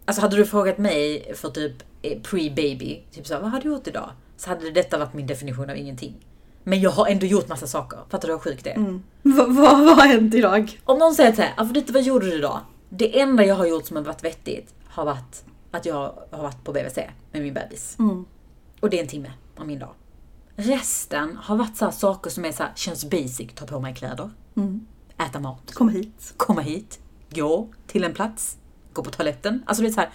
Alltså 0.06 0.22
hade 0.22 0.36
du 0.36 0.46
frågat 0.46 0.78
mig 0.78 1.34
för 1.36 1.50
typ 1.50 1.84
eh, 2.02 2.22
pre-baby, 2.22 3.04
typ 3.12 3.28
så 3.28 3.34
här, 3.34 3.42
vad 3.42 3.52
har 3.52 3.62
du 3.62 3.70
gjort 3.70 3.88
idag? 3.88 4.12
Så 4.38 4.50
hade 4.50 4.72
detta 4.72 4.98
varit 4.98 5.14
min 5.14 5.28
definition 5.28 5.70
av 5.70 5.78
ingenting. 5.78 6.26
Men 6.64 6.82
jag 6.82 6.92
har 6.92 7.08
ändå 7.08 7.26
gjort 7.26 7.48
massa 7.48 7.68
saker. 7.68 8.00
Fattar 8.10 8.28
du 8.28 8.34
hur 8.34 8.40
sjukt 8.40 8.64
det 8.64 8.70
är? 8.70 8.76
Mm. 8.76 9.04
Vad 9.22 9.56
vad 9.56 9.98
har 9.98 10.08
hänt 10.08 10.34
idag? 10.34 10.80
Om 10.86 10.98
någon 10.98 11.16
säger 11.16 11.34
såhär, 11.34 11.54
Afrodite 11.58 11.94
vad 11.94 12.04
gjorde 12.04 12.26
du 12.26 12.36
idag? 12.36 12.60
Det 12.90 13.20
enda 13.20 13.46
jag 13.46 13.56
har 13.56 13.66
gjort 13.66 13.86
som 13.86 13.98
har 13.98 14.04
varit 14.04 14.24
vettigt 14.24 14.74
har 14.88 15.06
varit 15.06 15.44
att 15.72 15.86
jag 15.86 16.14
har 16.32 16.44
varit 16.44 16.64
på 16.64 16.74
BVC 16.74 16.98
med 17.32 17.42
min 17.42 17.54
bebis. 17.54 17.96
Mm. 18.00 18.26
Och 18.80 18.90
det 18.90 18.98
är 18.98 19.02
en 19.02 19.08
timme 19.08 19.32
av 19.58 19.68
min 19.68 19.80
dag. 19.80 19.94
Resten 20.56 21.38
har 21.42 21.56
varit 21.56 21.78
så 21.78 21.92
saker 21.92 22.30
som 22.30 22.46
är 22.46 22.52
så 22.52 22.64
här, 22.64 22.72
känns 22.76 23.10
basic. 23.10 23.50
Ta 23.56 23.66
på 23.66 23.80
mig 23.80 23.96
kläder. 23.96 24.30
Mm. 24.58 24.88
Äta 25.18 25.40
mat. 25.40 25.74
Kom 25.74 25.90
hit. 25.90 26.34
Komma 26.38 26.62
hit. 26.62 27.00
Gå 27.30 27.68
till 27.88 28.04
en 28.04 28.14
plats. 28.14 28.58
Gå 28.94 29.04
på 29.04 29.12
toaletten. 29.12 29.64
Alltså 29.66 29.84
det 29.84 29.90
är 29.90 29.94
så 29.94 30.00
här, 30.00 30.10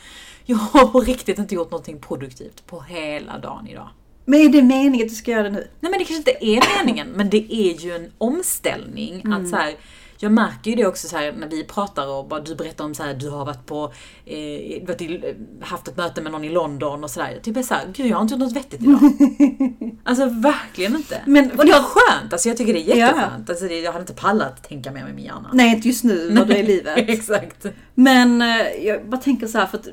jag 0.45 0.57
har 0.57 0.87
på 0.87 1.01
riktigt 1.01 1.39
inte 1.39 1.55
gjort 1.55 1.71
någonting 1.71 2.01
produktivt 2.01 2.67
på 2.67 2.81
hela 2.81 3.39
dagen 3.39 3.67
idag. 3.67 3.89
Men 4.25 4.41
är 4.41 4.49
det 4.49 4.63
meningen 4.63 5.05
att 5.07 5.11
du 5.11 5.15
ska 5.17 5.31
göra 5.31 5.43
det 5.43 5.51
nu? 5.51 5.69
Nej 5.81 5.91
men 5.91 5.93
det 5.93 6.05
kanske 6.05 6.17
inte 6.17 6.45
är 6.47 6.79
meningen, 6.85 7.09
men 7.09 7.31
det 7.31 7.55
är 7.55 7.81
ju 7.81 7.93
en 7.97 8.13
omställning. 8.19 9.33
Att 9.33 9.49
så 9.49 9.57
här, 9.57 9.75
jag 10.19 10.33
märker 10.33 10.71
ju 10.71 10.77
det 10.77 10.87
också 10.87 11.09
så 11.09 11.17
här 11.17 11.33
när 11.33 11.49
vi 11.49 11.65
pratar 11.65 12.07
och 12.09 12.29
bara, 12.29 12.41
du 12.41 12.55
berättar 12.55 12.85
om 12.85 12.95
så 12.95 13.03
här, 13.03 13.15
du 13.15 13.31
har 13.31 13.45
varit 13.45 13.67
på, 13.67 13.93
eh, 14.27 14.87
varit 14.87 15.03
i, 15.03 15.35
haft 15.61 15.89
ett 15.89 15.97
möte 15.97 16.21
med 16.23 16.33
någon 16.33 16.45
i 16.45 16.51
London 16.51 17.05
och 17.05 17.11
sådär. 17.11 17.39
Typ 17.43 17.57
är 17.57 17.63
så 17.63 17.75
här, 17.75 17.87
gud 17.95 18.07
jag 18.07 18.17
har 18.17 18.23
inte 18.23 18.35
gjort 18.35 18.41
något 18.43 18.57
vettigt 18.57 18.83
idag. 18.83 19.01
alltså 20.05 20.25
verkligen 20.29 20.97
inte. 20.97 21.21
Men- 21.27 21.51
och 21.51 21.67
det 21.67 21.73
är 21.73 21.83
skönt, 21.83 22.33
alltså 22.33 22.49
jag 22.49 22.57
tycker 22.57 22.73
det 22.73 22.81
är 22.91 22.97
jätteskönt. 22.97 23.51
Alltså, 23.51 23.65
det, 23.69 23.81
jag 23.81 23.93
hade 23.93 24.03
inte 24.03 24.15
pallat 24.15 24.63
tänka 24.69 24.93
mer 24.93 25.05
med 25.05 25.15
min 25.15 25.25
hjärna. 25.25 25.51
Nej, 25.53 25.75
inte 25.77 25.89
just 25.89 26.05
nu 26.05 26.31
när 26.31 26.45
du 26.45 26.53
är 26.55 26.59
i 26.59 26.67
livet. 26.67 26.95
Exakt. 27.09 27.67
Men 27.95 28.43
eh, 28.43 28.67
jag 28.87 29.09
bara 29.09 29.21
tänker 29.21 29.47
så 29.47 29.59
här 29.59 29.67
för 29.67 29.79
att 29.79 29.89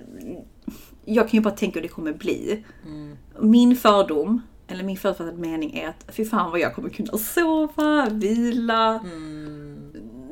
jag 1.05 1.29
kan 1.29 1.37
ju 1.37 1.41
bara 1.41 1.53
tänka 1.53 1.75
hur 1.79 1.81
det 1.81 1.87
kommer 1.93 2.13
bli. 2.13 2.63
Mm. 2.85 3.10
Min 3.39 3.75
fördom, 3.75 4.41
eller 4.67 4.83
min 4.83 4.97
förutfattade 4.97 5.37
mening 5.37 5.77
är 5.77 5.87
att 5.89 6.15
fy 6.15 6.25
fan 6.25 6.51
vad 6.51 6.59
jag 6.59 6.75
kommer 6.75 6.89
kunna 6.89 7.17
sova, 7.17 8.07
vila, 8.11 8.99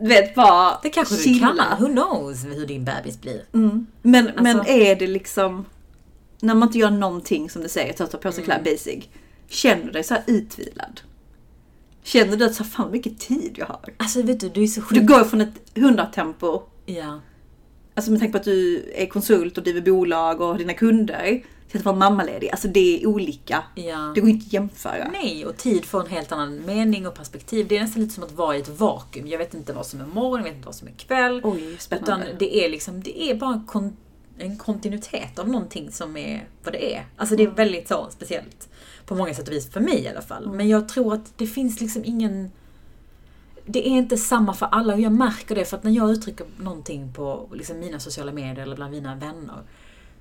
du 0.01 0.07
vet 0.07 0.35
bara 0.35 0.67
Mm. 0.69 0.79
Det 0.83 0.89
kanske 0.89 1.15
du 1.15 1.21
chilla. 1.21 1.47
kan, 1.77 1.83
who 1.83 1.87
knows 1.93 2.45
hur 2.45 2.65
din 2.65 2.85
bebis 2.85 3.21
blir. 3.21 3.43
Mm. 3.53 3.85
Men, 4.01 4.25
men 4.35 4.59
Alltså- 4.59 4.73
är 4.73 4.95
det 4.95 5.07
liksom, 5.07 5.65
när 6.41 6.55
man 6.55 6.67
inte 6.67 6.77
gör 6.79 6.91
någonting 6.91 7.49
som 7.49 7.61
du 7.61 7.69
säger, 7.69 7.93
tar 7.93 8.05
på 8.17 8.31
sig 8.31 8.43
Mm. 8.43 8.45
kläder 8.45 8.71
basic, 8.71 9.03
känner 9.47 9.85
du 9.85 9.91
dig 9.91 10.03
så 10.03 10.13
här 10.13 10.23
utvilad? 10.27 11.01
Känner 12.03 12.37
du 12.37 12.45
att 12.45 12.55
så 12.55 12.63
fan 12.63 12.83
vad 12.85 12.91
mycket 12.91 13.19
tid 13.19 13.55
jag 13.57 13.65
har? 13.65 13.79
Alltså 13.97 14.21
vet 14.21 14.39
du, 14.39 14.49
du 14.49 14.63
är 14.63 14.67
så 14.67 14.81
För 14.81 14.93
du 14.95 14.99
sjuk. 15.01 15.09
går 15.09 15.23
från 15.23 15.41
ett 15.41 15.53
100-tempo 15.75 16.61
Ja. 16.85 17.19
Alltså 17.95 18.11
med 18.11 18.19
tanke 18.19 18.31
på 18.31 18.37
att 18.37 18.43
du 18.43 18.91
är 18.95 19.05
konsult 19.05 19.57
och 19.57 19.63
driver 19.63 19.81
bolag 19.81 20.41
och 20.41 20.47
har 20.47 20.57
dina 20.57 20.73
kunder 20.73 21.43
till 21.69 21.79
att 21.79 21.85
vara 21.85 21.95
mammaledig. 21.95 22.49
Alltså 22.49 22.67
det 22.67 23.01
är 23.03 23.07
olika. 23.07 23.63
ja. 23.75 24.11
Det 24.15 24.21
går 24.21 24.29
inte 24.29 24.45
att 24.45 24.53
jämföra. 24.53 25.09
Nej, 25.11 25.45
och 25.45 25.57
tid 25.57 25.85
får 25.85 26.01
en 26.01 26.07
helt 26.09 26.31
annan 26.31 26.65
mening 26.65 27.07
och 27.07 27.13
perspektiv. 27.13 27.67
Det 27.67 27.77
är 27.77 27.81
nästan 27.81 28.01
lite 28.01 28.13
som 28.15 28.23
att 28.23 28.31
vara 28.31 28.57
i 28.57 28.59
ett 28.59 28.79
vakuum. 28.79 29.27
Jag 29.27 29.37
vet 29.37 29.53
inte 29.53 29.73
vad 29.73 29.85
som 29.85 30.01
är 30.01 30.05
morgon, 30.05 30.37
jag 30.37 30.43
vet 30.43 30.53
inte 30.55 30.65
vad 30.65 30.75
som 30.75 30.87
är 30.87 30.91
kväll. 30.91 31.41
Oj, 31.43 31.77
spännande. 31.79 32.25
Utan 32.25 32.37
det 32.39 32.65
är 32.65 32.69
liksom, 32.69 33.03
det 33.03 33.21
är 33.23 33.35
bara 33.35 33.63
kon- 33.67 33.97
en 34.37 34.57
kontinuitet 34.57 35.39
av 35.39 35.49
någonting 35.49 35.91
som 35.91 36.17
är 36.17 36.47
vad 36.63 36.73
det 36.73 36.95
är. 36.95 37.05
Alltså 37.17 37.35
det 37.35 37.43
är 37.43 37.47
väldigt 37.47 37.87
så 37.87 38.07
speciellt. 38.11 38.69
På 39.05 39.15
många 39.15 39.33
sätt 39.33 39.47
och 39.47 39.53
vis, 39.53 39.69
för 39.71 39.79
mig 39.79 39.99
i 40.03 40.07
alla 40.07 40.21
fall. 40.21 40.51
Men 40.51 40.69
jag 40.69 40.89
tror 40.89 41.13
att 41.13 41.37
det 41.37 41.47
finns 41.47 41.81
liksom 41.81 42.05
ingen... 42.05 42.51
Det 43.65 43.87
är 43.87 43.91
inte 43.91 44.17
samma 44.17 44.53
för 44.53 44.65
alla 44.65 44.93
och 44.93 44.99
jag 45.01 45.11
märker 45.11 45.55
det 45.55 45.65
för 45.65 45.77
att 45.77 45.83
när 45.83 45.91
jag 45.91 46.11
uttrycker 46.11 46.45
någonting 46.57 47.13
på 47.13 47.49
liksom 47.53 47.79
mina 47.79 47.99
sociala 47.99 48.31
medier 48.31 48.63
eller 48.63 48.75
bland 48.75 48.91
mina 48.91 49.15
vänner 49.15 49.57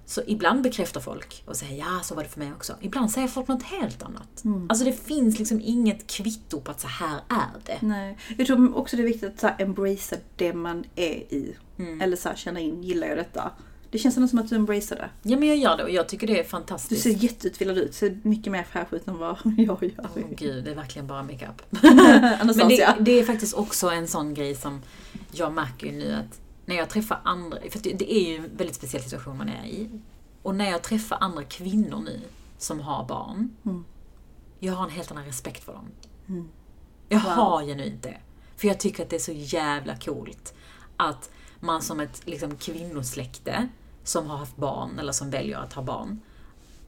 så 0.08 0.22
ibland 0.26 0.62
bekräftar 0.62 1.00
folk 1.00 1.42
och 1.46 1.56
säger 1.56 1.78
ja, 1.78 2.00
så 2.02 2.14
var 2.14 2.22
det 2.22 2.28
för 2.28 2.38
mig 2.40 2.52
också. 2.52 2.74
Ibland 2.80 3.10
säger 3.10 3.28
folk 3.28 3.48
något 3.48 3.62
helt 3.62 4.02
annat. 4.02 4.42
Alltså 4.68 4.84
det 4.84 4.92
finns 4.92 5.38
liksom 5.38 5.60
inget 5.64 6.06
kvitto 6.06 6.60
på 6.60 6.70
att 6.70 6.80
så 6.80 6.88
här 6.88 7.20
är 7.28 7.60
det. 7.66 7.78
Nej. 7.86 8.18
Jag 8.38 8.46
tror 8.46 8.76
också 8.76 8.96
det 8.96 9.02
är 9.02 9.06
viktigt 9.06 9.28
att 9.34 9.40
så 9.40 9.46
här, 9.46 9.56
embracea 9.58 10.18
det 10.36 10.52
man 10.52 10.84
är 10.96 11.12
i. 11.34 11.56
Mm. 11.78 12.00
Eller 12.00 12.16
så 12.16 12.28
här, 12.28 12.36
känna 12.36 12.60
in, 12.60 12.82
gillar 12.82 13.06
jag 13.08 13.16
detta? 13.16 13.50
Det 13.90 13.98
känns 13.98 14.16
ändå 14.16 14.28
som 14.28 14.38
att 14.38 14.48
du 14.48 14.56
embracear 14.56 14.98
det. 14.98 15.30
Ja 15.30 15.38
men 15.38 15.48
jag 15.48 15.56
gör 15.56 15.76
det 15.76 15.82
och 15.84 15.90
jag 15.90 16.08
tycker 16.08 16.26
det 16.26 16.38
är 16.38 16.42
Du 16.42 16.48
fantastiskt. 16.48 17.02
ser 17.02 17.10
jätteutvilad 17.10 17.78
ut, 17.78 17.94
ser 17.94 18.18
mycket 18.22 18.52
mer 18.52 18.62
fräsch 18.62 18.92
ut 18.92 19.08
än 19.08 19.18
vad 19.18 19.36
jag 19.44 19.82
gör. 19.82 20.08
Åh 20.16 20.22
gud, 20.36 20.64
det 20.64 20.70
är 20.70 20.74
verkligen 20.74 21.06
bara 21.06 21.22
makeup. 21.22 21.62
Men 22.56 22.68
det, 22.68 22.96
det 23.00 23.12
är 23.20 23.24
faktiskt 23.24 23.54
också 23.54 23.88
en 23.90 24.08
sån 24.08 24.34
grej 24.34 24.54
som 24.54 24.82
jag 25.32 25.52
märker 25.52 25.86
ju 25.86 25.92
nu 25.92 26.12
att 26.14 26.40
när 26.68 26.76
jag 26.76 26.90
träffar 26.90 27.20
andra, 27.24 27.58
för 27.70 27.78
det, 27.78 28.12
är 28.12 28.28
ju 28.28 28.36
en 28.36 28.56
väldigt 28.56 28.76
speciell 28.76 29.02
situation 29.02 29.38
man 29.38 29.48
är 29.48 29.66
i. 29.66 29.90
Och 30.42 30.54
när 30.54 30.70
jag 30.70 30.82
träffar 30.82 31.18
andra 31.20 31.44
kvinnor 31.44 31.98
nu 32.00 32.20
som 32.58 32.80
har 32.80 33.04
barn, 33.04 33.56
Mm. 33.64 33.84
jag 34.58 34.72
har 34.72 34.84
en 34.84 34.90
helt 34.90 35.10
annan 35.10 35.24
respekt 35.24 35.64
för 35.64 35.72
dem. 35.72 35.88
Jag 37.08 37.20
Wow. 37.20 37.30
har 37.30 37.62
genuint 37.64 38.02
det. 38.02 38.16
För 38.56 38.68
jag 38.68 38.80
tycker 38.80 39.02
att 39.04 39.10
det 39.10 39.16
är 39.16 39.20
så 39.20 39.32
jävla 39.32 39.96
coolt 39.96 40.54
att 40.96 41.30
man 41.60 41.82
som 41.82 42.00
ett 42.00 42.22
liksom, 42.26 42.56
kvinnosläkte 42.56 43.68
som 44.04 44.30
har 44.30 44.36
haft 44.36 44.56
barn 44.56 44.98
eller 44.98 45.12
som 45.12 45.30
väljer 45.30 45.58
att 45.58 45.72
ha 45.72 45.82
barn, 45.82 46.20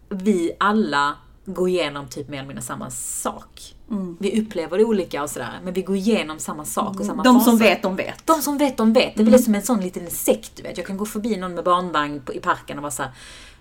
vi 0.09 0.53
alla 0.61 1.17
gå 1.45 1.69
igenom 1.69 2.09
typ 2.09 2.29
mer 2.29 2.39
eller 2.39 2.49
mindre 2.49 2.63
samma 2.65 2.91
sak. 2.91 3.75
Mm. 3.91 4.17
Vi 4.21 4.41
upplever 4.43 4.79
det 4.79 4.85
olika 4.85 5.23
och 5.23 5.31
sådär, 5.31 5.61
men 5.65 5.75
vi 5.75 5.83
går 5.83 5.97
igenom 5.97 6.39
samma 6.39 6.65
sak 6.65 7.01
och 7.01 7.07
samma 7.07 7.23
De 7.23 7.41
som 7.41 7.59
faser. 7.59 7.71
vet, 7.71 7.83
de 7.83 7.97
vet. 7.97 8.27
De 8.27 8.43
som 8.43 8.59
vet, 8.59 8.77
de 8.77 8.93
vet. 8.93 9.17
Det 9.17 9.23
är 9.23 9.25
väl 9.31 9.43
som 9.43 9.55
en 9.55 9.63
sån 9.63 9.81
liten 9.81 10.11
sekt, 10.11 10.57
du 10.57 10.63
vet. 10.63 10.77
Jag 10.79 10.87
kan 10.87 10.97
gå 10.97 11.07
förbi 11.07 11.37
någon 11.37 11.55
med 11.55 11.65
barnvagn 11.65 12.21
på, 12.25 12.35
i 12.35 12.41
parken 12.41 12.77
och 12.79 12.83
vara 12.83 12.91
såhär, 12.93 13.13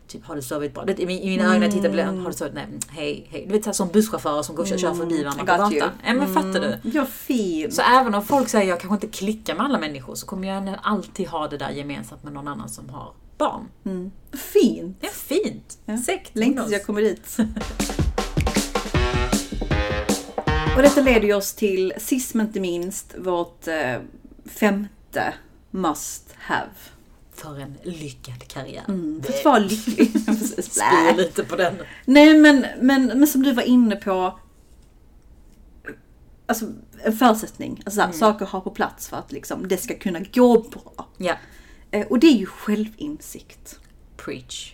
typ 0.08 0.26
har 0.26 0.36
du 0.36 0.42
sovit 0.42 0.74
bra? 0.74 0.86
I 0.98 1.06
min- 1.06 1.20
i 1.22 1.26
mina 1.30 1.44
ögon 1.44 1.60
när 1.60 1.68
jag 1.68 1.76
tittar 1.76 1.90
den, 1.90 2.20
har 2.20 2.28
du 2.32 2.34
sovit? 2.38 2.54
Nej, 2.54 2.64
mm, 2.64 2.80
hej, 2.90 3.28
hej. 3.32 3.46
Du 3.48 3.54
vet 3.54 3.64
såhär 3.64 3.74
som 3.74 3.88
busschaufförer 3.88 4.42
som 4.44 4.56
går 4.56 4.64
och 4.64 4.70
kör, 4.70 4.78
kör 4.78 4.94
förbi 4.94 5.24
varandra 5.24 5.46
på 5.46 5.52
Mm, 5.64 5.72
gatan. 5.80 5.90
Ja 6.06 6.14
men 6.14 6.34
fattar 6.34 6.60
du? 6.84 6.90
Ja, 6.90 7.06
fint. 7.06 7.74
Så 7.74 7.82
även 7.82 8.16
om 8.16 8.26
folk 8.26 8.50
säger 8.50 8.64
att 8.64 8.70
jag 8.70 8.80
kanske 8.90 9.06
inte 9.08 9.18
klickar 9.18 9.56
med 9.56 9.66
alla 9.66 9.78
människor 9.80 10.16
så 10.16 10.26
kommer 10.26 10.48
jag 10.48 10.76
alltid 10.84 11.28
ha 11.28 11.48
det 11.48 11.58
där 11.58 11.70
gemensamt 11.70 12.24
med 12.24 12.34
någon 12.34 12.48
annan 12.48 12.70
som 12.70 12.90
har 12.90 13.12
barn. 13.40 13.70
Fint. 14.34 14.98
Det 15.02 15.08
är 15.08 15.12
fint. 15.12 15.78
Ja. 15.86 15.98
Sekt. 15.98 16.36
Längtar 16.36 16.64
tills 16.64 16.74
jag 16.74 16.86
kommer 16.86 17.02
dit. 17.02 17.38
Och 20.76 20.82
detta 20.82 21.02
leder 21.02 21.34
oss 21.36 21.54
till, 21.54 21.94
sist 21.98 22.34
men 22.34 22.48
inte 22.48 22.60
minst, 22.60 23.16
vårt 23.18 23.68
eh, 23.68 23.96
femte 24.46 25.34
must 25.72 26.34
have. 26.38 26.70
För 27.34 27.60
en 27.60 27.78
lyckad 27.84 28.48
karriär. 28.48 28.84
Mm, 28.88 29.24
för 29.24 29.34
att 29.34 29.46
vara 29.46 29.60
lycklig. 29.70 30.12
Spyr 30.64 31.18
lite 31.18 31.44
på 31.44 31.56
den. 31.56 31.76
Nej 32.06 32.38
men, 32.38 32.66
men, 32.82 33.06
men 33.06 33.28
som 33.28 33.44
du 33.44 33.52
var 33.54 33.64
inne 33.64 33.96
på. 33.96 34.40
Alltså 36.46 36.66
en 37.04 37.18
förutsättning. 37.18 37.82
Alltså, 37.86 38.02
Mm. 38.02 38.14
Saker 38.14 38.46
har 38.46 38.62
på 38.62 38.70
plats 38.72 39.08
för 39.10 39.18
att 39.18 39.32
liksom, 39.32 39.68
det 39.68 39.78
ska 39.78 39.96
kunna 39.96 40.20
gå 40.20 40.62
bra. 40.62 41.08
Ja. 41.18 41.34
Eh, 41.92 42.08
och 42.08 42.20
det 42.20 42.28
är 42.28 42.38
ju 42.38 42.46
självinsikt. 42.46 43.80
Preach. 44.18 44.74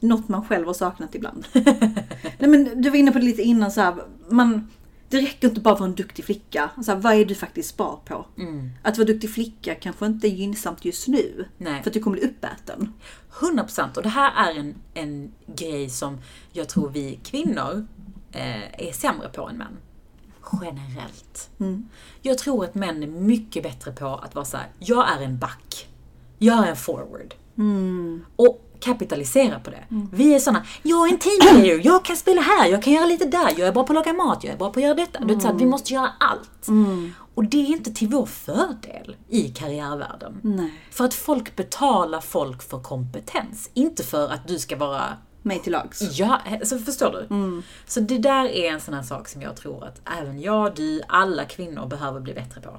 Något 0.00 0.28
man 0.28 0.44
själv 0.44 0.66
har 0.66 0.74
saknat 0.74 1.14
ibland. 1.14 1.46
Nej 1.52 2.50
men 2.50 2.82
du 2.82 2.90
var 2.90 2.96
inne 2.96 3.12
på 3.12 3.18
det 3.18 3.24
lite 3.24 3.42
innan 3.42 3.70
så 3.70 3.80
här, 3.80 3.94
man, 4.28 4.68
det 5.08 5.20
räcker 5.20 5.48
inte 5.48 5.60
bara 5.60 5.74
att 5.74 5.80
vara 5.80 5.90
en 5.90 5.96
duktig 5.96 6.24
flicka. 6.24 6.70
Så 6.84 6.92
här, 6.92 6.98
vad 6.98 7.14
är 7.14 7.24
du 7.24 7.34
faktiskt 7.34 7.76
bra 7.76 8.02
på? 8.04 8.26
Mm. 8.38 8.70
Att 8.82 8.98
vara 8.98 9.06
duktig 9.06 9.30
flicka 9.30 9.74
kanske 9.74 10.06
inte 10.06 10.28
är 10.28 10.30
gynnsamt 10.30 10.84
just 10.84 11.08
nu. 11.08 11.48
Nej. 11.58 11.82
För 11.82 11.90
att 11.90 11.94
du 11.94 12.00
kommer 12.00 12.16
bli 12.16 12.26
uppäten. 12.26 12.92
100% 13.32 13.96
och 13.96 14.02
det 14.02 14.08
här 14.08 14.50
är 14.50 14.58
en, 14.60 14.74
en 14.94 15.32
grej 15.46 15.90
som 15.90 16.18
jag 16.52 16.68
tror 16.68 16.90
vi 16.90 17.20
kvinnor 17.24 17.86
eh, 18.32 18.86
är 18.88 18.92
sämre 18.92 19.28
på 19.28 19.48
än 19.48 19.56
män. 19.56 19.76
Generellt. 20.52 21.50
Jag 22.22 22.38
tror 22.38 22.64
att 22.64 22.74
män 22.74 23.02
är 23.02 23.06
mycket 23.06 23.62
bättre 23.62 23.92
på 23.92 24.06
att 24.06 24.34
vara 24.34 24.44
så 24.44 24.56
här: 24.56 24.66
jag 24.78 25.12
är 25.12 25.22
en 25.22 25.38
back. 25.38 25.88
Jag 26.42 26.66
är 26.66 26.70
en 26.70 26.76
forward. 26.76 27.34
Och 28.36 28.68
kapitalisera 28.80 29.60
på 29.60 29.70
det. 29.70 29.84
Vi 30.12 30.34
är 30.34 30.38
såna, 30.38 30.66
jag 30.82 31.08
är 31.08 31.12
en 31.12 31.18
teamplayer, 31.18 31.80
jag 31.84 32.04
kan 32.04 32.16
spela 32.16 32.42
här, 32.42 32.68
jag 32.68 32.82
kan 32.82 32.92
göra 32.92 33.06
lite 33.06 33.24
där, 33.24 33.48
jag 33.56 33.68
är 33.68 33.72
bra 33.72 33.84
på 33.84 33.92
att 33.92 34.06
laga 34.06 34.12
mat, 34.12 34.44
jag 34.44 34.52
är 34.52 34.58
bra 34.58 34.70
på 34.70 34.80
att 34.80 34.84
göra 34.84 34.94
detta. 34.94 35.24
Du 35.24 35.34
vet, 35.34 35.54
vi 35.54 35.66
måste 35.66 35.92
göra 35.92 36.10
allt. 36.20 36.68
Och 37.34 37.44
det 37.44 37.56
är 37.56 37.66
inte 37.66 37.92
till 37.94 38.08
vår 38.08 38.26
fördel 38.26 39.16
i 39.28 39.48
karriärvärlden. 39.48 40.40
Nej. 40.42 40.72
För 40.90 41.04
att 41.04 41.14
folk 41.14 41.56
betalar 41.56 42.20
folk 42.20 42.62
för 42.62 42.82
kompetens, 42.82 43.70
inte 43.74 44.02
för 44.02 44.28
att 44.28 44.48
du 44.48 44.58
ska 44.58 44.76
vara 44.76 45.16
Mig 45.42 45.58
till 45.58 45.72
lags. 45.72 46.18
Ja, 46.18 46.40
alltså 46.52 46.78
förstår 46.78 47.10
du? 47.28 47.62
Så 47.86 48.00
det 48.00 48.18
där 48.18 48.44
är 48.44 48.72
en 48.72 48.80
sån 48.80 48.94
här 48.94 49.02
sak 49.02 49.28
som 49.28 49.42
jag 49.42 49.56
tror 49.56 49.84
att 49.84 50.00
även 50.20 50.40
jag, 50.40 50.74
du, 50.74 51.02
alla 51.08 51.44
kvinnor 51.44 51.86
behöver 51.86 52.20
bli 52.20 52.34
bättre 52.34 52.60
på. 52.60 52.78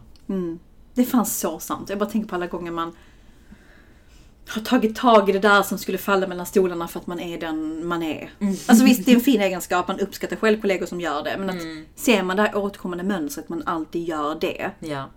Det 0.93 1.05
fanns 1.05 1.39
så 1.39 1.59
sant. 1.59 1.89
Jag 1.89 1.99
bara 1.99 2.09
tänker 2.09 2.29
på 2.29 2.35
alla 2.35 2.47
gånger 2.47 2.71
man 2.71 2.95
har 4.47 4.61
tagit 4.61 4.95
tag 4.95 5.29
i 5.29 5.31
det 5.31 5.39
där 5.39 5.63
som 5.63 5.77
skulle 5.77 5.97
falla 5.97 6.27
mellan 6.27 6.45
stolarna 6.45 6.87
för 6.87 6.99
att 6.99 7.07
man 7.07 7.19
är 7.19 7.39
den 7.39 7.87
man 7.87 8.03
är. 8.03 8.29
Alltså 8.67 8.85
visst, 8.85 9.05
det 9.05 9.11
är 9.11 9.15
en 9.15 9.21
fin 9.21 9.41
egenskap, 9.41 9.87
man 9.87 9.99
uppskattar 9.99 10.35
själv 10.35 10.61
kollegor 10.61 10.85
som 10.85 11.01
gör 11.01 11.23
det. 11.23 11.37
Men 11.37 11.49
att 11.49 11.61
ser 11.95 12.23
man 12.23 12.37
det 12.37 12.43
här 12.43 12.55
återkommande 12.57 13.03
mönstret, 13.03 13.49
man 13.49 13.63
alltid 13.65 14.03
gör 14.07 14.35
det, 14.41 14.71
Ja. 14.79 15.09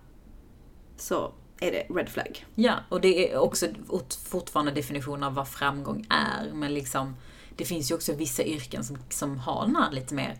så 0.97 1.31
är 1.59 1.71
det 1.71 1.93
red 1.93 2.09
flag. 2.09 2.45
Ja, 2.55 2.73
och 2.89 3.01
det 3.01 3.31
är 3.31 3.37
också 3.37 3.65
fort- 3.87 4.17
fortfarande 4.29 4.71
definition 4.71 5.23
av 5.23 5.33
vad 5.33 5.47
framgång 5.47 6.05
är. 6.09 6.53
Men 6.53 6.73
liksom, 6.73 7.15
det 7.55 7.65
finns 7.65 7.91
ju 7.91 7.95
också 7.95 8.13
vissa 8.13 8.43
yrken 8.43 8.83
som, 8.83 8.97
som 9.09 9.37
har 9.37 9.65
den 9.65 9.75
här 9.75 9.91
lite 9.91 10.13
mer 10.13 10.37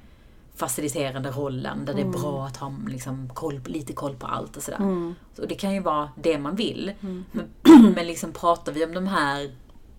faciliterande 0.57 1.31
rollen, 1.31 1.85
där 1.85 1.93
det 1.93 2.01
är 2.01 2.05
bra 2.05 2.45
att 2.45 2.57
ha 2.57 2.73
liksom, 2.87 3.29
koll, 3.33 3.61
lite 3.65 3.93
koll 3.93 4.15
på 4.15 4.27
allt 4.27 4.57
och 4.57 4.63
sådär. 4.63 5.13
Så 5.33 5.45
det 5.45 5.55
kan 5.55 5.73
ju 5.73 5.79
vara 5.79 6.09
det 6.15 6.37
man 6.37 6.55
vill. 6.55 6.91
Men, 7.31 7.93
men 7.95 8.07
liksom 8.07 8.31
pratar 8.31 8.71
vi 8.71 8.85
om 8.85 8.93
de 8.93 9.07
här 9.07 9.51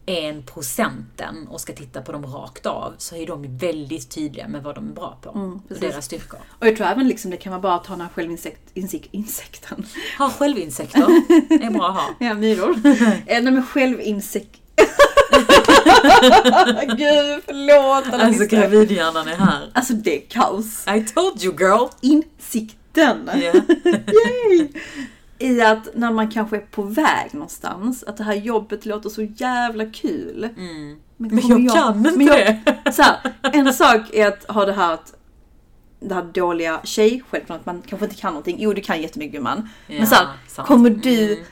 en 0.08 0.42
procenten 0.42 1.48
och 1.48 1.60
ska 1.60 1.72
titta 1.72 2.02
på 2.02 2.12
dem 2.12 2.26
rakt 2.26 2.66
av, 2.66 2.94
så 2.98 3.16
är 3.16 3.26
de 3.26 3.58
väldigt 3.58 4.10
tydliga 4.10 4.48
med 4.48 4.62
vad 4.62 4.74
de 4.74 4.88
är 4.88 4.92
bra 4.92 5.18
på. 5.22 5.30
och 5.30 5.68
precis. 5.68 5.90
deras 5.90 6.04
styrkor. 6.04 6.40
Och 6.58 6.66
jag 6.66 6.76
tror 6.76 6.86
även 6.86 7.08
liksom 7.08 7.30
det 7.30 7.36
kan 7.36 7.50
vara 7.50 7.60
bra 7.60 7.74
att 7.74 7.86
ha 7.86 7.94
den 7.94 8.00
här 8.00 8.12
självinsikt, 8.14 8.60
insik, 8.74 9.08
insekten. 9.10 9.86
Ha 10.18 10.30
självinsekter, 10.30 11.00
är 11.64 11.70
bra 11.70 11.88
att 11.88 11.96
ha. 11.96 12.26
Ja, 12.26 12.34
myror. 12.34 12.70
eh, 13.26 13.42
nej 13.42 13.42
men 13.42 13.66
självinsikt. 13.66 14.60
Gud, 16.96 17.42
förlåt. 17.46 18.14
alla 18.14 18.24
Alltså 18.24 18.46
gravidhjärnan 18.46 19.28
är 19.28 19.36
här. 19.36 19.70
Alltså 19.74 19.92
det 19.92 20.16
är 20.16 20.28
kaos. 20.28 20.86
I 20.88 21.04
told 21.14 21.44
you 21.44 21.54
girl! 21.58 21.88
Insikten. 22.00 23.30
Yay! 23.34 24.68
I 25.38 25.62
att 25.62 25.88
när 25.94 26.12
man 26.12 26.30
kanske 26.30 26.56
är 26.56 26.60
på 26.60 26.82
väg 26.82 27.28
någonstans, 27.34 28.04
att 28.04 28.16
det 28.16 28.24
här 28.24 28.34
jobbet 28.34 28.86
låter 28.86 29.08
så 29.08 29.22
jävla 29.22 29.86
kul. 29.86 30.48
Men 31.16 31.40
kommer 31.42 31.60
jag 31.60 31.74
kan 31.74 31.96
inte 32.06 32.10
men 32.18 32.26
jag- 32.26 32.36
det. 32.36 32.92
Så 32.92 33.02
här, 33.02 33.16
en 33.52 33.72
sak 33.74 34.00
är 34.12 34.26
att 34.28 34.44
ha 34.48 34.64
det 34.66 34.72
här 34.72 34.94
att 34.94 35.14
det 36.00 36.14
här 36.14 36.22
dåliga 36.22 36.80
tjej, 36.84 37.22
självklart 37.30 37.60
att 37.60 37.66
man 37.66 37.82
kanske 37.86 38.04
inte 38.06 38.16
kan 38.16 38.32
någonting. 38.32 38.56
Jo, 38.58 38.72
du 38.72 38.80
kan 38.80 39.02
jättemycket 39.02 39.32
gumman. 39.34 39.68
Ja, 39.86 39.94
Men 39.98 40.06
så 40.06 40.14
här, 40.14 40.26
sant. 40.48 40.68
kommer 40.68 40.90
du 40.90 41.32
Mm. 41.32 41.44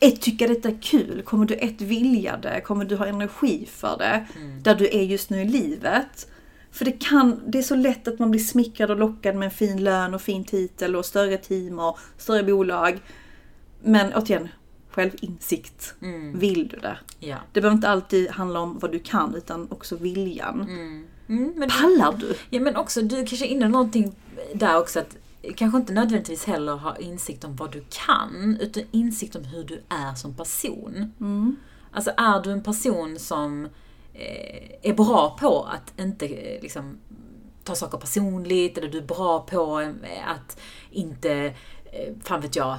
Ett 0.00 0.20
tycka 0.20 0.46
detta 0.46 0.68
är 0.68 0.78
kul? 0.82 1.22
Kommer 1.22 1.46
du 1.46 1.54
ett 1.54 1.80
vilja 1.80 2.36
det? 2.36 2.60
Kommer 2.60 2.84
du 2.84 2.96
ha 2.96 3.06
energi 3.06 3.68
för 3.70 3.98
det? 3.98 4.26
Mm. 4.36 4.62
Där 4.62 4.74
du 4.74 4.86
är 4.86 5.02
just 5.02 5.30
nu 5.30 5.42
i 5.42 5.48
livet. 5.48 6.28
För 6.70 6.84
det 6.84 6.92
kan, 6.92 7.40
det 7.46 7.58
är 7.58 7.62
så 7.62 7.76
lätt 7.76 8.08
att 8.08 8.18
man 8.18 8.30
blir 8.30 8.40
smickrad 8.40 8.90
och 8.90 8.98
lockad 8.98 9.36
med 9.36 9.46
en 9.46 9.50
fin 9.50 9.84
lön 9.84 10.14
och 10.14 10.22
fin 10.22 10.44
titel 10.44 10.96
och 10.96 11.04
större 11.04 11.36
team 11.36 11.78
och 11.78 11.98
större 12.18 12.42
bolag. 12.42 13.00
Men 13.82 14.14
återigen, 14.14 14.48
självinsikt. 14.90 15.94
Mm. 16.02 16.38
Vill 16.38 16.68
du 16.68 16.76
det? 16.76 16.98
Ja. 17.20 17.36
Det 17.52 17.60
behöver 17.60 17.76
inte 17.76 17.88
alltid 17.88 18.30
handla 18.30 18.60
om 18.60 18.78
vad 18.78 18.92
du 18.92 18.98
kan 18.98 19.34
utan 19.34 19.68
också 19.70 19.96
viljan. 19.96 20.60
Mm, 21.28 21.52
men, 21.56 21.68
Pallar 21.68 22.18
du? 22.18 22.34
ja, 22.50 22.60
men 22.60 22.76
också, 22.76 23.02
du 23.02 23.16
kanske 23.16 23.46
är 23.46 23.48
inne 23.48 23.68
någonting 23.68 24.14
där 24.54 24.78
också 24.78 25.00
att 25.00 25.16
kanske 25.52 25.78
inte 25.78 25.92
nödvändigtvis 25.92 26.44
heller 26.44 26.72
ha 26.72 26.96
insikt 26.96 27.44
om 27.44 27.56
vad 27.56 27.72
du 27.72 27.84
kan, 28.06 28.58
utan 28.60 28.82
insikt 28.90 29.36
om 29.36 29.44
hur 29.44 29.64
du 29.64 29.82
är 29.88 30.14
som 30.14 30.34
person. 30.34 31.12
Alltså 31.92 32.10
är 32.16 32.42
du 32.42 32.52
en 32.52 32.62
person 32.62 33.18
som 33.18 33.64
eh, 34.14 34.90
är 34.90 34.94
bra 34.94 35.36
på 35.40 35.62
att 35.62 36.00
inte 36.00 36.26
eh, 36.26 36.62
liksom, 36.62 36.98
ta 37.64 37.74
saker 37.74 37.98
personligt, 37.98 38.78
eller 38.78 38.88
du 38.88 38.98
är 38.98 39.06
bra 39.06 39.40
på 39.40 39.80
eh, 39.80 40.30
att 40.30 40.60
inte, 40.90 41.54
fan 42.22 42.40
vet 42.40 42.56
jag, 42.56 42.78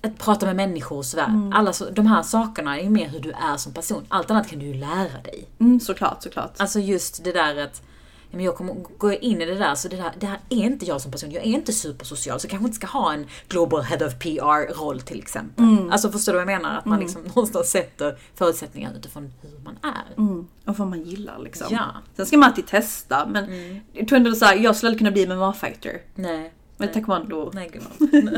att 0.00 0.18
prata 0.18 0.46
med 0.46 0.56
människor 0.56 0.96
och 0.96 1.06
sådär. 1.06 1.50
Alla 1.54 1.72
så, 1.72 1.90
de 1.90 2.06
här 2.06 2.22
sakerna 2.22 2.80
är 2.80 2.90
mer 2.90 3.08
hur 3.08 3.20
du 3.20 3.30
är 3.30 3.56
som 3.56 3.72
person. 3.72 4.04
Allt 4.08 4.30
annat 4.30 4.48
kan 4.48 4.58
du 4.58 4.66
ju 4.66 4.74
lära 4.74 5.22
dig. 5.24 5.48
Mm, 5.58 5.80
såklart, 5.80 6.22
såklart. 6.22 6.54
Alltså 6.56 6.80
just 6.80 7.24
det 7.24 7.32
där 7.32 7.56
att 7.56 7.82
men 8.30 8.44
jag 8.44 8.56
kommer 8.56 8.74
gå 8.98 9.12
in 9.12 9.42
i 9.42 9.44
det 9.44 9.54
där, 9.54 9.74
så 9.74 9.88
det, 9.88 9.96
där, 9.96 10.12
det 10.18 10.26
här 10.26 10.38
är 10.48 10.56
inte 10.64 10.86
jag 10.86 11.00
som 11.00 11.12
person. 11.12 11.30
Jag 11.30 11.42
är 11.42 11.50
inte 11.50 11.72
supersocial, 11.72 12.40
så 12.40 12.44
jag 12.44 12.50
kanske 12.50 12.66
inte 12.66 12.76
ska 12.76 12.86
ha 12.86 13.12
en 13.12 13.26
Global 13.48 13.82
Head 13.82 14.06
of 14.06 14.18
PR-roll 14.18 15.00
till 15.00 15.18
exempel. 15.18 15.64
Alltså 15.90 16.12
förstår 16.12 16.32
du 16.32 16.36
vad 16.44 16.52
jag 16.52 16.62
menar? 16.62 16.78
Att 16.78 16.84
man 16.84 17.00
liksom 17.00 17.22
någonstans 17.34 17.70
sätter 17.70 18.18
förutsättningar 18.34 18.92
utifrån 18.98 19.32
hur 19.42 19.58
man 19.64 19.76
är. 19.82 20.16
Mm, 20.16 20.46
och 20.64 20.78
vad 20.78 20.88
man 20.88 21.02
gillar 21.02 21.38
liksom. 21.38 21.66
Ja. 21.70 21.86
Sen 22.16 22.26
ska 22.26 22.36
man 22.36 22.48
alltid 22.48 22.66
testa, 22.66 23.26
men 23.26 23.44
jag 23.92 24.08
tror 24.08 24.16
ändå 24.16 24.34
så 24.34 24.44
här, 24.44 24.56
jag 24.56 24.76
skulle 24.76 24.88
aldrig 24.88 24.98
kunna 24.98 25.10
bli 25.10 25.26
MMA-fighter. 25.26 26.00
Nej. 26.14 26.52
Men 26.76 26.92
taekwondo. 26.92 27.50
Nej 27.54 27.70
gumman. 27.72 28.28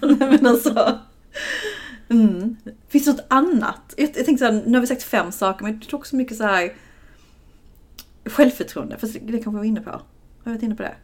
men 0.18 0.46
alltså. 0.46 0.98
Mm. 2.10 2.56
Finns 2.88 3.04
det 3.04 3.12
något 3.12 3.26
annat? 3.28 3.94
Jag, 3.96 4.08
jag 4.08 4.24
tänkte 4.24 4.38
såhär, 4.38 4.62
nu 4.66 4.74
har 4.74 4.80
vi 4.80 4.86
sagt 4.86 5.02
fem 5.02 5.32
saker, 5.32 5.64
men 5.64 5.72
jag 5.72 5.88
tror 5.88 5.98
också 5.98 6.16
mycket 6.16 6.36
så 6.36 6.44
här 6.44 6.72
självförtroende. 8.28 8.98
Fast 8.98 9.12
det 9.12 9.32
kanske 9.32 9.50
vi 9.50 9.56
var 9.56 9.64
inne 9.64 9.80
på. 9.80 9.90
Har 9.90 10.02
vi 10.44 10.50
varit 10.50 10.62
inne 10.62 10.74
på 10.74 10.82
det? 10.82 10.94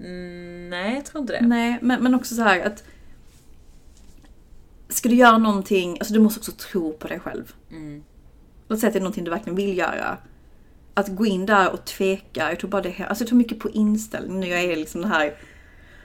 Mm, 0.00 0.70
nej, 0.70 0.94
jag 0.94 1.04
tror 1.04 1.20
inte 1.20 1.32
det. 1.32 1.46
Nej, 1.46 1.78
men, 1.82 2.02
men 2.02 2.14
också 2.14 2.34
så 2.34 2.42
här 2.42 2.66
att 2.66 2.84
Ska 4.88 5.08
du 5.08 5.14
göra 5.14 5.38
någonting, 5.38 5.96
alltså 5.98 6.14
du 6.14 6.20
måste 6.20 6.40
också 6.40 6.52
tro 6.52 6.92
på 6.92 7.08
dig 7.08 7.20
själv. 7.20 7.52
Mm. 7.70 8.02
Låt 8.68 8.80
säga 8.80 8.88
att 8.88 8.92
det 8.92 8.98
är 8.98 9.02
någonting 9.02 9.24
du 9.24 9.30
verkligen 9.30 9.56
vill 9.56 9.78
göra. 9.78 10.18
Att 10.94 11.08
gå 11.08 11.26
in 11.26 11.46
där 11.46 11.72
och 11.72 11.84
tveka, 11.84 12.50
jag 12.50 12.60
tror 12.60 12.70
bara 12.70 12.82
det, 12.82 13.04
alltså 13.08 13.22
jag 13.22 13.28
tror 13.28 13.38
mycket 13.38 13.58
på 13.58 13.70
inställning. 13.70 14.40
Nu 14.40 14.46
jag 14.46 14.62
är 14.62 14.76
liksom 14.76 15.00
den 15.00 15.10
här 15.10 15.36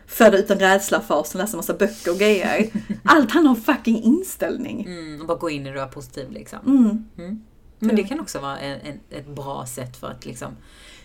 föda 0.07 0.38
utan 0.38 0.59
rädsla-fasen, 0.59 1.41
läsa 1.41 1.57
massa 1.57 1.74
böcker 1.74 2.11
och 2.11 2.18
grejer. 2.18 2.70
Allt 3.03 3.32
handlar 3.32 3.51
om 3.51 3.61
fucking 3.61 4.03
inställning. 4.03 4.86
Mm, 4.86 5.22
och 5.22 5.28
bara 5.28 5.38
gå 5.38 5.49
in 5.49 5.61
i 5.61 5.63
det 5.63 5.70
och 5.70 5.76
vara 5.76 5.88
positiv 5.88 6.32
liksom. 6.32 6.59
Mm. 6.66 7.05
Mm. 7.18 7.41
Men 7.80 7.95
det 7.95 8.03
kan 8.03 8.19
också 8.19 8.39
vara 8.39 8.59
en, 8.59 8.80
en, 8.82 8.99
ett 9.09 9.28
bra 9.28 9.65
sätt 9.65 9.97
för 9.97 10.07
att 10.07 10.26
liksom 10.26 10.55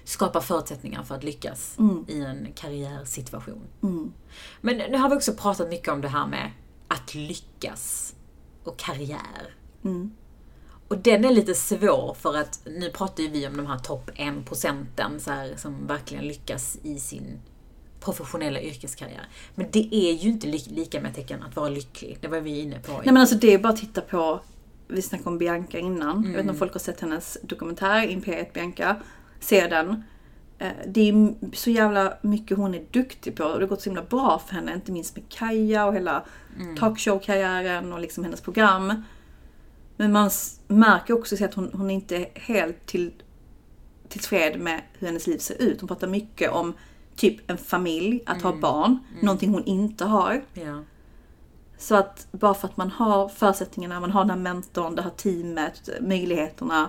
skapa 0.04 0.40
förutsättningar 0.40 1.02
för 1.02 1.14
att 1.14 1.24
lyckas 1.24 1.74
Mm. 1.78 2.04
i 2.08 2.20
en 2.20 2.48
karriärsituation. 2.54 3.66
Men 4.60 4.76
nu 4.76 4.96
har 4.98 5.10
vi 5.10 5.16
också 5.16 5.32
pratat 5.32 5.68
mycket 5.68 5.88
om 5.88 6.00
det 6.00 6.08
här 6.08 6.26
med 6.26 6.50
att 6.88 7.14
lyckas 7.14 8.14
och 8.64 8.78
karriär. 8.78 9.54
Mm. 9.84 10.10
Och 10.88 10.98
den 10.98 11.24
är 11.24 11.30
lite 11.32 11.54
svår 11.54 12.14
för 12.20 12.36
att 12.36 12.60
nu 12.66 12.90
pratar 12.90 13.22
ju 13.22 13.28
vi 13.28 13.46
om 13.46 13.56
de 13.56 13.66
här 13.66 13.78
topp 13.78 14.10
1 14.16 14.46
procenten 14.46 15.20
så 15.20 15.30
här, 15.30 15.54
som 15.56 15.86
verkligen 15.86 16.24
lyckas 16.24 16.78
i 16.82 16.98
sin 16.98 17.40
professionella 18.00 18.60
yrkeskarriär. 18.60 19.28
Men 19.54 19.66
det 19.72 19.94
är 19.94 20.12
ju 20.12 20.28
inte 20.28 20.46
li- 20.46 20.68
lika 20.70 21.00
med 21.00 21.14
tecken 21.14 21.42
att 21.42 21.56
vara 21.56 21.68
lycklig. 21.68 22.18
Det 22.20 22.28
var 22.28 22.40
vi 22.40 22.60
inne 22.60 22.78
på. 22.78 22.92
Nej 22.92 23.00
men 23.04 23.16
alltså 23.16 23.34
det 23.36 23.54
är 23.54 23.58
bara 23.58 23.72
att 23.72 23.80
titta 23.80 24.00
på, 24.00 24.40
vi 24.90 25.02
snackade 25.02 25.30
om 25.30 25.38
Bianca 25.38 25.78
innan. 25.78 26.08
Jag 26.08 26.16
vet 26.16 26.26
Mm. 26.26 26.40
inte 26.40 26.50
om 26.50 26.56
folk 26.58 26.72
har 26.72 26.80
sett 26.80 27.00
hennes 27.00 27.38
dokumentär, 27.42 28.06
Imperiet 28.06 28.52
Bianca. 28.52 28.96
Se 29.40 29.66
den. 29.66 30.04
Eh, 30.58 30.68
Det 30.86 31.08
är 31.08 31.34
så 31.56 31.70
jävla 31.70 32.14
mycket 32.22 32.56
hon 32.56 32.74
är 32.74 32.84
duktig 32.90 33.36
på 33.36 33.44
och 33.44 33.58
det 33.58 33.64
har 33.64 33.68
gått 33.68 33.82
så 33.82 33.90
himla 33.90 34.02
bra 34.02 34.42
för 34.46 34.54
henne. 34.54 34.74
Inte 34.74 34.92
minst 34.92 35.16
med 35.16 35.24
Kaja 35.28 35.86
och 35.86 35.94
hela 35.94 36.24
Mm. 36.60 36.76
talkshow-karriären 36.76 37.92
och 37.92 38.00
liksom 38.00 38.24
hennes 38.24 38.40
program. 38.40 39.02
Men 39.96 40.12
man 40.12 40.30
märker 40.68 41.14
också 41.14 41.44
att 41.44 41.54
hon, 41.54 41.70
hon 41.72 41.90
är 41.90 41.94
inte 41.94 42.26
helt 42.34 42.86
till, 42.86 43.12
tillfred 44.08 44.60
med 44.60 44.80
hur 44.98 45.06
hennes 45.06 45.26
liv 45.26 45.38
ser 45.38 45.62
ut. 45.62 45.80
Hon 45.80 45.88
pratar 45.88 46.06
mycket 46.08 46.50
om 46.50 46.74
typ 47.16 47.50
en 47.50 47.58
familj, 47.58 48.22
att 48.26 48.42
Mm. 48.42 48.52
ha 48.52 48.60
barn. 48.60 48.98
Någonting 49.22 49.50
hon 49.50 49.64
inte 49.64 50.04
har. 50.04 50.42
Ja. 50.54 50.82
Så 51.80 51.94
att 51.94 52.26
bara 52.32 52.54
för 52.54 52.68
att 52.68 52.76
man 52.76 52.90
har 52.90 53.28
förutsättningarna, 53.28 54.00
man 54.00 54.10
har 54.10 54.20
den 54.20 54.30
här 54.30 54.36
mentorn, 54.36 54.94
det 54.94 55.02
här 55.02 55.10
teamet, 55.10 55.88
möjligheterna. 56.00 56.88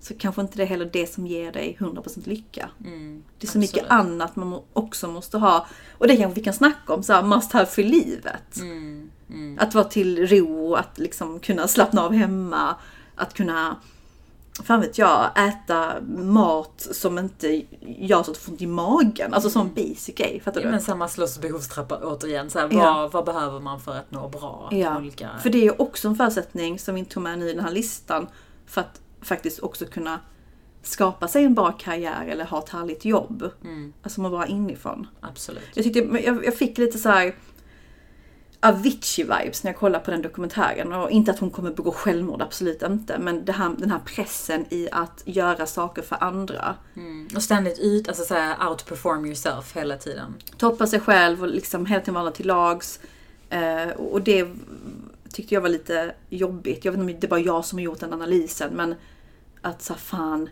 Så 0.00 0.14
kanske 0.14 0.40
inte 0.40 0.56
det 0.56 0.62
är 0.62 0.66
heller 0.66 0.90
det 0.92 1.06
som 1.14 1.26
ger 1.26 1.52
dig 1.52 1.76
100% 1.80 2.28
lycka. 2.28 2.68
Mm, 2.84 3.24
Det 3.38 3.46
är 3.46 3.50
så 3.50 3.58
mycket 3.58 3.84
absolut. 3.84 4.06
annat 4.06 4.36
man 4.36 4.60
också 4.72 5.08
måste 5.08 5.38
ha. 5.38 5.66
Och 5.98 6.06
det 6.08 6.16
kanske 6.16 6.40
vi 6.40 6.44
kan 6.44 6.54
snacka 6.54 6.94
om, 6.94 7.02
så 7.02 7.12
här, 7.12 7.22
must 7.22 7.52
have 7.52 7.66
för 7.66 7.82
livet. 7.82 8.56
Mm, 8.56 9.10
mm, 9.30 9.58
Att 9.60 9.74
vara 9.74 9.84
till 9.84 10.26
ro, 10.26 10.74
att 10.74 10.98
liksom 10.98 11.40
kunna 11.40 11.68
slappna 11.68 12.02
av 12.02 12.12
hemma. 12.12 12.76
Att 13.16 13.34
kunna, 13.34 13.76
fan 14.64 14.80
vet 14.80 14.98
jag, 14.98 15.30
äta 15.48 16.00
mat 16.16 16.88
som 16.92 17.18
inte 17.18 17.62
gör 17.80 18.22
så 18.22 18.30
att 18.30 18.36
du 18.36 18.40
får 18.40 18.52
ont 18.52 18.62
i 18.62 18.66
magen. 18.66 19.34
Alltså 19.34 19.50
som 19.50 19.74
basic 19.74 20.14
grej, 20.14 20.40
fattar 20.44 20.60
Ja, 20.60 20.66
du? 20.66 20.70
men 20.70 20.80
samma 20.80 21.08
slåss 21.08 21.38
behovstrappa 21.40 21.98
återigen. 22.04 22.50
Så 22.50 22.58
här, 22.58 22.68
Ja. 22.72 22.94
vad, 22.94 23.12
vad 23.12 23.24
behöver 23.24 23.60
man 23.60 23.80
för 23.80 23.96
att 23.96 24.10
nå 24.10 24.28
bra? 24.28 24.68
Ja, 24.72 24.96
Olika... 24.98 25.30
för 25.42 25.50
det 25.50 25.66
är 25.66 25.82
också 25.82 26.08
en 26.08 26.16
förutsättning 26.16 26.78
som 26.78 26.94
vi 26.94 26.98
inte 26.98 27.14
tog 27.14 27.22
med 27.22 27.38
nu 27.38 27.48
i 27.50 27.52
den 27.54 27.64
här 27.64 27.72
listan 27.72 28.26
för 28.66 28.80
att 28.80 29.00
faktiskt 29.22 29.58
också 29.60 29.84
kunna 29.86 30.20
skapa 30.82 31.28
sig 31.28 31.44
en 31.44 31.54
bra 31.54 31.72
karriär 31.72 32.26
eller 32.28 32.44
ha 32.44 32.58
ett 32.58 32.68
härligt 32.68 33.04
jobb. 33.04 33.50
Mm, 33.64 33.92
Alltså 34.02 34.20
må 34.20 34.28
vara 34.28 34.46
inifrån. 34.46 35.06
absolut. 35.20 35.68
Jag, 35.74 35.84
tyckte, 35.84 35.98
jag, 36.00 36.44
jag 36.44 36.54
fick 36.56 36.78
lite 36.78 36.98
så 36.98 37.08
här 37.08 37.34
Avicii-vibes 38.64 39.64
när 39.64 39.70
jag 39.70 39.76
kollade 39.76 40.04
på 40.04 40.10
den 40.10 40.22
dokumentären. 40.22 40.92
Och 40.92 41.10
inte 41.10 41.30
att 41.30 41.38
hon 41.38 41.50
kommer 41.50 41.70
begå 41.70 41.92
självmord, 41.92 42.42
absolut 42.42 42.82
inte. 42.82 43.18
Men 43.18 43.48
här, 43.48 43.74
den 43.78 43.90
här 43.90 43.98
pressen 43.98 44.66
i 44.70 44.88
att 44.92 45.22
göra 45.24 45.66
saker 45.66 46.02
för 46.02 46.24
andra. 46.24 46.74
Mm. 46.96 47.28
Och 47.36 47.42
ständigt 47.42 47.78
ut, 47.78 48.08
alltså 48.08 48.24
så 48.24 48.34
här, 48.34 48.68
outperform 48.68 49.26
yourself 49.26 49.76
hela 49.76 49.96
tiden. 49.96 50.34
Toppa 50.56 50.86
sig 50.86 51.00
själv 51.00 51.42
och 51.42 51.48
liksom 51.48 51.86
hela 51.86 52.00
tiden 52.00 52.14
vara 52.14 52.30
till 52.30 52.46
lags. 52.46 53.00
Eh, 53.50 53.88
och 53.88 54.22
det 54.22 54.48
tyckte 55.32 55.54
jag 55.54 55.60
var 55.60 55.68
lite 55.68 56.14
jobbigt. 56.30 56.84
Jag 56.84 56.92
vet 56.92 57.00
inte 57.00 57.12
om 57.12 57.20
det 57.20 57.26
är 57.26 57.30
bara 57.30 57.40
jag 57.40 57.64
som 57.64 57.78
har 57.78 57.84
gjort 57.84 58.00
den 58.00 58.12
analysen, 58.12 58.72
men 58.74 58.94
att 59.62 59.82
så 59.82 59.92
här, 59.92 60.00
fan. 60.00 60.48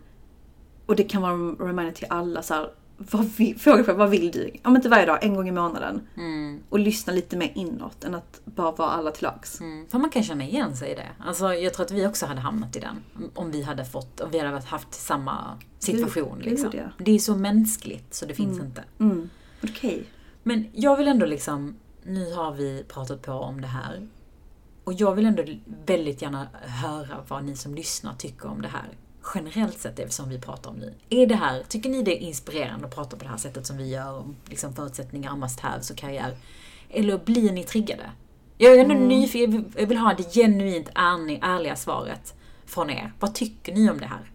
Och 0.87 0.97
det 0.97 1.05
kan 1.05 1.23
vara 1.23 1.33
en 1.33 1.57
reminder 1.57 1.93
till 1.93 2.07
alla 2.11 2.43
så 2.43 2.55
här, 2.55 2.71
vad 3.11 3.25
vill, 3.25 3.59
fråga 3.59 3.85
själv, 3.85 3.99
vad 3.99 4.11
vill 4.11 4.31
du? 4.31 4.51
Om 4.65 4.77
inte 4.77 4.89
varje 4.89 5.07
dag, 5.07 5.19
en 5.25 5.35
gång 5.35 5.49
i 5.49 5.53
månaden. 5.53 6.09
Mm. 6.17 6.63
Och 6.69 6.79
lyssna 6.79 7.13
lite 7.13 7.37
mer 7.37 7.53
inåt 7.55 8.05
än 8.05 8.15
att 8.15 8.41
bara 8.45 8.73
vara 8.73 8.91
alla 8.91 9.11
till 9.11 9.23
lags. 9.23 9.61
Mm. 9.61 9.87
För 9.89 9.99
man 9.99 10.11
kan 10.11 10.23
känna 10.23 10.45
igen 10.45 10.77
sig 10.77 10.93
i 10.93 10.95
det. 10.95 11.09
Alltså, 11.19 11.55
jag 11.55 11.75
tror 11.75 11.87
att 11.87 11.93
vi 11.93 12.07
också 12.07 12.27
hade 12.27 12.41
hamnat 12.41 12.77
i 12.77 12.81
den. 12.81 12.97
Om 13.35 13.51
vi 13.51 13.63
hade 13.63 13.85
fått, 13.85 14.21
om 14.21 14.31
vi 14.31 14.39
hade 14.39 14.61
haft 14.61 14.95
samma 14.95 15.59
situation. 15.79 16.39
Gud, 16.39 16.51
liksom. 16.51 16.71
ja. 16.75 16.85
Det 16.99 17.13
är 17.13 17.19
så 17.19 17.35
mänskligt 17.35 18.15
så 18.15 18.27
det 18.27 18.35
finns 18.35 18.61
inte. 18.61 18.85
Mm. 18.99 19.31
Okej. 19.63 20.05
Men 20.43 20.67
jag 20.73 20.97
vill 20.97 21.09
ändå 21.09 21.27
liksom, 21.27 21.77
nu 22.03 22.35
har 22.35 22.53
vi 22.53 22.85
pratat 22.89 23.23
på 23.23 23.33
om 23.33 23.61
det 23.61 23.67
här. 23.67 24.09
Och 24.85 24.93
jag 24.93 25.15
vill 25.15 25.27
ändå 25.27 25.45
väldigt 25.87 26.23
gärna 26.23 26.47
höra 26.63 27.25
vad 27.29 27.45
ni 27.45 27.57
som 27.57 27.75
lyssnar 27.75 28.15
tycker 28.15 28.49
om 28.49 28.63
det 28.63 28.69
här. 28.69 28.89
Generellt 29.35 29.79
sett, 29.79 29.97
det 29.97 30.13
som 30.13 30.29
vi 30.29 30.39
pratar 30.39 30.71
om 30.71 30.77
nu. 30.77 30.95
Är 31.11 31.27
det 31.27 31.35
här, 31.35 31.63
tycker 31.69 31.91
ni 31.91 32.03
det 32.03 32.17
är 32.23 32.27
inspirerande 32.27 32.87
att 32.87 32.95
prata 32.95 33.17
på 33.17 33.25
det 33.25 33.31
här 33.31 33.37
sättet 33.37 33.67
som 33.67 33.77
vi 33.77 33.89
gör 33.89 34.19
om 34.19 34.37
liksom 34.47 34.75
förutsättningar, 34.75 35.37
must 35.37 35.61
haves 35.61 35.91
och 35.91 35.97
karriär? 35.97 36.37
Eller 36.91 37.19
blir 37.19 37.53
ni 37.53 37.65
triggade? 37.65 38.11
Jag 38.59 38.75
är 38.75 38.79
ändå 38.79 38.95
nyfiken, 38.95 39.73
jag 39.77 39.87
vill 39.87 39.99
ha 39.99 40.15
det 40.15 40.35
genuint 40.35 40.89
ärliga, 40.95 41.77
svaret 41.77 42.35
från 42.67 42.91
er. 42.91 43.13
Vad 43.21 43.35
tycker 43.35 43.75
ni 43.75 43.91
om 43.91 43.99
det 43.99 44.07
här? 44.07 44.31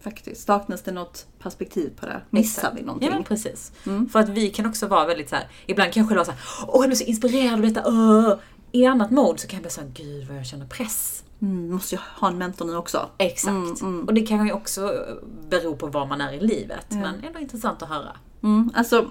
Faktiskt. 0.00 0.46
Saknas 0.46 0.82
det 0.82 0.92
något 0.92 1.26
perspektiv 1.38 1.92
på 2.00 2.06
det? 2.06 2.22
Missar 2.30 2.72
vi 2.76 2.82
någonting? 2.82 3.08
Ja 3.08 3.14
men 3.14 3.24
precis. 3.24 3.72
För 4.12 4.18
att 4.18 4.28
vi 4.28 4.50
kan 4.50 4.66
också 4.66 4.86
vara 4.86 5.06
väldigt 5.06 5.28
så 5.28 5.36
här. 5.36 5.48
ibland 5.66 5.92
kan 5.92 6.00
jag 6.00 6.08
själv 6.08 6.16
vara 6.16 6.24
såhär, 6.24 6.40
åh 6.68 6.82
jag 6.82 6.88
blir 6.88 6.96
så 6.96 7.04
inspirerad 7.04 7.54
av 7.54 7.60
detta, 7.60 7.82
åh. 7.86 8.34
I 8.72 8.86
annat 8.86 9.10
mode 9.10 9.38
så 9.38 9.48
kan 9.48 9.56
jag 9.56 9.62
bli 9.62 9.70
såhär, 9.70 9.88
gud 9.94 10.28
vad 10.28 10.36
jag 10.36 10.46
känner 10.46 10.66
press. 10.66 11.24
Mm, 11.42 11.70
måste 11.70 11.94
jag 11.94 12.02
ha 12.20 12.28
en 12.28 12.38
mentor 12.38 12.64
nu 12.64 12.76
också? 12.76 13.10
Exakt. 13.18 13.82
Och 14.06 14.14
det 14.14 14.26
kan 14.26 14.46
ju 14.46 14.52
också 14.52 15.06
bero 15.50 15.76
på 15.76 15.86
var 15.86 16.06
man 16.06 16.20
är 16.20 16.32
i 16.32 16.40
livet. 16.40 16.86
Men 16.88 17.24
ändå 17.24 17.38
intressant 17.38 17.82
att 17.82 17.88
höra. 17.88 18.16
Mm, 18.42 18.70
alltså, 18.74 19.10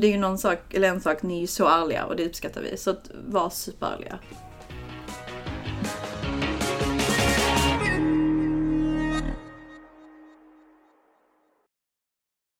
det 0.00 0.06
är 0.06 0.10
ju 0.10 0.18
någon 0.18 0.38
sak, 0.38 0.74
eller 0.74 0.88
en 0.88 1.00
sak, 1.00 1.22
ni 1.22 1.36
är 1.36 1.40
ju 1.40 1.46
så 1.46 1.68
ärliga 1.68 2.04
och 2.04 2.16
det 2.16 2.26
uppskattar 2.26 2.60
vi. 2.60 2.76
Så 2.76 2.90
att 2.90 3.10
var 3.26 3.50
superärliga. 3.50 4.18